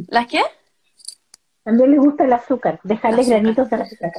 ¿Las 0.08 0.26
qué? 0.26 0.42
También 1.64 1.90
le 1.90 1.98
gusta 1.98 2.24
el 2.24 2.32
azúcar, 2.32 2.78
dejarle 2.82 3.24
granitos 3.24 3.68
de 3.68 3.76
azúcar. 3.76 4.12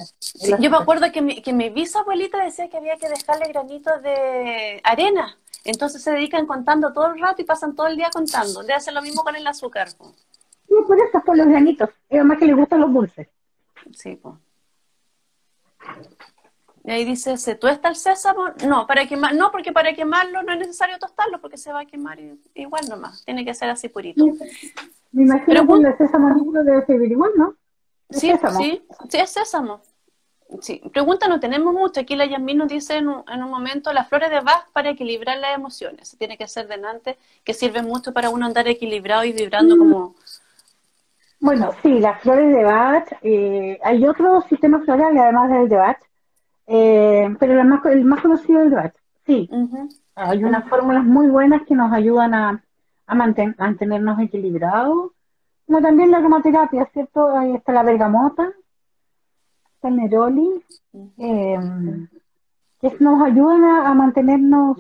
yo 0.60 0.70
me 0.70 0.78
acuerdo 0.78 1.12
que 1.12 1.22
mi, 1.22 1.42
que 1.42 1.54
mi 1.54 1.70
bisabuelita 1.70 2.44
decía 2.44 2.70
que 2.70 2.78
había 2.78 2.98
que 2.98 3.10
dejarle 3.10 3.48
granitos 3.48 4.02
de 4.04 4.82
arena. 4.84 5.38
Entonces 5.64 6.04
se 6.04 6.12
dedican 6.12 6.46
contando 6.46 6.94
todo 6.94 7.14
el 7.14 7.20
rato 7.20 7.42
y 7.42 7.46
pasan 7.46 7.76
todo 7.76 7.88
el 7.88 7.96
día 7.96 8.10
contando. 8.12 8.62
Le 8.62 8.74
hacen 8.74 8.94
lo 8.94 9.02
mismo 9.02 9.24
con 9.24 9.36
el 9.36 9.46
azúcar. 9.48 9.90
Sí, 9.90 10.76
por 10.86 11.00
eso, 11.00 11.24
por 11.26 11.38
los 11.38 11.48
granitos. 11.48 11.90
Y 12.10 12.18
además 12.18 12.38
que 12.38 12.46
le 12.46 12.54
gustan 12.54 12.82
los 12.82 12.94
dulces. 12.94 13.28
Sí, 13.96 14.16
pues. 14.16 14.36
Y 16.90 16.92
ahí 16.92 17.06
dice, 17.06 17.38
¿se 17.38 17.54
tuesta 17.54 17.88
el 17.88 17.96
sésamo? 17.96 18.46
No, 18.68 18.88
para 18.88 19.06
quemar, 19.06 19.36
no, 19.36 19.52
porque 19.52 19.72
para 19.72 19.94
quemarlo 19.94 20.42
no 20.42 20.54
es 20.54 20.58
necesario 20.58 20.98
tostarlo 20.98 21.40
porque 21.40 21.56
se 21.56 21.72
va 21.72 21.82
a 21.82 21.86
quemar 21.86 22.18
igual 22.56 22.90
nomás. 22.90 23.24
Tiene 23.26 23.46
que 23.46 23.54
ser 23.54 23.70
así 23.70 23.90
purito. 23.90 24.26
Me 25.12 25.22
imagino 25.22 25.68
que 25.68 25.88
el 25.88 25.98
sésamo 26.00 26.30
negro 26.34 26.64
debe 26.64 26.84
servir 26.88 27.12
igual, 27.12 27.30
¿no? 27.36 27.54
Sí, 28.10 28.32
sí, 28.58 28.82
sí, 29.08 29.18
es 29.20 29.30
sésamo. 29.30 29.82
Sí, 30.62 30.82
pregunta 30.92 31.28
no 31.28 31.40
tenemos 31.40 31.76
mucho. 31.76 32.00
Aquí 32.00 32.16
la 32.16 32.26
Yasmin 32.26 32.58
nos 32.58 32.70
dice 32.70 32.98
en 32.98 33.08
un, 33.08 33.24
en 33.32 33.44
un, 33.44 33.52
momento 33.52 33.94
las 33.94 34.10
flores 34.10 34.32
de 34.32 34.40
Bach 34.40 34.66
para 34.74 34.90
equilibrar 34.90 35.38
las 35.38 35.54
emociones. 35.54 36.16
Tiene 36.18 36.40
que 36.40 36.48
ser 36.48 36.68
delante, 36.68 37.20
que 37.44 37.54
sirve 37.54 37.84
mucho 37.84 38.14
para 38.14 38.32
uno 38.32 38.48
andar 38.48 38.68
equilibrado 38.68 39.26
y 39.26 39.32
vibrando 39.32 39.76
mm. 39.76 39.78
como... 39.80 40.16
Bueno, 41.40 41.70
sí, 41.84 42.00
las 42.00 42.20
flores 42.24 42.52
de 42.52 42.64
Bach. 42.64 43.08
Eh, 43.22 43.80
hay 43.84 44.08
otros 44.08 44.44
sistemas 44.46 44.84
florales 44.86 45.22
además 45.22 45.52
del 45.52 45.70
de 45.70 45.76
Bach, 45.76 46.09
eh, 46.72 47.36
pero 47.40 47.60
el 47.60 47.68
más, 47.68 47.84
el 47.86 48.06
más 48.06 48.22
conocido 48.22 48.60
es 48.60 48.68
el 48.68 48.74
Bach. 48.76 48.94
Sí, 49.26 49.50
hay 50.14 50.44
unas 50.44 50.70
fórmulas 50.70 51.04
muy 51.04 51.28
buenas 51.28 51.64
que 51.64 51.74
nos 51.74 51.92
ayudan 51.92 52.36
a, 52.36 52.64
a 53.08 53.16
mantenernos 53.16 54.20
equilibrados. 54.20 55.12
Como 55.66 55.82
también 55.82 56.12
la 56.12 56.20
aromaterapia, 56.20 56.86
¿cierto? 56.94 57.36
Ahí 57.36 57.56
está 57.56 57.74
la 57.74 57.84
bergamota, 57.84 58.54
está 59.74 59.88
el 59.88 59.96
neroli, 59.96 60.64
em, 61.18 62.08
que 62.80 62.98
nos 63.00 63.22
ayudan 63.22 63.64
a, 63.64 63.94
mantenernos 63.96 64.78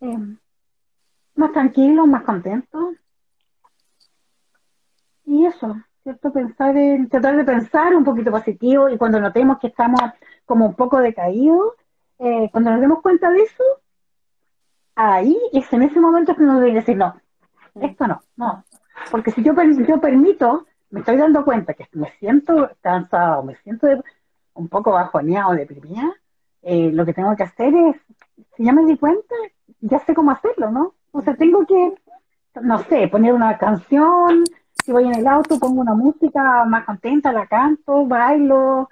em, 0.00 0.38
más 1.36 1.52
tranquilos, 1.52 2.06
más 2.06 2.22
contentos. 2.22 2.96
Y 5.24 5.46
eso, 5.46 5.74
¿cierto? 6.08 6.32
Pensar 6.32 6.74
en, 6.74 7.06
tratar 7.10 7.36
de 7.36 7.44
pensar 7.44 7.94
un 7.94 8.02
poquito 8.02 8.30
positivo 8.30 8.88
y 8.88 8.96
cuando 8.96 9.20
notemos 9.20 9.58
que 9.58 9.66
estamos 9.66 10.00
como 10.46 10.64
un 10.64 10.74
poco 10.74 11.00
decaídos, 11.00 11.74
eh, 12.18 12.48
cuando 12.50 12.70
nos 12.70 12.80
demos 12.80 13.02
cuenta 13.02 13.28
de 13.28 13.42
eso, 13.42 13.62
ahí 14.94 15.36
es 15.52 15.70
en 15.70 15.82
ese 15.82 16.00
momento 16.00 16.34
que 16.34 16.44
uno 16.44 16.60
debe 16.60 16.72
decir, 16.72 16.96
no, 16.96 17.14
esto 17.74 18.06
no, 18.06 18.22
no. 18.36 18.64
Porque 19.10 19.32
si 19.32 19.42
yo, 19.42 19.52
yo 19.86 20.00
permito, 20.00 20.66
me 20.88 21.00
estoy 21.00 21.18
dando 21.18 21.44
cuenta 21.44 21.74
que 21.74 21.86
me 21.92 22.10
siento 22.12 22.70
cansado, 22.80 23.42
me 23.42 23.56
siento 23.56 23.86
un 24.54 24.68
poco 24.68 24.92
bajoneado, 24.92 25.52
deprimida, 25.52 26.10
eh, 26.62 26.90
lo 26.90 27.04
que 27.04 27.12
tengo 27.12 27.36
que 27.36 27.42
hacer 27.42 27.74
es, 27.74 27.96
si 28.56 28.64
ya 28.64 28.72
me 28.72 28.86
di 28.86 28.96
cuenta, 28.96 29.34
ya 29.80 29.98
sé 29.98 30.14
cómo 30.14 30.30
hacerlo, 30.30 30.70
¿no? 30.70 30.94
O 31.12 31.20
sea, 31.20 31.36
tengo 31.36 31.66
que, 31.66 31.92
no 32.62 32.78
sé, 32.84 33.08
poner 33.08 33.34
una 33.34 33.58
canción, 33.58 34.44
si 34.88 34.92
voy 34.92 35.04
en 35.04 35.16
el 35.16 35.26
auto, 35.26 35.58
pongo 35.58 35.82
una 35.82 35.92
música 35.92 36.64
más 36.64 36.86
contenta, 36.86 37.30
la 37.30 37.46
canto, 37.46 38.06
bailo, 38.06 38.88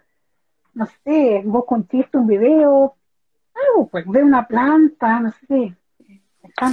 no 0.75 0.87
sé, 1.03 1.41
busco 1.43 1.75
un 1.75 1.89
chiste, 1.89 2.19
un 2.19 2.27
video, 2.27 2.95
algo 3.55 3.89
pues 3.89 4.05
ve 4.07 4.23
una 4.23 4.47
planta, 4.47 5.21
no 5.21 5.33
sé. 5.49 5.75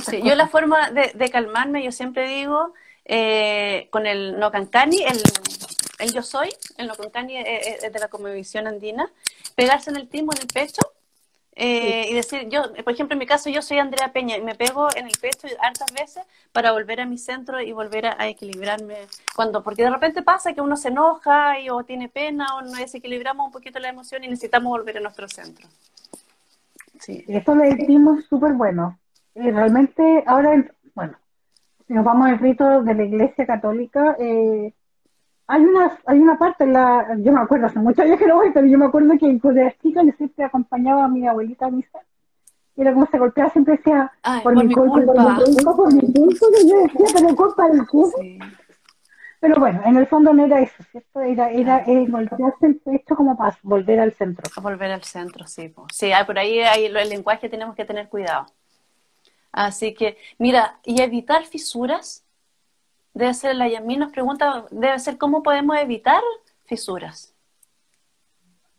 Sí, 0.01 0.21
yo 0.21 0.35
la 0.35 0.47
forma 0.47 0.91
de, 0.91 1.29
calmarme, 1.29 1.81
yo 1.85 1.93
siempre 1.93 2.27
digo, 2.27 2.73
eh, 3.05 3.87
con 3.91 4.07
el 4.07 4.37
Nocancani, 4.41 5.03
el, 5.03 5.21
el 5.99 6.11
yo 6.11 6.21
soy, 6.21 6.49
el 6.75 6.87
Nocancani 6.87 7.37
es, 7.37 7.93
de 7.93 7.99
la 7.99 8.09
Conmovisión 8.09 8.67
Andina, 8.67 9.09
pegarse 9.55 9.89
en 9.89 9.95
el 9.95 10.09
timo, 10.09 10.33
en 10.33 10.41
el 10.41 10.47
pecho, 10.47 10.81
eh, 11.55 12.07
y 12.09 12.13
decir, 12.15 12.49
yo, 12.49 12.63
por 12.83 12.93
ejemplo, 12.93 13.13
en 13.13 13.19
mi 13.19 13.27
caso, 13.27 13.49
yo 13.49 13.61
soy 13.61 13.77
Andrea 13.77 14.11
Peña 14.11 14.37
y 14.37 14.41
me 14.41 14.55
pego 14.55 14.87
en 14.95 15.05
el 15.05 15.13
pecho 15.19 15.47
hartas 15.61 15.93
veces 15.93 16.23
para 16.51 16.71
volver 16.71 16.99
a 17.01 17.05
mi 17.05 17.17
centro 17.17 17.61
y 17.61 17.71
volver 17.71 18.07
a, 18.07 18.27
equilibrarme. 18.27 18.95
cuando 19.35 19.63
Porque 19.63 19.83
de 19.83 19.91
repente 19.91 20.23
pasa 20.23 20.53
que 20.53 20.61
uno 20.61 20.75
se 20.77 20.87
enoja 20.87 21.59
y, 21.59 21.69
o 21.69 21.83
tiene 21.83 22.09
pena 22.09 22.55
o 22.55 22.61
nos 22.61 22.77
desequilibramos 22.77 23.45
un 23.45 23.51
poquito 23.51 23.79
la 23.79 23.89
emoción 23.89 24.23
y 24.23 24.27
necesitamos 24.27 24.71
volver 24.71 24.97
a 24.97 25.01
nuestro 25.01 25.27
centro. 25.27 25.67
Sí. 26.99 27.23
Esto 27.27 27.55
le 27.55 27.75
decimos 27.75 28.25
súper 28.25 28.53
bueno. 28.53 28.97
Y 29.35 29.51
realmente 29.51 30.23
ahora, 30.25 30.63
bueno, 30.95 31.17
si 31.87 31.93
nos 31.93 32.05
vamos 32.05 32.29
al 32.29 32.39
rito 32.39 32.81
de 32.81 32.93
la 32.95 33.03
Iglesia 33.03 33.45
Católica, 33.45 34.15
eh, 34.19 34.73
hay 35.47 35.61
una, 35.63 35.99
hay 36.05 36.19
una 36.19 36.37
parte, 36.37 36.65
la, 36.65 37.15
yo 37.19 37.31
me 37.31 37.41
acuerdo, 37.41 37.67
hace 37.67 37.79
muchos 37.79 38.05
años 38.05 38.17
que 38.17 38.27
no 38.27 38.35
voy, 38.35 38.51
pero 38.53 38.65
yo 38.65 38.77
me 38.77 38.85
acuerdo 38.85 39.17
que 39.17 39.25
en 39.25 39.41
las 39.43 39.77
chicas 39.79 40.05
yo 40.05 40.11
siempre 40.13 40.45
acompañaba 40.45 41.05
a 41.05 41.07
mi 41.07 41.27
abuelita 41.27 41.65
a 41.65 41.71
misa. 41.71 41.99
Y 42.75 42.81
era 42.81 42.93
como 42.93 43.05
se 43.05 43.19
golpeaba, 43.19 43.51
siempre 43.51 43.77
decía, 43.77 44.11
por, 44.41 44.55
mi 44.55 44.73
culpa, 44.73 44.93
por 44.93 44.99
mi 44.99 45.53
culpa, 45.53 45.75
por 45.75 45.93
mi 45.93 46.01
culpa, 46.01 46.45
y 46.63 46.69
yo 46.69 46.81
decía, 46.81 47.07
pero 47.13 47.35
culpa 47.35 47.67
del 47.67 47.85
sí. 48.17 48.39
Pero 49.39 49.59
bueno, 49.59 49.81
en 49.83 49.97
el 49.97 50.07
fondo 50.07 50.33
no 50.33 50.45
era 50.45 50.61
eso, 50.61 50.81
¿cierto? 50.89 51.19
Era, 51.19 51.51
era 51.51 51.83
eh, 51.85 52.05
golpearse 52.07 52.65
el 52.65 52.77
pecho 52.77 53.13
como 53.13 53.35
para 53.35 53.57
volver 53.61 53.99
al 53.99 54.13
centro. 54.13 54.49
Volver 54.61 54.89
al 54.89 55.03
centro, 55.03 55.45
sí. 55.45 55.73
Sí, 55.91 56.11
por 56.25 56.39
ahí 56.39 56.61
hay, 56.61 56.85
el 56.85 57.09
lenguaje 57.09 57.49
tenemos 57.49 57.75
que 57.75 57.83
tener 57.83 58.07
cuidado. 58.07 58.45
Así 59.51 59.93
que, 59.93 60.17
mira, 60.37 60.79
y 60.85 61.01
evitar 61.01 61.43
fisuras, 61.43 62.23
debe 63.13 63.33
ser, 63.33 63.55
la 63.55 63.67
Yamil 63.67 63.99
nos 63.99 64.11
pregunta, 64.11 64.65
debe 64.71 64.99
ser 64.99 65.17
cómo 65.17 65.43
podemos 65.43 65.77
evitar 65.77 66.21
fisuras. 66.65 67.33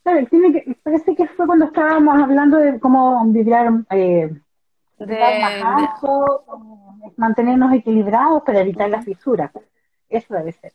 Claro, 0.02 0.26
tiene 0.26 0.52
que, 0.52 0.76
parece 0.82 1.14
que 1.14 1.26
fue 1.28 1.46
cuando 1.46 1.66
estábamos 1.66 2.22
hablando 2.22 2.58
de 2.58 2.78
cómo 2.78 3.24
vibrar, 3.26 3.72
eh, 3.90 4.30
de, 4.98 5.88
mantenernos 7.16 7.72
equilibrados 7.72 8.42
para 8.42 8.60
evitar 8.60 8.90
las 8.90 9.04
fisuras. 9.04 9.50
Eso 10.08 10.34
debe 10.34 10.52
ser. 10.52 10.72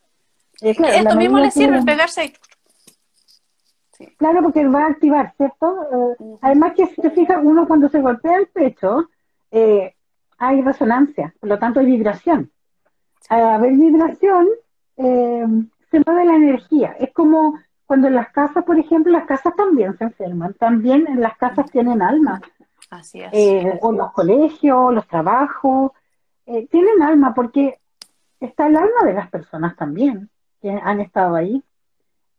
Eh, 0.62 0.76
Esto 0.78 1.16
mismo 1.16 1.39
le 1.39 1.51
sirve, 1.51 1.82
pegarse 1.84 2.34
Claro, 4.18 4.41
porque 4.41 4.66
va 4.68 4.86
a 4.86 4.88
activar, 4.88 5.34
¿cierto? 5.36 6.16
Eh, 6.20 6.38
además 6.41 6.74
que 6.76 6.88
si 6.88 7.01
te 7.01 7.12
fijas, 7.12 7.39
uno 7.43 7.68
cuando 7.68 7.89
se 7.89 7.99
golpea 7.99 8.38
el 8.38 8.47
pecho, 8.47 9.10
eh, 9.51 9.93
hay 10.38 10.62
resonancia, 10.62 11.34
por 11.39 11.49
lo 11.49 11.60
tanto 11.60 11.80
hay 11.82 11.86
vibración. 11.86 12.49
Al 13.30 13.44
haber 13.44 13.74
vibración, 13.74 14.48
eh, 14.98 15.46
se 15.90 16.02
mueve 16.06 16.26
la 16.26 16.36
energía. 16.36 16.96
Es 17.00 17.14
como 17.14 17.60
cuando 17.86 18.08
en 18.08 18.16
las 18.16 18.30
casas, 18.32 18.64
por 18.66 18.78
ejemplo, 18.78 19.12
las 19.12 19.26
casas 19.26 19.56
también 19.56 19.98
se 19.98 20.04
enferman, 20.04 20.54
también 20.56 21.08
en 21.08 21.22
las 21.22 21.38
casas 21.38 21.72
tienen 21.72 22.02
alma. 22.02 22.42
Así 22.90 23.22
es. 23.22 23.30
Eh, 23.32 23.80
o 23.82 23.92
los 23.92 24.12
colegios, 24.12 24.94
los 24.94 25.08
trabajos, 25.08 25.92
tienen 26.72 27.04
alma 27.04 27.36
porque 27.36 27.80
está 28.40 28.66
el 28.66 28.76
alma 28.76 29.04
de 29.06 29.14
las 29.14 29.30
personas 29.30 29.76
también 29.76 30.30
que 30.62 30.72
han 30.72 31.00
estado 31.00 31.36
ahí. 31.36 31.64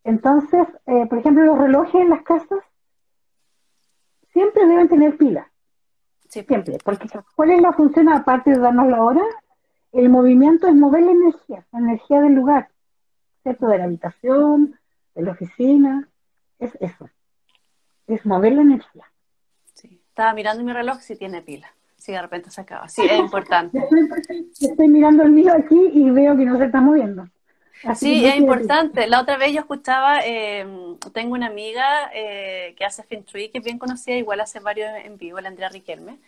Entonces, 0.03 0.66
por 0.84 1.18
ejemplo, 1.18 1.45
los 1.45 1.59
relojes 1.59 1.95
en 1.95 2.11
las 2.11 2.22
casas 2.22 2.59
siempre 4.32 4.66
deben 4.66 4.88
tener 4.88 5.16
pilas. 5.16 5.47
Siempre, 6.28 6.78
porque 6.84 7.09
¿cuál 7.34 7.51
es 7.51 7.61
la 7.61 7.72
función 7.72 8.09
aparte 8.09 8.51
de 8.51 8.59
darnos 8.59 8.88
la 8.88 9.03
hora? 9.03 9.22
El 9.93 10.09
movimiento 10.09 10.68
es 10.68 10.74
mover 10.74 11.03
la 11.03 11.12
energía, 11.12 11.66
la 11.72 11.78
energía 11.78 12.20
del 12.20 12.34
lugar, 12.34 12.68
¿cierto? 13.43 13.66
De 13.66 13.78
la 13.78 13.84
habitación, 13.84 14.78
de 15.14 15.22
la 15.22 15.32
oficina, 15.32 16.09
es 16.59 16.76
eso, 16.80 17.09
es 18.07 18.24
mover 18.24 18.53
la 18.53 18.62
energía. 18.62 19.11
Sí, 19.74 20.01
estaba 20.09 20.32
mirando 20.34 20.62
mi 20.62 20.72
reloj 20.72 21.01
si 21.01 21.16
tiene 21.16 21.43
pila, 21.43 21.72
si 21.97 22.12
de 22.12 22.22
repente 22.22 22.51
se 22.51 22.61
acaba, 22.61 22.88
sí, 22.88 23.03
es 23.03 23.18
importante. 23.18 23.78
Estoy, 24.61 24.88
mirando 24.88 25.24
el 25.24 25.32
mío 25.32 25.53
aquí 25.53 25.91
y 25.93 26.11
veo 26.11 26.36
que 26.36 26.45
no 26.45 26.59
se 26.59 26.66
está 26.66 26.80
moviendo. 26.80 27.26
sí, 27.97 28.24
es 28.24 28.36
importante. 28.36 29.09
La 29.09 29.20
otra 29.20 29.38
vez 29.38 29.53
yo 29.53 29.61
escuchaba, 29.61 30.20
eh, 30.24 30.66
tengo 31.12 31.34
una 31.34 31.47
amiga 31.47 32.11
eh, 32.14 32.74
que 32.76 32.84
hace 32.84 33.03
Feng 33.03 33.24
que 33.24 33.51
es 33.55 33.64
bien 33.64 33.78
conocida, 33.78 34.14
igual 34.16 34.41
hace 34.41 34.61
varios 34.61 34.91
en 35.05 35.16
vivo, 35.18 35.41
la 35.41 35.49
Andrea 35.49 35.68
Riquelme, 35.68 36.18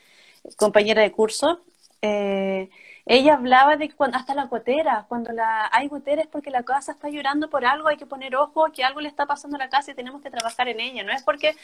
compañera 0.57 1.03
de 1.03 1.13
curso. 1.13 1.61
Eh, 2.01 2.69
ella 3.05 3.35
hablaba 3.35 3.77
de 3.77 3.89
que 3.89 3.95
cuando, 3.95 4.17
hasta 4.17 4.35
la 4.35 4.47
gotera, 4.47 5.07
cuando 5.09 5.33
la, 5.33 5.69
hay 5.73 5.89
goteras 5.89 6.27
es 6.27 6.31
porque 6.31 6.51
la 6.51 6.63
casa 6.63 6.93
está 6.93 7.09
llorando 7.09 7.51
por 7.51 7.65
algo, 7.65 7.89
hay 7.89 7.97
que 7.97 8.07
poner 8.07 8.37
ojo, 8.37 8.67
que 8.73 8.85
algo 8.85 9.01
le 9.01 9.09
está 9.09 9.27
pasando 9.27 9.57
a 9.57 9.59
la 9.59 9.69
casa 9.69 9.91
y 9.91 9.95
tenemos 9.95 10.23
que 10.23 10.31
trabajar 10.31 10.69
en 10.69 10.81
ella. 10.81 11.03
No 11.03 11.13
es 11.13 11.23
porque, 11.23 11.57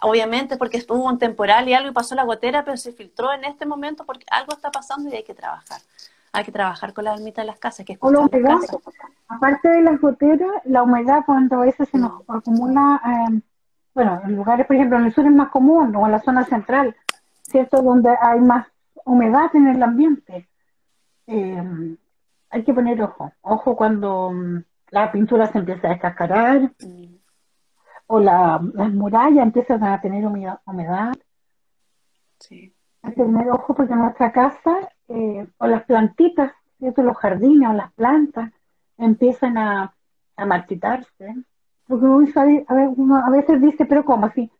obviamente 0.00 0.56
porque 0.56 0.76
estuvo 0.76 1.04
un 1.04 1.18
temporal 1.18 1.68
y 1.68 1.74
algo 1.74 1.90
y 1.90 1.92
pasó 1.92 2.14
la 2.14 2.24
gotera, 2.24 2.64
pero 2.64 2.76
se 2.76 2.92
filtró 2.92 3.32
en 3.32 3.44
este 3.44 3.66
momento 3.66 4.04
porque 4.04 4.26
algo 4.30 4.52
está 4.52 4.70
pasando 4.70 5.08
y 5.08 5.16
hay 5.16 5.24
que 5.24 5.34
trabajar 5.34 5.80
hay 6.32 6.44
que 6.44 6.52
trabajar 6.52 6.94
con 6.94 7.04
la 7.04 7.12
almita 7.12 7.42
de 7.42 7.46
las 7.46 7.58
casas. 7.58 7.84
Que 7.84 7.98
la 8.00 8.20
humedad, 8.20 8.58
aparte 9.28 9.68
de 9.68 9.82
las 9.82 10.00
goteras, 10.00 10.50
la 10.64 10.82
humedad 10.82 11.20
cuando 11.26 11.56
a 11.56 11.66
veces 11.66 11.88
se 11.90 11.98
nos 11.98 12.22
acumula, 12.26 13.00
eh, 13.04 13.40
bueno, 13.94 14.22
en 14.24 14.36
lugares, 14.36 14.66
por 14.66 14.76
ejemplo, 14.76 14.98
en 14.98 15.04
el 15.04 15.14
sur 15.14 15.26
es 15.26 15.32
más 15.32 15.50
común, 15.50 15.94
o 15.94 16.06
en 16.06 16.12
la 16.12 16.22
zona 16.22 16.44
central, 16.44 16.96
¿cierto? 17.42 17.82
Donde 17.82 18.10
hay 18.20 18.40
más 18.40 18.66
humedad 19.04 19.54
en 19.54 19.68
el 19.68 19.82
ambiente. 19.82 20.48
Eh, 21.26 21.96
hay 22.50 22.64
que 22.64 22.74
poner 22.74 23.00
ojo, 23.02 23.32
ojo 23.40 23.76
cuando 23.76 24.30
mm, 24.30 24.64
la 24.90 25.10
pintura 25.10 25.46
se 25.46 25.58
empieza 25.58 25.86
a 25.86 25.90
descascarar, 25.90 26.72
o 28.06 28.20
la, 28.20 28.60
las 28.74 28.92
murallas 28.92 29.44
empiezan 29.44 29.82
a 29.84 30.00
tener 30.00 30.26
humedad. 30.26 31.14
Sí. 32.38 32.74
Hay 33.02 33.14
que 33.14 33.22
tener 33.22 33.50
ojo 33.50 33.74
porque 33.74 33.94
nuestra 33.94 34.32
casa 34.32 34.90
eh, 35.08 35.46
o 35.58 35.66
las 35.66 35.84
plantitas, 35.84 36.52
¿cierto? 36.78 37.02
los 37.02 37.16
jardines 37.16 37.70
o 37.70 37.72
las 37.72 37.92
plantas 37.94 38.52
empiezan 38.98 39.56
a, 39.56 39.94
a 40.36 40.46
marchitarse. 40.46 41.34
Porque 41.86 42.04
uno, 42.04 42.26
a, 42.36 42.74
ver, 42.74 42.88
uno 42.96 43.16
a 43.16 43.30
veces 43.30 43.60
dice, 43.60 43.86
pero 43.86 44.04
¿cómo 44.04 44.26
así? 44.26 44.50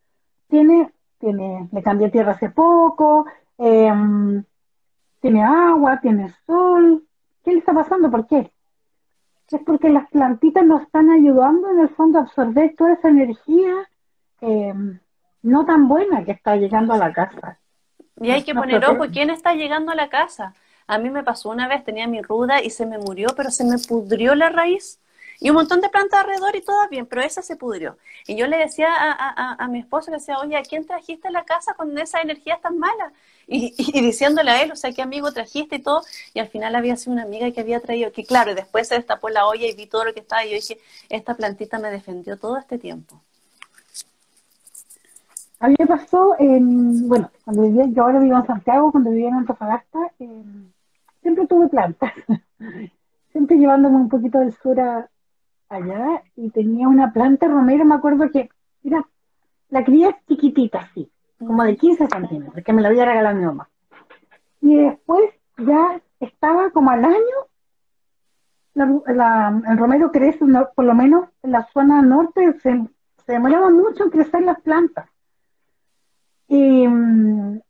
Tiene, 0.49 0.93
tiene, 1.19 1.69
le 1.71 1.83
cambié 1.83 2.11
tierra 2.11 2.33
hace 2.33 2.51
poco, 2.51 3.27
em, 3.63 4.45
tiene 5.21 5.45
agua, 5.45 6.01
tiene 6.01 6.35
sol. 6.47 7.05
¿Qué 7.45 7.53
le 7.53 7.59
está 7.59 7.73
pasando? 7.73 8.11
¿Por 8.11 8.27
qué? 8.27 8.51
Es 9.51 9.61
porque 9.67 9.91
las 9.91 10.09
plantitas 10.09 10.65
nos 10.65 10.83
están 10.83 11.11
ayudando 11.11 11.71
en 11.71 11.81
el 11.81 11.91
fondo 11.91 12.19
a 12.19 12.23
absorber 12.23 12.75
toda 12.75 12.95
esa 12.95 13.11
energía 13.11 13.89
em, 14.41 14.99
no 15.43 15.67
tan 15.67 15.89
buena 15.89 16.25
que 16.25 16.33
está 16.33 16.57
llegando 16.57 16.95
a 16.95 16.99
la 16.99 17.13
casa. 17.13 17.59
Y 18.21 18.31
hay 18.31 18.43
que 18.43 18.55
poner 18.55 18.85
ojo, 18.87 19.07
¿quién 19.13 19.31
está 19.31 19.55
llegando 19.55 19.93
a 19.93 19.95
la 19.95 20.09
casa? 20.09 20.55
A 20.87 20.99
mí 20.99 21.11
me 21.11 21.23
pasó 21.23 21.51
una 21.51 21.69
vez, 21.69 21.85
tenía 21.85 22.07
mi 22.07 22.23
ruda 22.23 22.63
y 22.63 22.71
se 22.71 22.87
me 22.87 22.99
murió, 22.99 23.29
pero 23.37 23.51
se 23.51 23.65
me 23.65 23.79
pudrió 23.79 24.35
la 24.35 24.49
raíz. 24.49 25.01
Y 25.41 25.51
un 25.51 25.57
montón 25.57 25.81
de 25.81 25.89
plantas 25.89 26.21
alrededor 26.21 26.55
y 26.55 26.63
todo 26.63 26.89
bien, 26.89 27.07
pero 27.07 27.23
esa 27.23 27.43
se 27.43 27.57
pudrió. 27.57 27.99
Y 28.27 28.37
yo 28.37 28.47
le 28.47 28.59
decía 28.59 28.89
a, 28.95 29.69
mi 29.69 29.81
esposo, 29.81 30.11
le 30.11 30.19
decía, 30.19 30.39
oye, 30.39 30.57
¿a 30.57 30.63
quién 30.63 30.87
trajiste 30.87 31.29
a 31.29 31.33
la 31.33 31.45
casa 31.45 31.75
con 31.75 31.99
esa 31.99 32.21
energía 32.21 32.59
tan 32.63 32.79
mala? 32.79 33.13
Y, 33.47 34.01
diciéndole 34.01 34.51
a 34.51 34.63
él, 34.63 34.73
o 34.73 34.77
sea, 34.77 34.93
¿qué 34.93 35.03
amigo 35.03 35.33
trajiste 35.33 35.77
y 35.77 35.83
todo? 35.83 36.03
Y 36.35 36.41
al 36.41 36.49
final 36.49 36.75
había 36.75 36.97
sido 36.97 37.13
una 37.13 37.23
amiga 37.23 37.51
que 37.51 37.61
había 37.61 37.81
traído, 37.81 38.13
que 38.13 38.25
claro, 38.25 38.55
después 38.55 38.89
se 38.89 38.95
destapó 38.95 39.29
la 39.29 39.47
olla 39.47 39.67
y 39.67 39.75
vi 39.75 39.87
todo 39.87 40.05
lo 40.05 40.15
que 40.15 40.21
estaba 40.21 40.45
y 40.45 40.51
yo 40.51 40.57
dije, 40.57 40.79
esta 41.09 41.35
plantita 41.35 41.79
me 41.79 41.91
defendió 41.91 42.39
todo 42.39 42.57
este 42.57 42.79
tiempo. 42.79 43.21
A 45.63 45.69
mí 45.69 45.77
me 45.79 45.87
pasó, 45.87 46.35
en, 46.41 47.09
bueno, 47.09 47.31
cuando 47.45 47.63
vivía, 47.63 47.87
yo 47.87 48.03
ahora 48.03 48.19
vivo 48.19 48.37
en 48.37 48.47
Santiago, 48.47 48.91
cuando 48.91 49.11
vivía 49.11 49.29
en 49.29 49.35
Antofagasta, 49.35 49.99
siempre 50.19 51.47
tuve 51.47 51.69
plantas, 51.69 52.13
siempre 53.31 53.57
llevándome 53.59 53.95
un 53.95 54.09
poquito 54.09 54.41
del 54.41 54.53
sur 54.55 54.81
allá, 55.69 56.23
y 56.35 56.51
tenía 56.51 56.89
una 56.89 57.13
planta 57.13 57.47
romero, 57.47 57.85
me 57.85 57.95
acuerdo 57.95 58.29
que, 58.33 58.49
mira, 58.83 59.07
la 59.69 59.85
cría 59.85 60.19
chiquitita, 60.27 60.81
así, 60.81 61.09
como 61.47 61.65
de 61.65 61.77
15 61.77 62.07
centímetros, 62.09 62.65
que 62.65 62.73
me 62.73 62.83
la 62.83 62.89
había 62.89 63.05
regalado 63.05 63.37
mi 63.37 63.45
mamá. 63.45 63.69
Y 64.61 64.77
después 64.77 65.31
ya 65.59 66.01
estaba 66.21 66.71
como 66.71 66.91
al 66.91 67.05
año, 67.05 67.37
el 68.75 69.79
romero 69.79 70.11
crece, 70.11 70.45
por 70.75 70.85
lo 70.85 70.95
menos 70.95 71.29
en 71.43 71.53
la 71.53 71.67
zona 71.73 72.01
norte, 72.03 72.59
se, 72.61 72.87
se 73.27 73.33
demoraba 73.33 73.71
mucho 73.71 74.05
en 74.05 74.11
crecer 74.11 74.43
las 74.43 74.61
plantas 74.61 75.13
y 76.53 76.87
mm, 76.87 77.61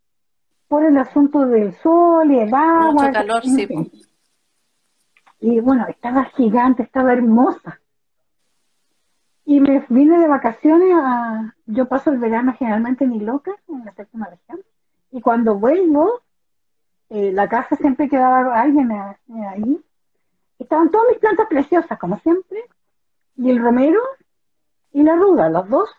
por 0.66 0.84
el 0.84 0.98
asunto 0.98 1.46
del 1.46 1.72
sol 1.76 2.32
y 2.32 2.40
el 2.40 2.52
agua. 2.52 2.92
Mucho 2.92 3.12
calor, 3.12 3.42
sí. 3.44 3.68
Y 5.38 5.60
bueno, 5.60 5.86
estaba 5.88 6.24
gigante, 6.24 6.82
estaba 6.82 7.12
hermosa. 7.12 7.80
Y 9.44 9.60
me 9.60 9.84
vine 9.88 10.18
de 10.18 10.28
vacaciones 10.28 10.92
a, 10.94 11.54
yo 11.66 11.88
paso 11.88 12.10
el 12.10 12.18
verano 12.18 12.54
generalmente 12.58 13.04
en 13.04 13.14
Iloca, 13.14 13.52
en 13.68 13.84
la 13.84 13.92
séptima 13.92 14.28
región, 14.28 14.60
y 15.10 15.20
cuando 15.20 15.56
vuelvo, 15.56 16.22
eh, 17.10 17.32
la 17.32 17.48
casa 17.48 17.76
siempre 17.76 18.08
quedaba 18.08 18.60
alguien 18.60 18.90
ahí. 18.92 19.80
Estaban 20.58 20.90
todas 20.90 21.08
mis 21.10 21.18
plantas 21.18 21.46
preciosas, 21.48 21.98
como 21.98 22.18
siempre, 22.20 22.64
y 23.36 23.50
el 23.50 23.60
romero 23.60 24.00
y 24.92 25.02
la 25.02 25.16
ruda, 25.16 25.48
los 25.48 25.68
dos, 25.68 25.90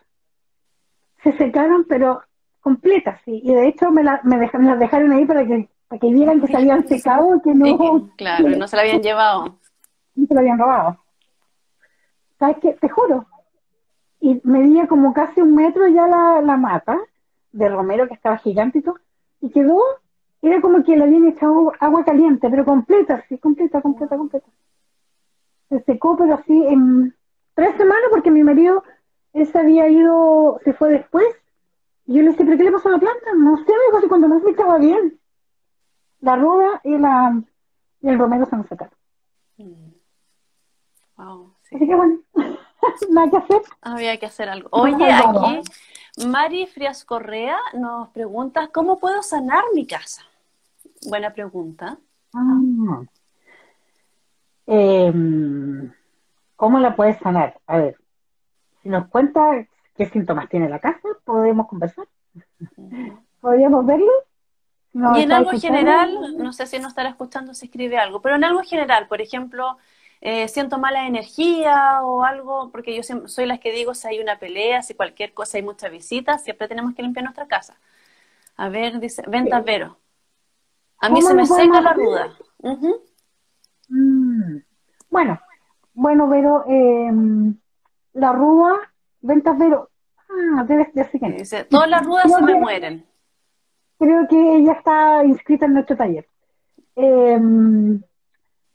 se 1.23 1.31
secaron, 1.33 1.85
pero 1.87 2.21
completas, 2.61 3.19
sí. 3.25 3.41
Y 3.43 3.53
de 3.53 3.67
hecho 3.67 3.91
me, 3.91 4.03
me, 4.23 4.37
las 4.37 4.79
dejaron 4.79 5.11
ahí 5.11 5.25
para 5.25 5.45
que, 5.45 5.69
para 5.87 5.99
que 5.99 6.13
vieran 6.13 6.41
que 6.41 6.47
se 6.47 6.57
habían 6.57 6.87
secado, 6.87 7.41
que 7.43 7.53
no... 7.53 8.09
claro, 8.15 8.49
no 8.49 8.67
se 8.67 8.75
la 8.75 8.81
habían 8.83 9.01
llevado. 9.01 9.57
No 10.15 10.27
se 10.27 10.33
la 10.33 10.39
habían 10.39 10.59
robado. 10.59 10.97
¿Sabes 12.39 12.57
qué? 12.61 12.73
Te 12.73 12.89
juro. 12.89 13.25
Y 14.23 14.39
medía 14.45 14.87
como 14.87 15.13
casi 15.13 15.41
un 15.41 15.53
metro 15.53 15.85
ya 15.89 16.07
la, 16.07 16.41
la 16.41 16.55
mata 16.55 16.97
de 17.51 17.67
romero, 17.67 18.07
que 18.07 18.13
estaba 18.13 18.37
gigantito, 18.37 18.95
y 19.41 19.49
quedó, 19.49 19.81
era 20.41 20.61
como 20.61 20.81
que 20.81 20.95
le 20.95 21.03
habían 21.03 21.27
echado 21.27 21.73
agua 21.77 22.05
caliente, 22.05 22.49
pero 22.49 22.63
completa, 22.63 23.21
sí, 23.27 23.37
completa, 23.37 23.81
completa, 23.81 24.15
completa. 24.15 24.47
Se 25.67 25.81
secó, 25.81 26.15
pero 26.15 26.35
así 26.35 26.65
en 26.67 27.13
tres 27.53 27.75
semanas, 27.75 28.05
porque 28.11 28.31
mi 28.31 28.45
marido, 28.45 28.85
ese 29.33 29.59
había 29.59 29.89
ido, 29.89 30.57
se 30.63 30.71
fue 30.71 30.93
después, 30.93 31.27
y 32.05 32.13
yo 32.15 32.21
le 32.21 32.29
dije, 32.29 32.45
¿pero 32.45 32.57
qué 32.57 32.63
le 32.63 32.71
pasó 32.71 32.87
a 32.87 32.93
la 32.93 32.99
planta? 32.99 33.33
No 33.37 33.57
sé, 33.57 33.65
me 33.67 33.85
dijo, 33.87 34.01
si 34.03 34.07
cuando 34.07 34.29
más 34.29 34.41
me 34.41 34.51
estaba 34.51 34.77
bien. 34.77 35.19
La 36.21 36.37
ruda 36.37 36.79
y, 36.85 36.97
la, 36.97 37.43
y 37.99 38.07
el 38.07 38.17
romero 38.17 38.45
se 38.45 38.55
nos 38.55 38.67
sacaron. 38.67 38.93
Mm. 39.57 39.91
Wow, 41.17 41.53
Así 41.65 41.85
que 41.85 41.93
bueno, 41.93 42.19
nada 43.09 43.29
que 43.29 43.37
hacer. 43.37 43.61
Había 43.81 44.17
que 44.17 44.25
hacer 44.25 44.49
algo. 44.49 44.69
Oye, 44.71 45.11
aquí 45.11 45.61
Mari 46.27 46.67
Frias 46.67 47.03
Correa 47.05 47.57
nos 47.73 48.09
pregunta, 48.09 48.69
¿cómo 48.71 48.99
puedo 48.99 49.23
sanar 49.23 49.63
mi 49.73 49.87
casa? 49.87 50.23
Buena 51.07 51.33
pregunta. 51.33 51.97
Ah. 52.33 53.01
Em, 54.65 55.91
¿Cómo 56.55 56.79
la 56.79 56.95
puedes 56.95 57.17
sanar? 57.19 57.59
A 57.67 57.77
ver, 57.77 57.97
si 58.81 58.89
nos 58.89 59.07
cuenta 59.07 59.67
qué 59.97 60.05
síntomas 60.05 60.49
tiene 60.49 60.69
la 60.69 60.79
casa, 60.79 61.09
podemos 61.25 61.67
conversar. 61.67 62.05
¿Podríamos 63.41 63.85
verlo? 63.85 64.11
y 64.93 65.21
en 65.21 65.31
algo 65.31 65.51
general, 65.59 66.37
no 66.37 66.53
sé 66.53 66.67
si 66.67 66.77
no 66.77 66.87
estará 66.87 67.09
escuchando 67.09 67.55
si 67.55 67.65
escribe 67.65 67.97
algo, 67.97 68.21
pero 68.21 68.35
en 68.35 68.43
algo 68.43 68.61
general, 68.61 69.07
por 69.07 69.21
ejemplo, 69.21 69.77
eh, 70.25 70.47
siento 70.47 70.77
mala 70.77 71.05
energía 71.05 72.01
o 72.01 72.23
algo, 72.23 72.71
porque 72.71 72.95
yo 72.95 73.03
soy 73.27 73.45
la 73.45 73.57
que 73.57 73.71
digo 73.71 73.93
si 73.93 74.07
hay 74.07 74.19
una 74.19 74.39
pelea, 74.39 74.81
si 74.81 74.93
cualquier 74.93 75.33
cosa, 75.33 75.57
hay 75.57 75.63
muchas 75.63 75.91
visitas, 75.91 76.43
siempre 76.43 76.67
tenemos 76.67 76.95
que 76.95 77.03
limpiar 77.03 77.25
nuestra 77.25 77.45
casa. 77.45 77.75
A 78.55 78.69
ver, 78.69 78.99
dice, 78.99 79.23
ventas 79.27 79.63
Vero. 79.63 79.97
A 80.99 81.09
mí 81.09 81.21
se 81.21 81.33
me 81.33 81.45
seca 81.45 81.81
la 81.81 81.93
ruda. 81.93 82.33
Mm. 83.89 84.57
Bueno, 85.09 85.39
bueno, 85.93 86.27
Vero, 86.29 86.63
em, 86.67 87.55
la 88.13 88.31
ruda, 88.31 88.79
ventas 89.21 89.57
Vero, 89.57 89.89
ah, 90.17 90.63
debes 90.63 90.93
decir 90.93 91.19
que 91.19 91.29
Dice, 91.31 91.65
todas 91.65 91.89
las 91.89 92.05
rudas 92.05 92.31
se 92.31 92.41
me 92.41 92.55
mueren 92.55 93.13
creo 94.03 94.27
que 94.27 94.55
ella 94.57 94.73
está 94.73 95.23
inscrita 95.25 95.65
en 95.65 95.73
nuestro 95.73 95.95
taller. 95.95 96.27
Em, 96.95 98.01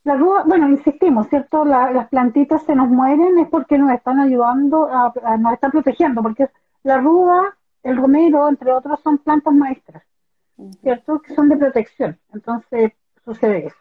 la 0.09 0.17
ruda, 0.17 0.43
bueno, 0.47 0.71
insistimos, 0.71 1.29
¿cierto? 1.29 1.67
las 1.67 2.09
plantitas 2.09 2.63
se 2.63 2.75
nos 2.75 2.89
mueren 2.89 3.39
es 3.39 3.49
porque 3.49 3.77
nos 3.77 3.93
están 3.93 4.19
ayudando, 4.19 4.87
a, 4.87 5.37
nos 5.37 5.53
están 5.53 5.71
protegiendo, 5.71 6.23
porque 6.23 6.49
la 6.83 6.97
ruda, 6.97 7.59
el 7.83 7.99
romero, 7.99 8.49
entre 8.49 8.73
otros, 8.73 8.99
son 9.01 9.19
plantas 9.19 9.53
maestras, 9.53 10.03
¿cierto? 10.81 11.21
Que 11.21 11.35
son 11.35 11.51
de 11.51 11.59
protección. 11.59 12.19
Entonces, 12.33 12.93
sucede 13.23 13.67
eso. 13.67 13.77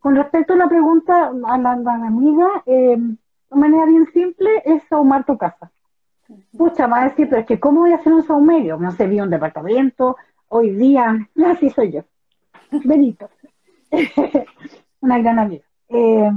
Con 0.00 0.16
respecto 0.16 0.54
a 0.54 0.56
la 0.56 0.68
pregunta 0.68 1.30
a 1.46 1.58
la, 1.58 1.70
amiga, 1.70 2.64
eh, 2.66 2.96
de 2.98 3.56
manera 3.56 3.86
bien 3.86 4.06
simple 4.12 4.50
es 4.64 4.82
ahumar 4.90 5.24
tu 5.24 5.38
casa. 5.38 5.70
Pucha, 6.56 6.88
va 6.88 7.02
a 7.02 7.08
decir, 7.08 7.28
pero 7.28 7.42
es 7.42 7.46
que 7.46 7.60
¿cómo 7.60 7.82
voy 7.82 7.92
a 7.92 7.96
hacer 7.96 8.12
un 8.12 8.24
saumerio? 8.24 8.78
No 8.78 8.90
sé, 8.90 9.06
vi 9.06 9.20
un 9.20 9.30
departamento, 9.30 10.16
hoy 10.48 10.70
día, 10.70 11.16
así 11.46 11.70
soy 11.70 11.92
yo, 11.92 12.02
Benito, 12.84 13.30
una 15.00 15.18
gran 15.18 15.38
amiga. 15.38 15.67
Eh, 15.88 16.30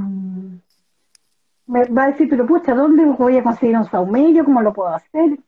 me 1.68 1.86
va 1.86 2.04
a 2.04 2.08
decir, 2.12 2.30
pero 2.30 2.46
pucha, 2.46 2.74
¿dónde 2.74 3.06
voy 3.06 3.38
a 3.38 3.44
conseguir 3.44 3.78
un 3.78 3.86
saumerio? 3.86 4.44
¿Cómo 4.44 4.62
lo 4.62 4.74
puedo 4.74 4.90
hacer? 4.90 5.40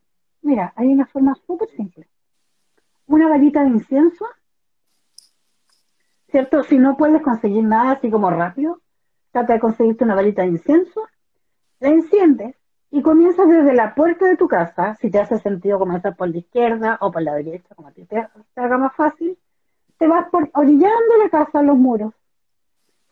Mira, 0.42 0.74
hay 0.76 0.88
una 0.88 1.06
forma 1.06 1.36
súper 1.48 1.70
simple. 1.70 2.08
Una 3.08 3.28
varita 3.28 3.64
de 3.64 3.70
incienso, 3.70 4.26
¿cierto? 6.30 6.64
Si 6.64 6.78
no 6.78 6.98
puedes 6.98 7.22
conseguir 7.22 7.64
nada 7.64 7.92
así 7.92 8.10
como 8.10 8.30
rápido, 8.30 8.82
trata 9.32 9.54
de 9.54 9.60
conseguirte 9.60 10.04
una 10.04 10.16
varita 10.16 10.44
de 10.44 10.50
incienso, 10.50 11.02
la 11.80 11.90
enciendes 11.90 12.56
y 12.92 13.02
comienzas 13.02 13.50
desde 13.50 13.74
la 13.74 13.96
puerta 13.96 14.26
de 14.26 14.38
tu 14.38 14.48
casa, 14.48 14.96
si 15.02 15.10
te 15.10 15.20
hace 15.20 15.40
sentido 15.40 15.80
comenzar 15.80 16.16
por 16.16 16.30
la 16.30 16.38
izquierda 16.38 16.98
o 17.02 17.12
por 17.12 17.22
la 17.22 17.34
derecha, 17.34 17.74
como 17.76 17.88
a 17.88 17.92
ti 17.92 18.06
te, 18.06 18.28
haga 18.56 18.78
más 18.78 18.96
fácil, 18.96 19.38
te 19.98 20.08
vas 20.08 20.30
por 20.30 20.50
orillando 20.54 21.18
la 21.22 21.30
casa 21.30 21.64
los 21.64 21.78
muros. 21.78 22.14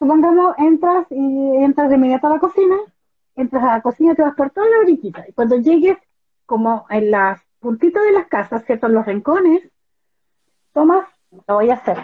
Supongamos, 0.01 0.55
entras 0.57 1.05
y 1.11 1.57
entras 1.57 1.89
de 1.89 1.95
inmediato 1.95 2.25
a 2.25 2.31
la 2.31 2.39
cocina, 2.39 2.75
entras 3.35 3.63
a 3.63 3.67
la 3.67 3.81
cocina, 3.81 4.15
te 4.15 4.23
vas 4.23 4.33
por 4.33 4.49
toda 4.49 4.67
la 4.67 4.79
orillita, 4.79 5.25
y 5.29 5.33
cuando 5.33 5.57
llegues 5.57 5.97
como 6.47 6.87
en 6.89 7.11
las 7.11 7.39
puntitas 7.59 8.03
de 8.03 8.11
las 8.11 8.25
casas, 8.25 8.65
¿cierto? 8.65 8.87
En 8.87 8.93
los 8.93 9.05
rincones, 9.05 9.61
tomas, 10.73 11.07
lo 11.47 11.53
voy 11.53 11.69
a 11.69 11.75
hacer. 11.75 11.99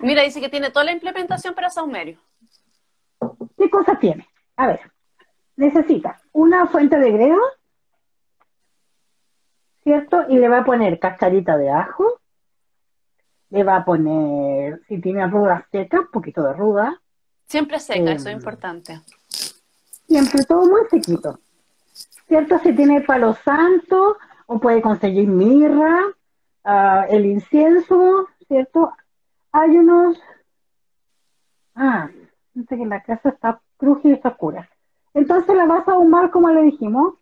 Mira, 0.00 0.22
dice 0.22 0.40
que 0.40 0.48
tiene 0.48 0.70
toda 0.70 0.86
la 0.86 0.92
implementación 0.92 1.54
para 1.54 1.70
saumerio. 1.70 2.18
¿Qué 3.56 3.70
cosa 3.70 3.96
tiene? 3.98 4.26
A 4.56 4.66
ver 4.66 4.80
necesita 5.56 6.20
una 6.32 6.66
fuente 6.66 6.98
de 6.98 7.12
greda, 7.12 7.38
¿cierto? 9.82 10.24
Y 10.28 10.38
le 10.38 10.48
va 10.48 10.58
a 10.58 10.64
poner 10.64 10.98
cascarita 10.98 11.56
de 11.56 11.70
ajo, 11.70 12.20
le 13.54 13.62
va 13.62 13.76
a 13.76 13.84
poner, 13.84 14.80
si 14.88 15.00
tiene 15.00 15.28
ruda 15.28 15.64
seca, 15.70 16.00
un 16.00 16.10
poquito 16.10 16.42
de 16.42 16.54
ruda. 16.54 17.00
Siempre 17.46 17.78
seca, 17.78 18.10
eso 18.10 18.28
es 18.28 18.34
em, 18.34 18.38
importante. 18.38 19.00
Siempre 20.08 20.42
todo 20.42 20.66
muy 20.66 20.80
sequito. 20.90 21.38
¿Cierto? 22.26 22.58
Si 22.58 22.74
tiene 22.74 23.02
palo 23.02 23.34
santo, 23.44 24.16
o 24.46 24.58
puede 24.58 24.82
conseguir 24.82 25.28
mirra, 25.28 26.00
ah, 26.64 27.06
el 27.08 27.26
incienso, 27.26 28.26
¿cierto? 28.48 28.92
Hay 29.52 29.78
unos... 29.78 30.18
Ah, 31.76 32.10
sé 32.68 32.76
que 32.76 32.86
la 32.86 33.04
casa 33.04 33.28
está 33.28 33.60
crujida 33.76 34.14
y 34.14 34.16
está 34.16 34.30
oscura. 34.30 34.68
Entonces 35.12 35.54
la 35.54 35.66
vas 35.66 35.86
a 35.86 35.92
ahumar 35.92 36.32
como 36.32 36.50
le 36.50 36.62
dijimos, 36.62 37.14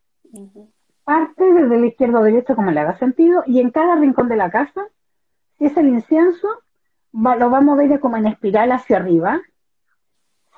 parte 1.05 1.45
desde 1.45 1.79
la 1.79 1.87
izquierda 1.87 2.21
a 2.21 2.23
derecha 2.23 2.55
como 2.55 2.71
le 2.71 2.81
haga 2.81 2.99
sentido, 2.99 3.43
y 3.47 3.61
en 3.61 3.71
cada 3.71 3.97
rincón 3.97 4.29
de 4.29 4.37
la 4.37 4.51
casa, 4.51 4.89
es 5.59 5.77
el 5.77 5.89
incienso, 5.89 6.49
lo 7.13 7.23
vamos 7.23 7.55
a 7.55 7.61
mover 7.61 8.01
como 8.01 8.17
en 8.17 8.27
espiral 8.27 8.73
hacia 8.73 8.97
arriba. 8.97 9.41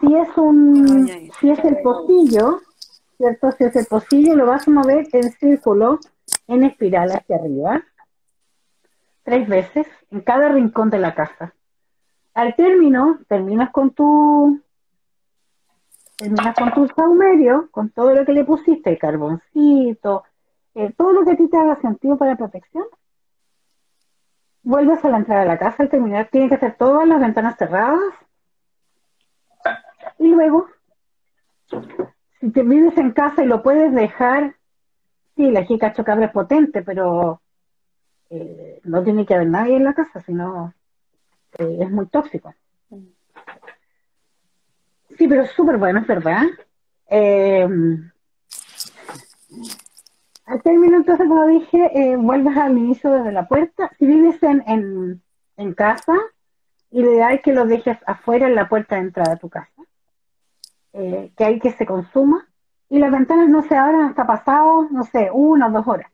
Si 0.01 0.15
es 0.15 0.29
un, 0.37 1.09
si 1.41 1.51
es 1.51 1.65
el 1.65 1.79
pocillo, 1.83 2.61
¿cierto? 3.17 3.53
Si 3.53 3.65
es 3.65 3.77
el 3.77 3.87
pocillo, 3.87 4.35
lo 4.35 4.47
vas 4.47 4.67
a 4.67 4.71
mover 4.71 5.07
en 5.13 5.31
círculo, 5.33 6.01
en 6.47 6.65
espiral 6.65 7.11
hacia 7.13 7.37
arriba, 7.37 7.83
tres 9.23 9.49
veces, 9.49 9.87
en 10.11 10.21
cada 10.21 10.49
rincón 10.49 10.91
de 10.91 10.99
la 10.99 11.15
casa. 11.15 11.55
Al 12.35 12.57
término, 12.57 13.21
terminas 13.29 13.71
con 13.71 13.91
tu 13.91 14.61
terminas 16.17 16.55
con 16.57 16.73
tu 16.73 16.87
saumerio, 16.95 17.69
con 17.71 17.91
todo 17.91 18.15
lo 18.15 18.25
que 18.25 18.33
le 18.33 18.45
pusiste, 18.45 18.91
el 18.91 18.99
carboncito, 18.99 20.25
eh, 20.75 20.93
todo 20.97 21.13
lo 21.13 21.25
que 21.25 21.33
a 21.33 21.37
ti 21.37 21.49
te 21.49 21.57
haga 21.57 21.81
sentido 21.81 22.17
para 22.17 22.37
protección, 22.37 22.85
vuelves 24.65 25.05
a 25.05 25.11
la 25.11 25.19
entrada 25.19 25.43
de 25.43 25.49
la 25.49 25.59
casa 25.59 25.83
al 25.83 25.91
terminar, 25.91 26.29
tienen 26.31 26.49
que 26.49 26.57
ser 26.57 26.77
todas 26.77 27.07
las 27.07 27.21
ventanas 27.21 27.57
cerradas. 27.57 28.01
Y 30.19 30.29
luego, 30.29 30.67
si 32.41 32.51
te 32.51 32.63
vives 32.63 32.97
en 32.99 33.13
casa 33.13 33.45
y 33.45 33.47
lo 33.47 33.63
puedes 33.63 33.95
dejar, 33.95 34.57
sí, 35.37 35.51
la 35.51 35.65
jica 35.65 35.93
chocabra 35.93 36.27
es 36.27 36.33
potente, 36.33 36.83
pero 36.83 37.41
eh, 38.31 38.81
no 38.85 39.03
tiene 39.03 39.27
que 39.27 39.35
haber 39.35 39.49
nadie 39.49 39.77
en 39.77 39.85
la 39.85 39.95
casa, 39.95 40.21
sino 40.23 40.75
eh, 41.59 41.79
es 41.81 41.91
muy 41.91 42.07
tóxico. 42.07 42.55
Sí, 45.17 45.29
pero 45.29 45.43
es 45.43 45.51
súper 45.53 45.77
bueno, 45.77 46.01
es 46.01 46.07
verdad. 46.07 46.43
Eh, 47.09 47.69
al 50.47 50.63
término, 50.63 50.97
entonces, 50.97 51.27
como 51.27 51.47
dije, 51.47 51.91
eh, 51.95 52.17
vuelves 52.17 52.57
al 52.57 52.77
inicio 52.77 53.11
desde 53.11 53.33
la 53.33 53.49
puerta. 53.49 53.91
Si 53.99 54.07
vives 54.07 54.43
en, 54.43 55.23
en, 55.57 55.75
casa, 55.75 56.15
ideal 56.91 57.41
que 57.43 57.53
lo 57.53 57.67
dejes 57.67 57.99
afuera 58.07 58.47
en 58.47 58.55
la 58.55 58.69
puerta 58.69 58.97
de 58.97 59.03
entrada 59.03 59.35
de 59.35 59.41
tu 59.41 59.49
casa. 59.49 59.83
Eh, 60.93 61.33
que 61.37 61.45
hay 61.45 61.61
que 61.61 61.73
se 61.73 61.87
consuma, 61.87 62.47
y 62.89 62.99
las 62.99 63.11
ventanas 63.11 63.49
no 63.49 63.63
se 63.63 63.75
abren 63.75 64.03
hasta 64.03 64.27
pasado, 64.27 64.87
no 64.91 65.03
sé, 65.05 65.31
una 65.33 65.69
o 65.69 65.71
dos 65.71 65.89
horas. 65.89 66.11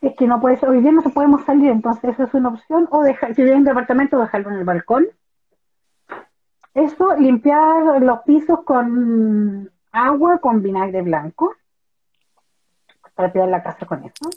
Si 0.00 0.06
es 0.06 0.16
que 0.16 0.26
no 0.26 0.40
puede 0.40 0.58
hoy 0.66 0.80
día 0.80 0.92
no 0.92 1.02
podemos 1.02 1.44
salir, 1.44 1.70
entonces 1.70 2.14
esa 2.14 2.24
es 2.24 2.34
una 2.34 2.50
opción, 2.50 2.88
o 2.90 3.02
dejar, 3.02 3.34
si 3.34 3.42
viene 3.42 3.58
un 3.58 3.64
departamento, 3.64 4.18
dejarlo 4.18 4.50
en 4.50 4.56
el 4.56 4.64
balcón. 4.64 5.08
Eso, 6.72 7.16
limpiar 7.16 8.00
los 8.00 8.20
pisos 8.20 8.62
con 8.64 9.70
agua, 9.92 10.38
con 10.38 10.62
vinagre 10.62 11.02
blanco, 11.02 11.54
para 13.14 13.28
limpiar 13.28 13.48
la 13.48 13.62
casa 13.62 13.86
con 13.86 14.04
eso. 14.04 14.30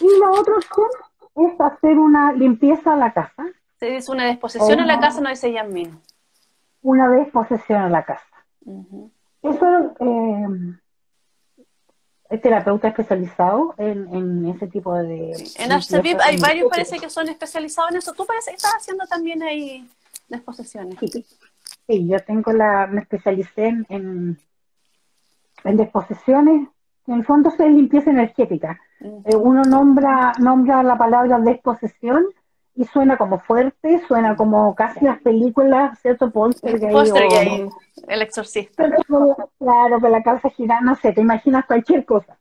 Y 0.00 0.18
la 0.18 0.30
otra 0.30 0.54
opción 0.56 0.88
es 1.36 1.60
hacer 1.60 1.98
una 1.98 2.32
limpieza 2.32 2.94
a 2.94 2.96
la 2.96 3.12
casa. 3.12 3.46
Se 3.78 3.86
dice 3.86 4.10
una 4.10 4.26
disposición 4.26 4.80
a 4.80 4.86
la 4.86 5.00
casa, 5.00 5.20
no 5.20 5.30
dice 5.30 5.52
Yasmin. 5.52 6.00
Una 6.82 7.12
disposición 7.14 7.82
a 7.82 7.88
la 7.88 8.04
casa. 8.04 8.24
Eso, 9.42 9.94
eh, 10.00 10.46
es 12.30 12.42
terapeuta 12.42 12.88
especializado 12.88 13.74
en, 13.78 14.46
ese 14.46 14.66
tipo 14.66 14.94
de... 14.94 15.32
En 15.58 15.72
Aftervip 15.72 16.18
hay 16.20 16.36
varios, 16.36 16.68
parece 16.68 16.98
que 16.98 17.08
son 17.08 17.28
especializados 17.28 17.92
en 17.92 17.96
eso. 17.98 18.12
Tú 18.12 18.26
parece 18.26 18.50
que 18.50 18.56
estás 18.56 18.74
haciendo 18.74 19.06
también 19.06 19.42
ahí 19.42 19.88
disposiciones. 20.28 20.98
Sí, 21.00 22.06
yo 22.06 22.20
tengo 22.20 22.52
la, 22.52 22.86
me 22.86 23.00
especialicé 23.00 23.66
en, 23.66 23.86
en, 23.88 24.40
en 25.64 25.76
disposiciones, 25.76 26.68
en 27.08 27.14
el 27.14 27.24
fondo 27.24 27.48
es 27.48 27.58
limpieza 27.58 28.10
energética. 28.10 28.78
Eh, 29.00 29.34
uno 29.34 29.62
nombra, 29.62 30.32
nombra 30.38 30.82
la 30.82 30.96
palabra 30.98 31.40
disposición 31.40 32.26
y 32.74 32.84
suena 32.84 33.16
como 33.16 33.40
fuerte, 33.40 34.00
suena 34.06 34.36
como 34.36 34.74
casi 34.74 35.04
las 35.04 35.20
películas, 35.22 35.98
¿cierto? 36.00 36.30
Poltergeist, 36.30 37.16
el 38.06 38.22
exorcista. 38.22 38.90
claro, 39.58 40.00
que 40.00 40.08
la 40.08 40.22
casa 40.22 40.50
gira, 40.50 40.80
no 40.82 40.94
sé, 40.96 41.12
te 41.12 41.22
imaginas 41.22 41.64
cualquier 41.64 42.04
cosa. 42.04 42.36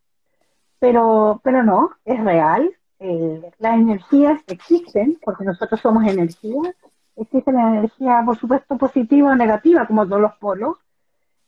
Pero, 0.80 1.39
pero 1.43 1.63
no, 1.63 1.91
es 2.03 2.22
real. 2.24 2.70
Eh, 2.99 3.51
las 3.59 3.80
energías 3.80 4.41
existen, 4.47 5.18
porque 5.24 5.45
nosotros 5.45 5.80
somos 5.80 6.05
energía. 6.05 6.76
Existe 7.15 7.51
la 7.51 7.70
energía, 7.70 8.22
por 8.26 8.38
supuesto, 8.38 8.78
positiva 8.78 9.32
o 9.32 9.36
negativa, 9.36 9.88
como 9.88 10.05
todos 10.05 10.22
los 10.22 10.36
polos. 10.36 10.78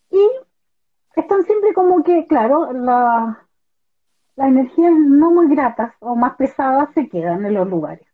Y 0.10 0.20
están 1.16 1.44
siempre 1.44 1.74
como 1.74 2.04
que, 2.04 2.28
claro, 2.28 2.72
la, 2.74 3.46
las 4.36 4.48
energías 4.48 4.94
no 4.94 5.32
muy 5.32 5.48
gratas 5.48 5.94
o 6.00 6.16
más 6.16 6.36
pesadas 6.36 6.90
se 6.94 7.10
quedan 7.10 7.46
en 7.46 7.54
los 7.54 7.68
lugares 7.68 8.10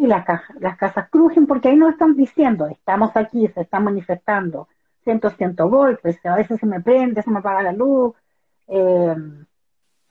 y 0.00 0.06
las, 0.06 0.24
las 0.60 0.78
casas 0.78 1.10
crujen 1.10 1.46
porque 1.46 1.68
ahí 1.68 1.76
nos 1.76 1.90
están 1.90 2.16
diciendo, 2.16 2.66
estamos 2.66 3.14
aquí, 3.16 3.46
se 3.48 3.60
están 3.60 3.84
manifestando, 3.84 4.66
siento, 5.04 5.28
siento 5.28 5.68
golpes, 5.68 6.24
a 6.24 6.36
veces 6.36 6.58
se 6.58 6.64
me 6.64 6.80
prende, 6.80 7.20
se 7.20 7.30
me 7.30 7.40
apaga 7.40 7.62
la 7.64 7.72
luz, 7.72 8.14
eh, 8.68 9.14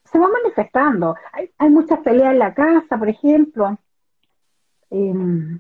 se 0.03 0.20
va 0.20 0.28
manifestando. 0.28 1.15
Hay, 1.34 1.51
hay, 1.57 1.70
muchas 1.72 1.99
peleas 2.01 2.34
en 2.34 2.39
la 2.39 2.53
casa, 2.53 2.99
por 2.99 3.09
ejemplo. 3.09 3.80
Em, 4.91 5.59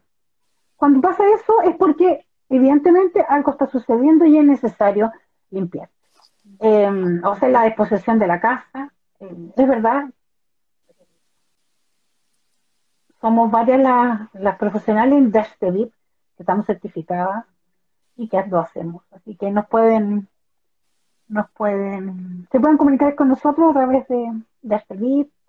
cuando 0.75 1.01
pasa 1.01 1.23
eso 1.33 1.63
es 1.63 1.75
porque 1.77 2.27
evidentemente 2.49 3.21
algo 3.27 3.51
está 3.51 3.65
sucediendo 3.65 4.25
y 4.25 4.37
es 4.37 4.45
necesario 4.45 5.11
limpiar. 5.49 5.89
Em, 6.59 7.23
o 7.23 7.35
sea, 7.35 7.49
la 7.49 7.63
disposición 7.63 8.19
de 8.19 8.27
la 8.27 8.39
casa, 8.39 8.91
em, 9.19 9.51
es 9.55 9.67
verdad, 9.67 10.05
somos 13.21 13.51
varias 13.51 13.79
las, 14.33 14.57
profesionales 14.57 15.17
en 15.17 15.31
Dash 15.31 15.51
que 15.59 15.91
estamos 16.37 16.65
certificadas 16.65 17.45
y 18.15 18.27
que 18.27 18.43
lo 18.47 18.59
hacemos. 18.59 19.03
Así 19.11 19.35
que 19.35 19.51
nos 19.51 19.67
pueden, 19.67 20.27
nos 21.27 21.49
pueden, 21.51 22.47
se 22.51 22.59
pueden 22.59 22.77
comunicar 22.77 23.15
con 23.15 23.29
nosotros 23.29 23.71
a 23.71 23.73
través 23.73 24.07
de 24.07 24.41
Dash 24.61 24.83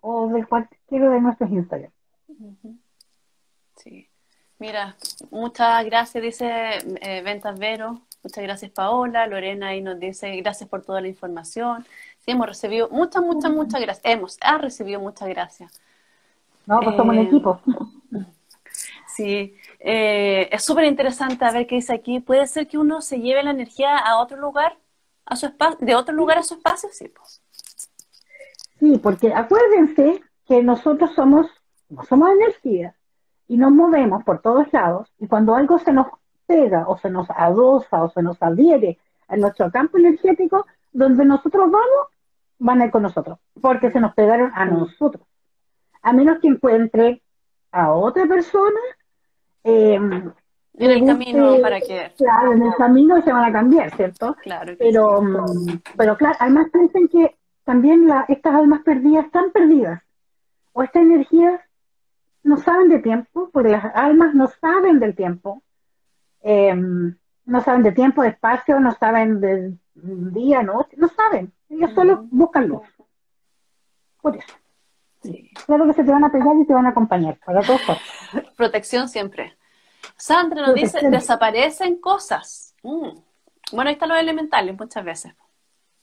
o 0.00 0.28
de 0.28 0.44
cualquiera 0.44 1.10
de 1.10 1.20
nuestros 1.20 1.50
Instagram. 1.50 1.90
Sí. 3.76 4.08
Mira, 4.58 4.96
muchas 5.30 5.84
gracias, 5.86 6.22
dice 6.22 6.78
eh, 7.00 7.22
Ventas 7.22 7.58
Vero. 7.58 8.02
Muchas 8.22 8.44
gracias, 8.44 8.70
Paola. 8.70 9.26
Lorena 9.26 9.68
ahí 9.68 9.80
nos 9.80 9.98
dice 9.98 10.36
gracias 10.36 10.68
por 10.68 10.82
toda 10.82 11.00
la 11.00 11.08
información. 11.08 11.84
Sí, 12.18 12.32
hemos 12.32 12.46
recibido 12.46 12.88
muchas, 12.90 13.22
muchas, 13.22 13.50
muchas 13.50 13.80
gracias. 13.80 14.04
Hemos, 14.04 14.38
ha 14.42 14.58
recibido 14.58 15.00
muchas 15.00 15.28
gracias. 15.28 15.80
No, 16.66 16.80
pues 16.80 16.96
somos 16.96 17.14
un 17.14 17.22
eh, 17.22 17.26
equipo. 17.26 17.60
Sí, 19.12 19.54
eh, 19.80 20.48
es 20.52 20.64
súper 20.64 20.84
interesante 20.84 21.44
a 21.44 21.50
ver 21.50 21.66
qué 21.66 21.74
dice 21.74 21.92
aquí. 21.92 22.20
¿Puede 22.20 22.46
ser 22.46 22.68
que 22.68 22.78
uno 22.78 23.02
se 23.02 23.20
lleve 23.20 23.42
la 23.42 23.50
energía 23.50 23.98
a 23.98 24.18
otro 24.18 24.38
lugar, 24.38 24.78
a 25.26 25.36
su 25.36 25.46
espacio, 25.46 25.78
de 25.84 25.94
otro 25.94 26.14
lugar 26.14 26.38
a 26.38 26.42
su 26.42 26.54
espacio? 26.54 26.88
Sí, 26.92 27.08
pues. 27.08 27.42
Sí, 28.78 28.98
porque 29.02 29.34
acuérdense 29.34 30.22
que 30.46 30.62
nosotros 30.62 31.10
somos, 31.14 31.46
somos 32.08 32.30
energía 32.30 32.94
y 33.48 33.56
nos 33.56 33.72
movemos 33.72 34.24
por 34.24 34.40
todos 34.40 34.72
lados 34.72 35.12
y 35.18 35.26
cuando 35.26 35.54
algo 35.54 35.78
se 35.80 35.92
nos 35.92 36.06
pega 36.50 36.80
o 36.88 36.98
se 36.98 37.10
nos 37.10 37.28
adosa 37.30 38.02
o 38.02 38.10
se 38.10 38.22
nos 38.22 38.42
adhiere 38.42 38.98
a 39.28 39.36
nuestro 39.36 39.70
campo 39.70 39.98
energético, 39.98 40.66
donde 40.92 41.24
nosotros 41.24 41.70
vamos, 41.70 42.02
van 42.58 42.80
a 42.80 42.86
ir 42.86 42.90
con 42.90 43.02
nosotros, 43.02 43.38
porque 43.60 43.90
se 43.90 44.00
nos 44.00 44.14
pegaron 44.14 44.50
a 44.54 44.64
nosotros 44.64 45.24
a 46.02 46.12
menos 46.12 46.38
que 46.40 46.48
encuentre 46.48 47.22
a 47.72 47.92
otra 47.92 48.26
persona. 48.26 48.80
Em, 49.62 50.32
en 50.74 50.90
el 50.90 51.06
camino 51.06 51.56
para 51.60 51.80
que. 51.80 52.12
Claro, 52.16 52.52
en 52.52 52.62
el 52.62 52.74
camino 52.74 53.20
se 53.22 53.32
van 53.32 53.44
a 53.44 53.52
cambiar, 53.52 53.94
¿cierto? 53.96 54.36
Claro. 54.42 54.74
pero, 54.78 55.20
mm, 55.20 55.80
pero 55.96 56.16
claro, 56.16 56.36
además 56.40 56.68
piensen 56.72 57.08
que 57.08 57.36
también 57.64 58.06
la, 58.06 58.24
estas 58.28 58.54
almas 58.54 58.82
perdidas 58.82 59.26
están 59.26 59.50
perdidas. 59.50 60.02
O 60.72 60.82
estas 60.82 61.02
energías 61.02 61.60
no 62.42 62.56
saben 62.56 62.88
de 62.88 63.00
tiempo, 63.00 63.50
porque 63.52 63.70
las 63.70 63.84
almas 63.94 64.34
no 64.34 64.48
saben 64.60 64.98
del 64.98 65.14
tiempo. 65.14 65.62
Em, 66.42 67.16
no 67.44 67.60
saben 67.60 67.82
de 67.82 67.92
tiempo, 67.92 68.22
de 68.22 68.28
espacio, 68.28 68.80
no 68.80 68.92
saben 68.92 69.40
de 69.40 69.74
día, 69.94 70.62
noche, 70.62 70.96
no 70.96 71.08
saben. 71.08 71.52
Ellos 71.68 71.92
solo 71.94 72.24
buscan 72.30 72.68
luz. 72.68 72.82
Por 74.20 74.36
eso. 74.36 74.54
Claro 75.66 75.86
que 75.86 75.92
se 75.92 76.04
te 76.04 76.10
van 76.10 76.24
a 76.24 76.32
pegar 76.32 76.56
y 76.56 76.66
te 76.66 76.72
van 76.72 76.86
a 76.86 76.90
acompañar, 76.90 77.38
para 77.44 77.60
todos. 77.62 77.80
Protección 78.56 79.08
siempre. 79.08 79.56
Sandra 80.16 80.66
nos 80.66 80.74
dice, 80.74 81.08
desaparecen 81.10 82.00
cosas. 82.00 82.74
Mm. 82.82 83.18
Bueno, 83.72 83.88
ahí 83.88 83.94
están 83.94 84.08
los 84.08 84.18
elementales 84.18 84.76
muchas 84.78 85.04
veces. 85.04 85.34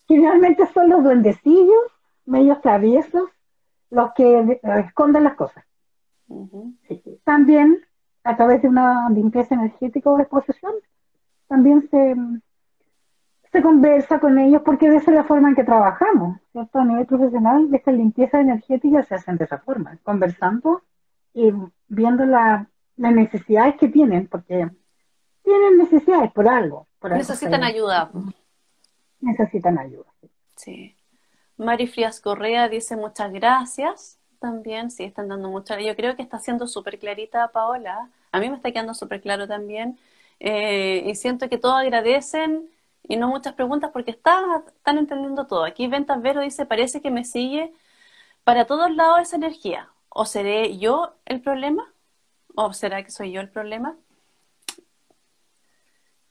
Finalmente 0.08 0.66
son 0.74 0.90
los 0.90 1.04
duendecillos, 1.04 1.92
medios 2.26 2.62
traviesos, 2.62 3.30
los 3.90 4.14
que 4.14 4.60
esconden 4.86 5.24
las 5.24 5.36
cosas. 5.36 5.64
También, 7.24 7.86
a 8.28 8.36
través 8.36 8.62
de 8.62 8.68
una 8.68 9.10
limpieza 9.10 9.56
energética 9.56 10.10
o 10.10 10.18
de 10.18 10.26
posesión, 10.26 10.74
también 11.48 11.88
se, 11.90 12.16
se 13.52 13.62
conversa 13.62 14.20
con 14.20 14.38
ellos 14.38 14.62
porque 14.66 14.88
esa 14.88 15.12
es 15.12 15.18
la 15.18 15.24
forma 15.24 15.50
en 15.50 15.56
que 15.56 15.64
trabajamos, 15.64 16.40
¿cierto? 16.52 16.80
A 16.80 16.86
nivel 16.86 17.06
profesional, 17.06 17.70
esta 17.74 17.92
limpieza 17.92 18.42
energética 18.42 19.02
se 19.04 19.16
hacen 19.16 19.38
de 19.38 19.46
esa 19.46 19.60
forma, 19.60 19.98
conversando 20.04 20.84
y 21.34 21.54
viendo 21.88 22.26
las 22.26 22.68
necesidades 22.98 23.76
que 23.78 23.88
tienen, 23.88 24.28
porque 24.28 24.70
tienen 25.44 25.78
necesidades 25.78 26.32
por 26.34 26.50
algo. 26.50 26.88
Necesitan 27.02 27.64
ayuda. 27.64 28.12
Necesitan 29.22 29.80
ayuda. 29.80 30.12
Sí. 30.58 30.96
Mari 31.56 31.88
Frías 31.88 32.20
Correa 32.20 32.68
dice 32.68 32.98
muchas 32.98 33.32
gracias 33.32 34.20
también, 34.40 34.92
sí, 34.92 35.04
están 35.04 35.28
dando 35.28 35.50
muchas. 35.50 35.84
Yo 35.84 35.96
creo 35.96 36.16
que 36.16 36.22
está 36.22 36.40
siendo 36.40 36.68
súper 36.68 37.00
clarita 37.00 37.48
Paola. 37.50 38.10
A 38.32 38.40
mí 38.40 38.50
me 38.50 38.56
está 38.56 38.72
quedando 38.72 38.94
súper 38.94 39.22
claro 39.22 39.48
también. 39.48 39.98
Eh, 40.40 41.04
y 41.06 41.16
siento 41.16 41.50
que 41.50 41.58
todos 41.58 41.76
agradecen 41.76 42.70
y 43.04 43.16
no 43.18 43.28
muchas 43.30 43.54
preguntas 43.54 43.92
porque 43.92 44.12
está, 44.12 44.64
están 44.68 44.98
entendiendo 44.98 45.48
todo. 45.48 45.64
Aquí 45.64 45.88
Ventas 45.88 46.22
Vero 46.22 46.42
dice, 46.42 46.66
parece 46.66 47.02
que 47.02 47.12
me 47.12 47.24
sigue 47.24 47.74
para 48.44 48.66
todos 48.66 48.92
lados 48.96 49.22
esa 49.22 49.38
energía. 49.38 49.90
¿O 50.10 50.26
seré 50.26 50.78
yo 50.78 51.16
el 51.26 51.42
problema? 51.42 51.92
¿O 52.56 52.74
será 52.74 53.04
que 53.04 53.12
soy 53.12 53.32
yo 53.32 53.42
el 53.42 53.50
problema? 53.50 53.96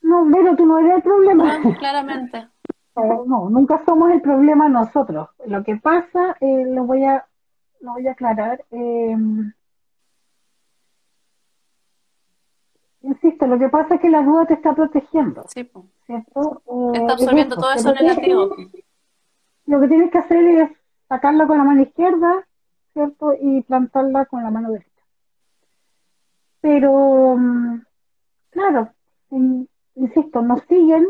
No, 0.01 0.25
Vero, 0.25 0.55
tú 0.55 0.65
no 0.65 0.79
eres 0.79 0.95
el 0.97 1.01
problema. 1.03 1.61
claramente. 1.79 2.47
No, 3.27 3.47
nunca 3.47 3.83
somos 3.85 4.09
el 4.11 4.21
problema 4.21 4.67
nosotros. 4.67 5.29
Lo 5.45 5.63
que 5.63 5.75
pasa, 5.75 6.35
eh, 6.41 6.65
lo 6.65 6.83
voy 6.83 7.03
a 7.03 7.27
lo 7.81 7.93
voy 7.93 8.07
a 8.07 8.11
aclarar. 8.11 8.63
Eh, 8.71 9.15
Insisto, 13.07 13.47
lo 13.47 13.57
que 13.57 13.69
pasa 13.69 13.95
es 13.95 14.01
que 14.01 14.09
la 14.09 14.21
duda 14.21 14.45
te 14.45 14.55
está 14.55 14.73
protegiendo. 14.73 15.45
Sí, 15.47 15.69
¿cierto? 16.05 16.61
Eh, 16.67 16.97
está 16.99 17.13
absorbiendo 17.13 17.55
todo 17.55 17.71
eso 17.71 17.93
negativo. 17.93 18.55
lo 19.65 19.81
que 19.81 19.87
tienes 19.87 20.11
que 20.11 20.17
hacer 20.17 20.43
es 20.45 20.71
sacarla 21.07 21.47
con 21.47 21.57
la 21.57 21.63
mano 21.63 21.81
izquierda, 21.81 22.45
¿cierto? 22.93 23.33
Y 23.39 23.61
plantarla 23.61 24.25
con 24.25 24.43
la 24.43 24.51
mano 24.51 24.71
derecha. 24.71 24.89
Pero, 26.59 27.37
mm, 27.37 27.81
claro, 28.49 28.89
insisto, 29.95 30.41
nos 30.41 30.61
siguen 30.63 31.07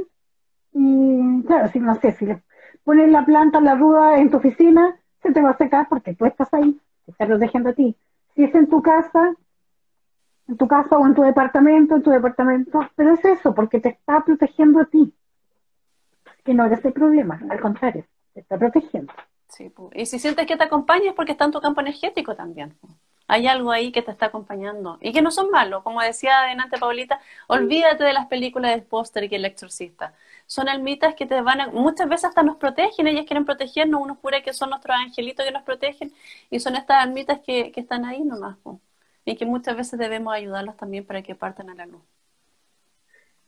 Y 0.73 1.43
claro, 1.47 1.69
si 1.69 1.79
no 1.79 1.95
sé, 1.95 2.11
si 2.11 2.27
le 2.27 2.43
pones 2.83 3.09
la 3.09 3.25
planta, 3.25 3.59
la 3.59 3.73
ruda 3.73 4.19
en 4.19 4.29
tu 4.29 4.37
oficina, 4.37 4.99
se 5.21 5.31
te 5.31 5.41
va 5.41 5.51
a 5.51 5.57
secar 5.57 5.87
porque 5.89 6.13
tú 6.13 6.25
estás 6.25 6.53
ahí, 6.53 6.79
te 7.05 7.11
está 7.11 7.25
protegiendo 7.25 7.69
a 7.69 7.73
ti. 7.73 7.95
Si 8.35 8.43
es 8.43 8.53
en 8.55 8.67
tu 8.67 8.81
casa, 8.81 9.35
en 10.47 10.57
tu 10.57 10.67
casa 10.67 10.97
o 10.97 11.05
en 11.05 11.15
tu 11.15 11.23
departamento, 11.23 11.95
en 11.95 12.03
tu 12.03 12.11
departamento, 12.11 12.79
pero 12.95 13.13
es 13.13 13.25
eso, 13.25 13.53
porque 13.53 13.79
te 13.79 13.89
está 13.89 14.23
protegiendo 14.23 14.79
a 14.79 14.85
ti. 14.85 15.13
Que 16.43 16.53
no 16.53 16.65
eres 16.65 16.83
el 16.85 16.93
problema, 16.93 17.41
al 17.49 17.59
contrario, 17.59 18.05
te 18.33 18.41
está 18.41 18.57
protegiendo. 18.57 19.11
Sí, 19.49 19.73
y 19.93 20.05
si 20.05 20.19
sientes 20.19 20.45
que 20.45 20.57
te 20.57 20.63
acompaña 20.63 21.09
es 21.09 21.13
porque 21.13 21.31
está 21.31 21.45
en 21.45 21.51
tu 21.51 21.61
campo 21.61 21.81
energético 21.81 22.35
también. 22.35 22.77
Hay 23.27 23.47
algo 23.47 23.71
ahí 23.71 23.91
que 23.91 24.01
te 24.01 24.11
está 24.11 24.27
acompañando 24.27 24.97
y 25.01 25.11
que 25.11 25.21
no 25.21 25.31
son 25.31 25.51
malos. 25.51 25.83
Como 25.83 26.01
decía 26.01 26.39
adelante 26.39 26.77
Paulita, 26.77 27.19
olvídate 27.47 28.03
de 28.05 28.13
las 28.13 28.27
películas 28.27 28.75
de 28.75 28.81
póster 28.81 29.31
y 29.31 29.35
el 29.35 29.45
exorcista. 29.45 30.13
Son 30.45 30.69
almitas 30.69 31.13
que 31.15 31.25
te 31.25 31.41
van 31.41 31.59
a, 31.61 31.67
muchas 31.67 32.07
veces 32.07 32.25
hasta 32.25 32.43
nos 32.43 32.55
protegen, 32.57 33.07
ellas 33.07 33.25
quieren 33.25 33.45
protegernos, 33.45 34.01
uno 34.01 34.15
jura 34.15 34.41
que 34.41 34.53
son 34.53 34.69
nuestros 34.69 34.95
angelitos 34.95 35.45
que 35.45 35.51
nos 35.51 35.63
protegen 35.63 36.13
y 36.49 36.59
son 36.59 36.75
estas 36.77 37.03
almitas 37.03 37.39
que, 37.39 37.71
que 37.73 37.81
están 37.81 38.05
ahí 38.05 38.23
nomás. 38.23 38.57
Y 39.25 39.35
que 39.35 39.45
muchas 39.45 39.75
veces 39.75 39.99
debemos 39.99 40.33
ayudarlas 40.33 40.77
también 40.77 41.05
para 41.05 41.21
que 41.21 41.35
partan 41.35 41.69
a 41.69 41.75
la 41.75 41.85
luz. 41.85 42.01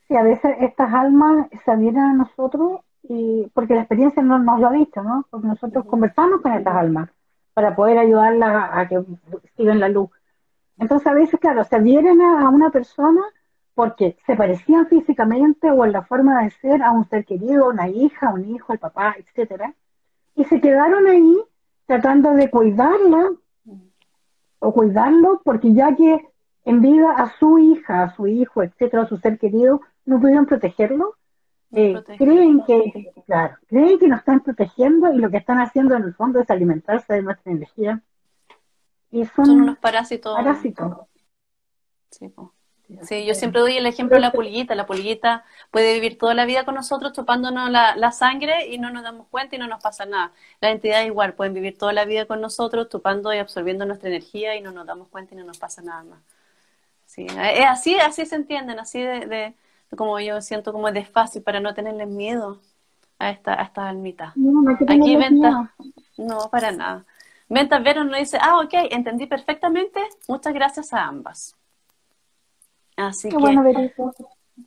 Sí, 0.09 0.15
a 0.15 0.23
veces 0.23 0.57
estas 0.59 0.93
almas 0.93 1.47
se 1.63 1.71
adhieren 1.71 2.01
a 2.01 2.13
nosotros 2.13 2.82
y 3.03 3.47
porque 3.53 3.75
la 3.75 3.82
experiencia 3.82 4.21
no, 4.21 4.39
nos 4.39 4.59
lo 4.59 4.67
ha 4.67 4.71
dicho, 4.71 5.01
¿no? 5.03 5.25
Porque 5.30 5.47
nosotros 5.47 5.86
conversamos 5.86 6.41
con 6.41 6.51
estas 6.53 6.75
almas 6.75 7.09
para 7.60 7.76
poder 7.76 7.97
ayudarlas 7.97 8.70
a, 8.72 8.88
que 8.88 9.03
sigan 9.57 9.82
la 9.82 9.89
luz. 9.89 10.10
Entonces 10.78 11.05
a 11.07 11.14
veces, 11.14 11.38
claro, 11.41 11.66
se 11.66 11.76
adhieren 11.76 12.22
a, 12.22 12.47
una 12.47 12.70
persona 12.70 13.22
porque 13.76 14.16
se 14.26 14.38
parecían 14.38 14.88
físicamente 14.88 15.70
o 15.70 15.84
en 15.84 15.91
la 15.91 16.03
forma 16.03 16.41
de 16.41 16.51
ser 16.51 16.82
a 16.82 16.91
un 16.91 17.03
ser 17.10 17.26
querido, 17.26 17.68
una 17.68 17.89
hija, 17.89 18.30
un 18.30 18.45
hijo, 18.55 18.72
el 18.72 18.80
papá, 18.80 19.14
etcétera, 19.20 19.74
y 20.36 20.45
se 20.45 20.62
quedaron 20.62 21.05
ahí 21.05 21.38
tratando 21.86 22.32
de 22.32 22.49
cuidarla 22.49 23.30
o 24.60 24.72
cuidarlo 24.72 25.41
porque 25.43 25.74
ya 25.74 25.93
que 25.97 26.26
en 26.64 26.80
vida 26.80 27.12
a 27.12 27.30
su 27.39 27.60
hija, 27.60 28.03
a 28.03 28.16
su 28.16 28.26
hijo, 28.26 28.64
etcétera, 28.64 29.03
a 29.03 29.10
su 29.10 29.18
ser 29.18 29.38
querido, 29.38 29.82
no 30.05 30.22
pudieron 30.22 30.45
protegerlo, 30.45 31.16
eh, 31.74 32.01
creen 32.18 32.64
que, 32.66 33.12
claro, 33.30 33.57
creen 33.67 33.99
que 33.99 34.07
nos 34.07 34.19
están 34.19 34.39
protegiendo 34.39 35.13
y 35.13 35.19
lo 35.19 35.30
que 35.30 35.38
están 35.38 35.59
haciendo 35.59 35.95
en 35.95 36.01
el 36.01 36.15
fondo 36.15 36.39
es 36.39 36.49
alimentarse 36.49 37.13
de 37.13 37.21
nuestra 37.21 37.51
energía. 37.51 38.01
Y 39.11 39.23
son, 39.25 39.51
unos 39.51 39.77
parásitos. 39.77 40.36
Sí, 43.03 43.23
yo 43.27 43.36
siempre 43.36 43.61
doy 43.61 43.77
el 43.77 43.86
ejemplo 43.86 44.15
de 44.15 44.21
la 44.21 44.32
pulguita. 44.32 44.73
La 44.73 44.88
pulguita 44.88 45.45
puede 45.69 45.93
vivir 45.93 46.17
toda 46.17 46.34
la 46.34 46.45
vida 46.45 46.65
con 46.65 46.73
nosotros 46.73 47.13
chupándonos 47.13 47.69
la, 47.69 47.95
la, 47.95 48.11
sangre 48.11 48.65
y 48.67 48.80
no 48.80 48.89
nos 48.89 49.03
damos 49.03 49.27
cuenta 49.27 49.55
y 49.55 49.59
no 49.59 49.67
nos 49.67 49.80
pasa 49.80 50.07
nada. 50.07 50.32
Las 50.59 50.71
entidades 50.71 51.05
igual 51.05 51.36
pueden 51.36 51.53
vivir 51.53 51.77
toda 51.77 51.93
la 51.93 52.05
vida 52.05 52.25
con 52.25 52.41
nosotros 52.41 52.89
chupando 52.89 53.32
y 53.32 53.38
absorbiendo 53.38 53.86
nuestra 53.86 54.09
energía 54.09 54.55
y 54.55 54.61
no 54.61 54.71
nos 54.71 54.88
damos 54.88 55.07
cuenta 55.09 55.36
y 55.36 55.38
no 55.38 55.43
nos 55.43 55.59
pasa 55.59 55.84
nada 55.84 56.03
más. 56.03 56.19
Sí, 57.05 57.27
es 57.27 57.65
así, 57.67 57.95
así 57.99 58.25
se 58.25 58.36
entienden, 58.36 58.80
así 58.80 59.01
de 59.01 59.53
como 59.95 60.19
yo 60.19 60.41
siento 60.41 60.71
como 60.71 60.91
de 60.91 61.05
fácil 61.05 61.43
para 61.43 61.59
no 61.59 61.75
tenerle 61.75 62.07
miedo 62.07 62.59
a 63.20 63.30
esta, 63.30 63.59
a 63.59 63.65
esta 63.65 63.89
almita. 63.89 64.34
Aquí 64.88 65.15
Venta, 65.17 65.74
no, 66.17 66.49
para 66.49 66.72
nada. 66.72 67.05
Venta 67.49 67.80
Vero 67.80 68.03
nos 68.03 68.17
dice, 68.17 68.38
ah, 68.41 68.59
ok, 68.63 68.74
entendí 68.91 69.28
perfectamente, 69.28 69.99
muchas 70.28 70.53
gracias 70.53 70.93
a 70.93 71.05
ambas. 71.05 71.55
Así 72.95 73.30
que, 73.30 73.38
bueno, 73.38 73.63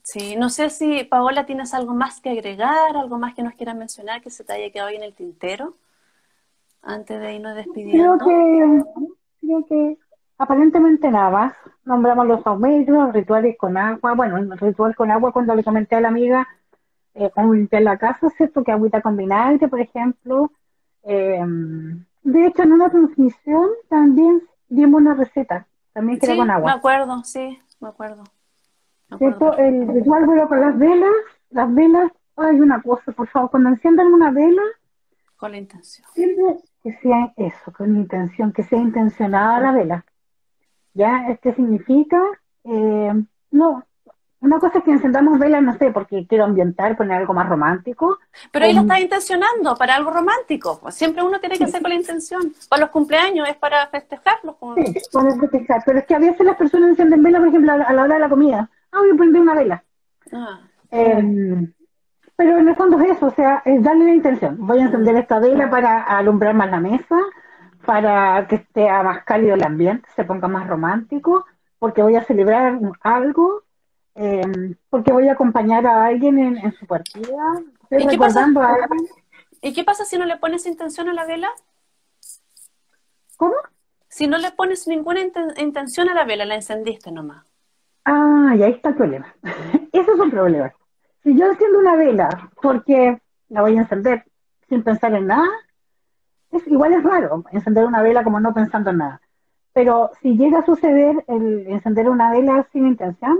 sí, 0.02 0.36
no 0.36 0.48
sé 0.48 0.70
si 0.70 1.04
Paola 1.04 1.46
tienes 1.46 1.74
algo 1.74 1.94
más 1.94 2.20
que 2.20 2.30
agregar, 2.30 2.96
algo 2.96 3.18
más 3.18 3.34
que 3.34 3.42
nos 3.42 3.54
quieras 3.54 3.76
mencionar 3.76 4.20
que 4.20 4.30
se 4.30 4.44
te 4.44 4.52
haya 4.52 4.70
quedado 4.70 4.88
ahí 4.88 4.96
en 4.96 5.02
el 5.02 5.14
tintero 5.14 5.74
antes 6.82 7.20
de 7.20 7.34
irnos 7.34 7.54
despidiendo. 7.54 8.18
Creo 8.18 8.28
que, 8.28 8.84
creo 9.40 9.66
que 9.66 9.98
aparentemente 10.38 11.10
nada 11.10 11.30
más 11.30 11.54
nombramos 11.84 12.26
los 12.26 12.46
aumentos, 12.46 13.12
rituales 13.12 13.56
con 13.56 13.76
agua, 13.76 14.14
bueno, 14.14 14.38
el 14.38 14.58
ritual 14.58 14.96
con 14.96 15.10
agua 15.10 15.32
cuando 15.32 15.54
le 15.54 15.62
comenté 15.62 15.96
a 15.96 16.00
la 16.00 16.08
amiga 16.08 16.48
eh, 17.14 17.30
limpiar 17.36 17.82
la 17.82 17.98
casa, 17.98 18.30
¿cierto? 18.30 18.64
Que 18.64 18.72
agüita 18.72 19.00
con 19.00 19.16
vinagre, 19.16 19.68
por 19.68 19.80
ejemplo. 19.80 20.50
Eh, 21.04 21.44
de 22.22 22.46
hecho, 22.46 22.62
en 22.62 22.72
una 22.72 22.90
transmisión 22.90 23.70
también 23.88 24.42
dimos 24.68 25.00
una 25.00 25.14
receta, 25.14 25.66
también 25.92 26.18
que 26.18 26.36
con 26.36 26.50
agua. 26.50 26.72
me 26.72 26.78
acuerdo, 26.78 27.24
sí, 27.24 27.58
me 27.80 27.88
acuerdo. 27.88 28.24
¿Cierto? 29.18 29.56
El 29.58 29.88
ritual, 29.88 30.24
bueno, 30.24 30.48
con 30.48 30.60
las 30.60 30.78
velas, 30.78 31.10
las 31.50 31.74
velas, 31.74 32.10
hay 32.36 32.60
una 32.60 32.80
cosa, 32.80 33.12
por 33.12 33.28
favor, 33.28 33.50
cuando 33.50 33.68
enciendan 33.68 34.06
una 34.06 34.30
vela, 34.30 34.62
con 35.36 35.50
la 35.50 35.58
intención. 35.58 36.06
Siempre 36.14 36.58
que 36.84 36.92
sea 36.98 37.32
eso, 37.36 37.72
con 37.72 37.96
intención, 37.96 38.52
que 38.52 38.62
sea 38.62 38.78
intencionada 38.78 39.58
la 39.58 39.72
vela. 39.72 40.04
¿Ya? 40.94 41.36
¿Qué 41.42 41.52
significa? 41.52 42.22
Eh, 42.62 43.12
no, 43.50 43.84
una 44.42 44.58
cosa 44.58 44.78
es 44.78 44.84
que 44.84 44.90
encendamos 44.90 45.38
velas, 45.38 45.62
no 45.62 45.78
sé, 45.78 45.92
porque 45.92 46.26
quiero 46.26 46.44
ambientar, 46.44 46.96
poner 46.96 47.18
algo 47.18 47.32
más 47.32 47.48
romántico. 47.48 48.18
Pero 48.50 48.64
ahí 48.64 48.74
lo 48.74 48.82
estás 48.82 49.00
intencionando 49.00 49.76
para 49.76 49.94
algo 49.94 50.10
romántico. 50.10 50.80
Pues 50.82 50.96
siempre 50.96 51.22
uno 51.22 51.38
tiene 51.38 51.56
que 51.56 51.64
hacer 51.64 51.80
con 51.80 51.90
la 51.90 51.96
intención. 51.96 52.52
Para 52.68 52.82
los 52.82 52.90
cumpleaños 52.90 53.48
es 53.48 53.56
para 53.56 53.86
festejarlos. 53.86 54.56
Sí, 54.76 54.94
para 55.12 55.36
festejar. 55.36 55.82
Pero 55.86 55.98
es 56.00 56.06
que 56.06 56.14
a 56.16 56.18
veces 56.18 56.44
las 56.44 56.56
personas 56.56 56.90
encienden 56.90 57.22
velas, 57.22 57.40
por 57.40 57.48
ejemplo, 57.48 57.72
a 57.72 57.92
la 57.92 58.02
hora 58.02 58.14
de 58.14 58.20
la 58.20 58.28
comida. 58.28 58.68
Ah, 58.90 58.98
voy 58.98 59.10
a 59.10 59.14
poner 59.14 59.40
una 59.40 59.54
vela. 59.54 59.84
Ah. 60.32 60.60
Em, 60.90 61.72
pero 62.34 62.58
en 62.58 62.68
el 62.68 62.74
fondo 62.74 63.00
es 63.00 63.16
eso, 63.16 63.26
o 63.26 63.30
sea, 63.30 63.62
es 63.64 63.80
darle 63.82 64.06
la 64.06 64.14
intención. 64.14 64.56
Voy 64.58 64.80
a 64.80 64.86
encender 64.86 65.14
esta 65.16 65.38
vela 65.38 65.70
para 65.70 66.02
alumbrar 66.02 66.54
más 66.54 66.68
la 66.68 66.80
mesa, 66.80 67.16
para 67.86 68.46
que 68.48 68.56
esté 68.56 68.90
más 68.90 69.24
cálido 69.24 69.54
el 69.54 69.62
ambiente, 69.62 70.08
se 70.16 70.24
ponga 70.24 70.48
más 70.48 70.66
romántico, 70.66 71.46
porque 71.78 72.02
voy 72.02 72.16
a 72.16 72.24
celebrar 72.24 72.78
algo, 73.02 73.62
em, 74.14 74.74
porque 74.90 75.12
voy 75.12 75.28
a 75.28 75.32
acompañar 75.32 75.86
a 75.86 76.06
alguien 76.06 76.38
en, 76.38 76.72
su 76.72 76.86
partida. 76.86 77.42
¿Y 77.90 78.06
qué, 78.06 78.18
pasa? 78.18 78.44
A 78.44 78.88
¿Y 79.60 79.72
qué 79.72 79.84
pasa 79.84 80.04
si 80.04 80.18
no 80.18 80.24
le 80.24 80.36
pones 80.36 80.66
intención 80.66 81.08
a 81.08 81.12
la 81.12 81.24
vela? 81.24 81.48
¿Cómo? 83.36 83.54
Si 84.08 84.26
no 84.26 84.38
le 84.38 84.52
pones 84.52 84.86
ninguna 84.86 85.20
intención 85.56 86.08
a 86.08 86.14
la 86.14 86.24
vela, 86.24 86.44
la 86.44 86.54
encendiste 86.54 87.10
nomás. 87.10 87.46
Ah, 88.04 88.54
y 88.56 88.62
ahí 88.62 88.72
está 88.72 88.90
el 88.90 88.96
problema. 88.96 89.34
Eso 89.92 90.12
es 90.12 90.20
un 90.20 90.30
problema. 90.30 90.72
Si 91.22 91.38
yo 91.38 91.46
enciendo 91.46 91.78
una 91.78 91.96
vela 91.96 92.50
porque 92.60 93.20
la 93.48 93.62
voy 93.62 93.76
a 93.76 93.80
encender 93.80 94.24
sin 94.68 94.82
pensar 94.82 95.14
en 95.14 95.28
nada, 95.28 95.48
es, 96.50 96.66
igual 96.66 96.92
es 96.92 97.02
raro 97.02 97.44
encender 97.52 97.84
una 97.84 98.02
vela 98.02 98.24
como 98.24 98.40
no 98.40 98.52
pensando 98.52 98.90
en 98.90 98.98
nada. 98.98 99.20
Pero 99.72 100.10
si 100.20 100.36
llega 100.36 100.58
a 100.58 100.66
suceder 100.66 101.24
el 101.28 101.66
encender 101.68 102.08
una 102.08 102.30
vela 102.30 102.66
sin 102.72 102.86
intención, 102.86 103.38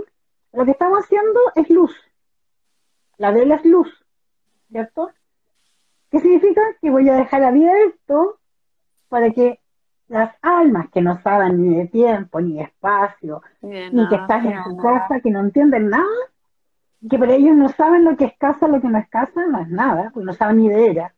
lo 0.53 0.65
que 0.65 0.71
estamos 0.71 0.99
haciendo 0.99 1.39
es 1.55 1.69
luz. 1.69 1.91
La 3.17 3.31
vela 3.31 3.55
es 3.55 3.65
luz, 3.65 3.89
¿cierto? 4.69 5.11
¿Qué 6.09 6.19
significa? 6.19 6.61
Que 6.81 6.89
voy 6.89 7.09
a 7.09 7.15
dejar 7.15 7.43
abierto 7.43 8.39
para 9.09 9.31
que 9.31 9.59
las 10.07 10.35
almas 10.41 10.89
que 10.91 11.01
no 11.01 11.19
saben 11.21 11.61
ni 11.61 11.75
de 11.75 11.87
tiempo, 11.87 12.39
ni 12.39 12.53
de 12.57 12.63
espacio, 12.63 13.41
ni 13.61 14.07
que 14.07 14.15
están 14.15 14.45
en 14.45 14.63
su 14.63 14.77
casa, 14.77 15.19
que 15.21 15.31
no 15.31 15.39
entienden 15.39 15.89
nada, 15.89 16.05
que 17.09 17.17
para 17.17 17.33
ellos 17.33 17.55
no 17.55 17.69
saben 17.69 18.03
lo 18.03 18.15
que 18.15 18.25
es 18.25 18.37
casa, 18.37 18.67
lo 18.67 18.79
que 18.79 18.87
no 18.87 18.99
es 18.99 19.09
casa, 19.09 19.45
no 19.47 19.59
es 19.59 19.69
nada, 19.69 20.11
porque 20.13 20.25
no 20.25 20.33
saben 20.33 20.57
ni 20.57 20.69
de 20.69 20.89
ella. 20.89 21.15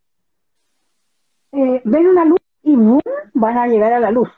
Eh, 1.51 1.81
ven 1.83 2.07
una 2.07 2.25
luz 2.25 2.39
y 2.63 2.75
¡boom! 2.75 3.01
van 3.33 3.57
a 3.57 3.67
llegar 3.67 3.91
a 3.93 3.99
la 3.99 4.11
luz. 4.11 4.29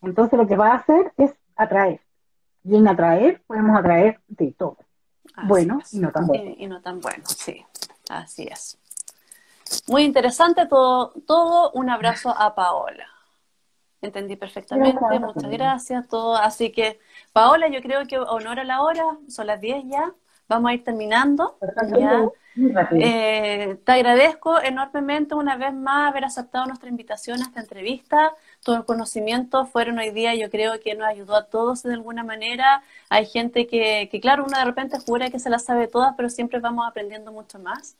Entonces 0.00 0.38
lo 0.38 0.46
que 0.46 0.56
va 0.56 0.72
a 0.72 0.76
hacer 0.76 1.12
es 1.16 1.34
atraer. 1.56 2.00
Y 2.64 2.76
en 2.76 2.88
atraer 2.88 3.42
podemos 3.46 3.78
atraer 3.78 4.20
de 4.28 4.52
todo. 4.52 4.78
bueno 5.44 5.80
y 5.90 5.98
no 5.98 6.12
tan 6.12 6.26
bueno. 6.26 6.54
Y, 6.56 6.66
no 6.66 6.80
tan 6.80 7.00
bueno, 7.00 7.24
sí. 7.26 7.64
Así 8.08 8.48
es. 8.50 8.78
Muy 9.88 10.04
interesante 10.04 10.66
todo, 10.66 11.12
todo. 11.26 11.70
Un 11.72 11.90
abrazo 11.90 12.34
a 12.36 12.54
Paola. 12.54 13.06
Entendí 14.00 14.36
perfectamente, 14.36 14.98
muchas 15.20 15.50
gracias. 15.50 16.08
Todo. 16.08 16.36
Así 16.36 16.72
que, 16.72 16.98
Paola, 17.32 17.68
yo 17.68 17.80
creo 17.80 18.04
que 18.06 18.18
honor 18.18 18.64
la 18.64 18.82
hora, 18.82 19.04
son 19.28 19.46
las 19.46 19.60
10 19.60 19.84
ya. 19.86 20.12
Vamos 20.48 20.70
a 20.70 20.74
ir 20.74 20.84
terminando. 20.84 21.56
Eh, 22.90 23.78
te 23.84 23.92
agradezco 23.92 24.60
enormemente 24.60 25.34
una 25.34 25.56
vez 25.56 25.72
más 25.72 26.10
haber 26.10 26.24
aceptado 26.24 26.66
nuestra 26.66 26.90
invitación 26.90 27.40
a 27.40 27.44
esta 27.44 27.60
entrevista. 27.60 28.34
Todos 28.62 28.78
los 28.78 28.86
conocimientos 28.86 29.68
fueron 29.70 29.98
hoy 29.98 30.10
día, 30.10 30.34
yo 30.34 30.50
creo 30.50 30.80
que 30.80 30.94
nos 30.94 31.08
ayudó 31.08 31.36
a 31.36 31.46
todos 31.46 31.82
de 31.82 31.94
alguna 31.94 32.24
manera. 32.24 32.82
Hay 33.08 33.26
gente 33.26 33.66
que, 33.66 34.08
que, 34.10 34.20
claro, 34.20 34.44
uno 34.46 34.58
de 34.58 34.64
repente 34.64 34.98
jura 35.00 35.30
que 35.30 35.38
se 35.40 35.50
las 35.50 35.64
sabe 35.64 35.88
todas, 35.88 36.14
pero 36.16 36.28
siempre 36.30 36.60
vamos 36.60 36.86
aprendiendo 36.88 37.32
mucho 37.32 37.58
más. 37.58 37.96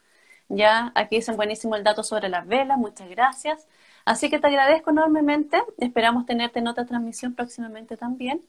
Ya, 0.48 0.92
aquí 0.94 1.16
dicen 1.16 1.36
buenísimo 1.36 1.76
el 1.76 1.84
dato 1.84 2.02
sobre 2.02 2.28
las 2.28 2.46
velas, 2.46 2.78
muchas 2.78 3.08
gracias. 3.08 3.66
Así 4.04 4.30
que 4.30 4.38
te 4.38 4.46
agradezco 4.48 4.90
enormemente. 4.90 5.62
Esperamos 5.78 6.26
tenerte 6.26 6.58
en 6.58 6.68
otra 6.68 6.86
transmisión 6.86 7.34
próximamente 7.34 7.96
también. 7.96 8.42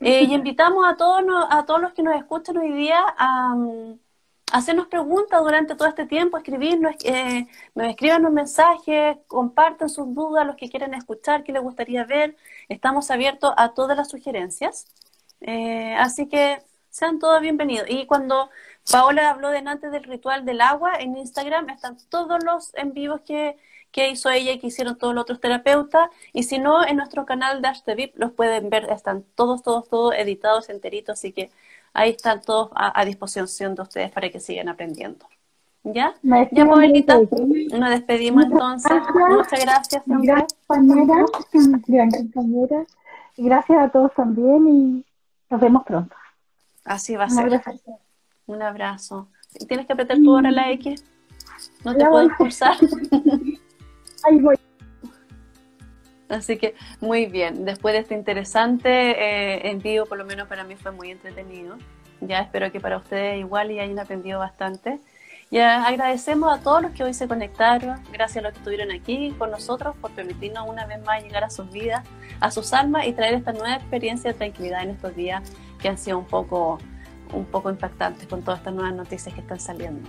Eh, 0.00 0.24
y 0.24 0.34
invitamos 0.34 0.84
a 0.86 0.96
todos, 0.96 1.22
a 1.50 1.64
todos 1.66 1.80
los 1.80 1.92
que 1.92 2.02
nos 2.02 2.16
escuchan 2.16 2.56
hoy 2.58 2.72
día 2.72 3.00
a, 3.18 3.54
hacernos 4.52 4.86
preguntas 4.88 5.42
durante 5.42 5.74
todo 5.74 5.88
este 5.88 6.06
tiempo, 6.06 6.36
escribirnos, 6.36 6.94
eh, 7.04 7.46
me 7.74 7.90
escriban 7.90 8.24
un 8.26 8.34
mensaje, 8.34 9.18
compartan 9.26 9.88
sus 9.90 10.14
dudas, 10.14 10.46
los 10.46 10.56
que 10.56 10.70
quieren 10.70 10.94
escuchar, 10.94 11.44
qué 11.44 11.52
les 11.52 11.62
gustaría 11.62 12.04
ver. 12.04 12.36
Estamos 12.68 13.10
abiertos 13.10 13.52
a 13.56 13.74
todas 13.74 13.96
las 13.96 14.08
sugerencias. 14.08 14.86
Eh, 15.40 15.94
así 15.96 16.28
que 16.28 16.62
sean 16.90 17.18
todos 17.18 17.40
bienvenidos. 17.40 17.88
Y 17.90 18.06
cuando 18.06 18.50
Paola 18.90 19.30
habló 19.30 19.50
de 19.50 19.58
antes 19.58 19.90
del 19.92 20.04
ritual 20.04 20.44
del 20.44 20.60
agua, 20.60 20.94
en 20.98 21.16
Instagram 21.16 21.68
están 21.70 21.98
todos 22.08 22.42
los 22.44 22.72
en 22.74 22.94
vivos 22.94 23.20
que, 23.22 23.56
que 23.90 24.10
hizo 24.10 24.30
ella 24.30 24.52
y 24.52 24.58
que 24.60 24.68
hicieron 24.68 24.96
todos 24.96 25.14
los 25.14 25.22
otros 25.22 25.40
terapeutas. 25.40 26.08
Y 26.32 26.44
si 26.44 26.58
no, 26.58 26.86
en 26.86 26.96
nuestro 26.96 27.26
canal 27.26 27.62
Dash 27.62 27.82
the 27.82 27.94
VIP 27.94 28.16
los 28.16 28.32
pueden 28.32 28.70
ver, 28.70 28.90
están 28.90 29.24
todos, 29.34 29.62
todos, 29.62 29.88
todos 29.88 30.14
editados 30.14 30.68
enteritos, 30.68 31.18
así 31.18 31.32
que 31.32 31.50
ahí 31.96 32.10
están 32.10 32.42
todos 32.42 32.70
a, 32.74 33.04
disposición 33.04 33.74
de 33.74 33.82
ustedes 33.82 34.10
para 34.10 34.30
que 34.30 34.38
sigan 34.38 34.68
aprendiendo. 34.68 35.26
¿Ya? 35.82 36.14
Ya, 36.22 36.66
Paulita, 36.66 37.18
nos 37.18 37.90
despedimos 37.90 38.44
entonces. 38.44 38.92
Muchas 39.14 39.60
gracias. 39.60 40.02
Gracias, 40.04 40.58
compañera. 40.66 41.24
compañera. 41.52 42.84
Y 43.36 43.44
gracias 43.44 43.78
a 43.78 43.88
todos 43.88 44.12
también 44.14 44.68
y 44.68 45.04
nos 45.48 45.60
vemos 45.60 45.84
pronto. 45.84 46.14
Así 46.84 47.16
va 47.16 47.24
a 47.24 47.30
ser. 47.30 47.62
Un 48.46 48.62
abrazo. 48.62 49.28
¿Tienes 49.68 49.86
que 49.86 49.92
apretar 49.92 50.18
tu 50.18 50.30
hora 50.30 50.50
la 50.50 50.70
X? 50.72 51.04
No 51.84 51.96
te 51.96 52.04
puedo 52.04 52.26
expulsar. 52.26 52.76
Ahí 54.24 54.40
voy. 54.40 54.56
Así 56.28 56.56
que 56.58 56.74
muy 57.00 57.26
bien, 57.26 57.64
después 57.64 57.94
de 57.94 58.00
este 58.00 58.14
interesante 58.14 58.88
eh, 58.88 59.70
envío, 59.70 60.06
por 60.06 60.18
lo 60.18 60.24
menos 60.24 60.48
para 60.48 60.64
mí 60.64 60.74
fue 60.76 60.90
muy 60.90 61.10
entretenido. 61.10 61.76
Ya 62.20 62.40
espero 62.40 62.72
que 62.72 62.80
para 62.80 62.96
ustedes 62.96 63.38
igual 63.38 63.70
y 63.70 63.78
hayan 63.78 63.98
aprendido 63.98 64.38
bastante. 64.38 64.98
Ya 65.50 65.84
agradecemos 65.86 66.52
a 66.52 66.60
todos 66.60 66.82
los 66.82 66.90
que 66.90 67.04
hoy 67.04 67.14
se 67.14 67.28
conectaron, 67.28 68.02
gracias 68.12 68.38
a 68.38 68.42
los 68.42 68.52
que 68.52 68.58
estuvieron 68.58 68.90
aquí 68.90 69.32
con 69.38 69.52
nosotros 69.52 69.94
por 70.00 70.10
permitirnos 70.10 70.68
una 70.68 70.86
vez 70.86 71.00
más 71.04 71.22
llegar 71.22 71.44
a 71.44 71.50
sus 71.50 71.70
vidas, 71.70 72.04
a 72.40 72.50
sus 72.50 72.72
almas 72.72 73.06
y 73.06 73.12
traer 73.12 73.34
esta 73.34 73.52
nueva 73.52 73.76
experiencia 73.76 74.32
de 74.32 74.38
tranquilidad 74.38 74.82
en 74.82 74.90
estos 74.90 75.14
días 75.14 75.48
que 75.80 75.88
han 75.88 75.98
sido 75.98 76.18
un 76.18 76.24
poco, 76.24 76.78
un 77.32 77.44
poco 77.44 77.70
impactantes 77.70 78.26
con 78.26 78.42
todas 78.42 78.58
estas 78.58 78.74
nuevas 78.74 78.94
noticias 78.94 79.32
que 79.32 79.40
están 79.40 79.60
saliendo. 79.60 80.08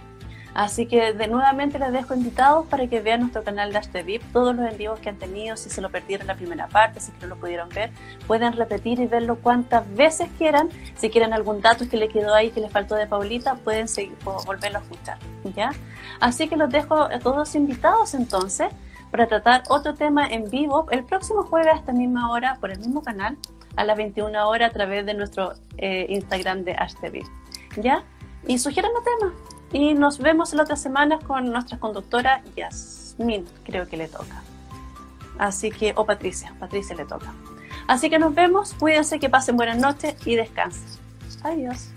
Así 0.58 0.88
que 0.88 1.14
de 1.14 1.28
nuevamente 1.28 1.78
les 1.78 1.92
dejo 1.92 2.16
invitados 2.16 2.66
para 2.66 2.88
que 2.88 3.00
vean 3.00 3.20
nuestro 3.20 3.44
canal 3.44 3.72
de 3.72 4.02
VIP, 4.02 4.24
todos 4.34 4.56
los 4.56 4.68
envíos 4.68 5.00
que 5.00 5.10
han 5.10 5.18
tenido, 5.18 5.56
si 5.56 5.70
se 5.70 5.82
lo 5.82 5.92
perdieron 5.92 6.26
la 6.26 6.34
primera 6.34 6.68
parte, 6.68 7.00
si 7.00 7.12
no 7.22 7.28
lo 7.28 7.36
pudieron 7.36 7.70
ver, 7.70 7.92
pueden 8.26 8.54
repetir 8.54 9.00
y 9.00 9.06
verlo 9.06 9.36
cuantas 9.36 9.84
veces 9.94 10.30
quieran. 10.40 10.70
Si 10.96 11.12
quieren 11.12 11.32
algún 11.32 11.62
dato 11.62 11.88
que 11.88 11.96
le 11.96 12.10
quedó 12.10 12.34
ahí, 12.34 12.50
que 12.50 12.60
les 12.60 12.72
faltó 12.72 12.96
de 12.96 13.06
Paulita, 13.06 13.54
pueden 13.54 13.88
seguir, 13.88 14.18
volverlo 14.24 14.80
a 14.80 14.82
escuchar. 14.82 15.20
¿ya? 15.56 15.74
Así 16.20 16.48
que 16.50 16.58
los 16.58 16.72
dejo 16.72 16.96
a 17.02 17.20
todos 17.20 17.54
invitados 17.54 18.16
entonces 18.16 18.70
para 19.12 19.28
tratar 19.28 19.62
otro 19.70 19.94
tema 19.94 20.26
en 20.26 20.50
vivo 20.50 20.88
el 20.90 21.04
próximo 21.04 21.44
jueves 21.44 21.72
a 21.72 21.76
esta 21.76 21.94
misma 21.94 22.32
hora 22.32 22.58
por 22.60 22.72
el 22.72 22.80
mismo 22.80 23.04
canal 23.04 23.38
a 23.76 23.84
las 23.84 23.96
21 23.96 24.50
horas 24.50 24.72
a 24.72 24.74
través 24.74 25.06
de 25.06 25.14
nuestro 25.14 25.54
eh, 25.78 26.08
Instagram 26.10 26.64
de 26.64 26.74
HTV. 26.74 27.22
¿Ya? 27.80 28.04
Y 28.48 28.58
sugieran 28.58 28.92
los 28.96 29.04
temas 29.04 29.57
y 29.72 29.94
nos 29.94 30.20
vemos 30.20 30.54
la 30.54 30.64
otra 30.64 30.76
semana 30.76 31.20
con 31.20 31.52
nuestra 31.52 31.78
conductora 31.78 32.42
Yasmin, 32.56 33.46
creo 33.64 33.88
que 33.88 33.98
le 33.98 34.08
toca. 34.08 34.44
Así 35.38 35.72
que, 35.72 35.94
o 35.96 36.06
Patricia, 36.06 36.54
Patricia 36.60 36.96
le 36.96 37.06
toca. 37.06 37.34
Así 37.88 38.10
que 38.10 38.20
nos 38.20 38.34
vemos, 38.34 38.74
cuídense, 38.74 39.20
que 39.20 39.30
pasen 39.30 39.56
buenas 39.56 39.78
noches 39.78 40.16
y 40.26 40.36
descansen. 40.36 40.84
Adiós. 41.44 41.90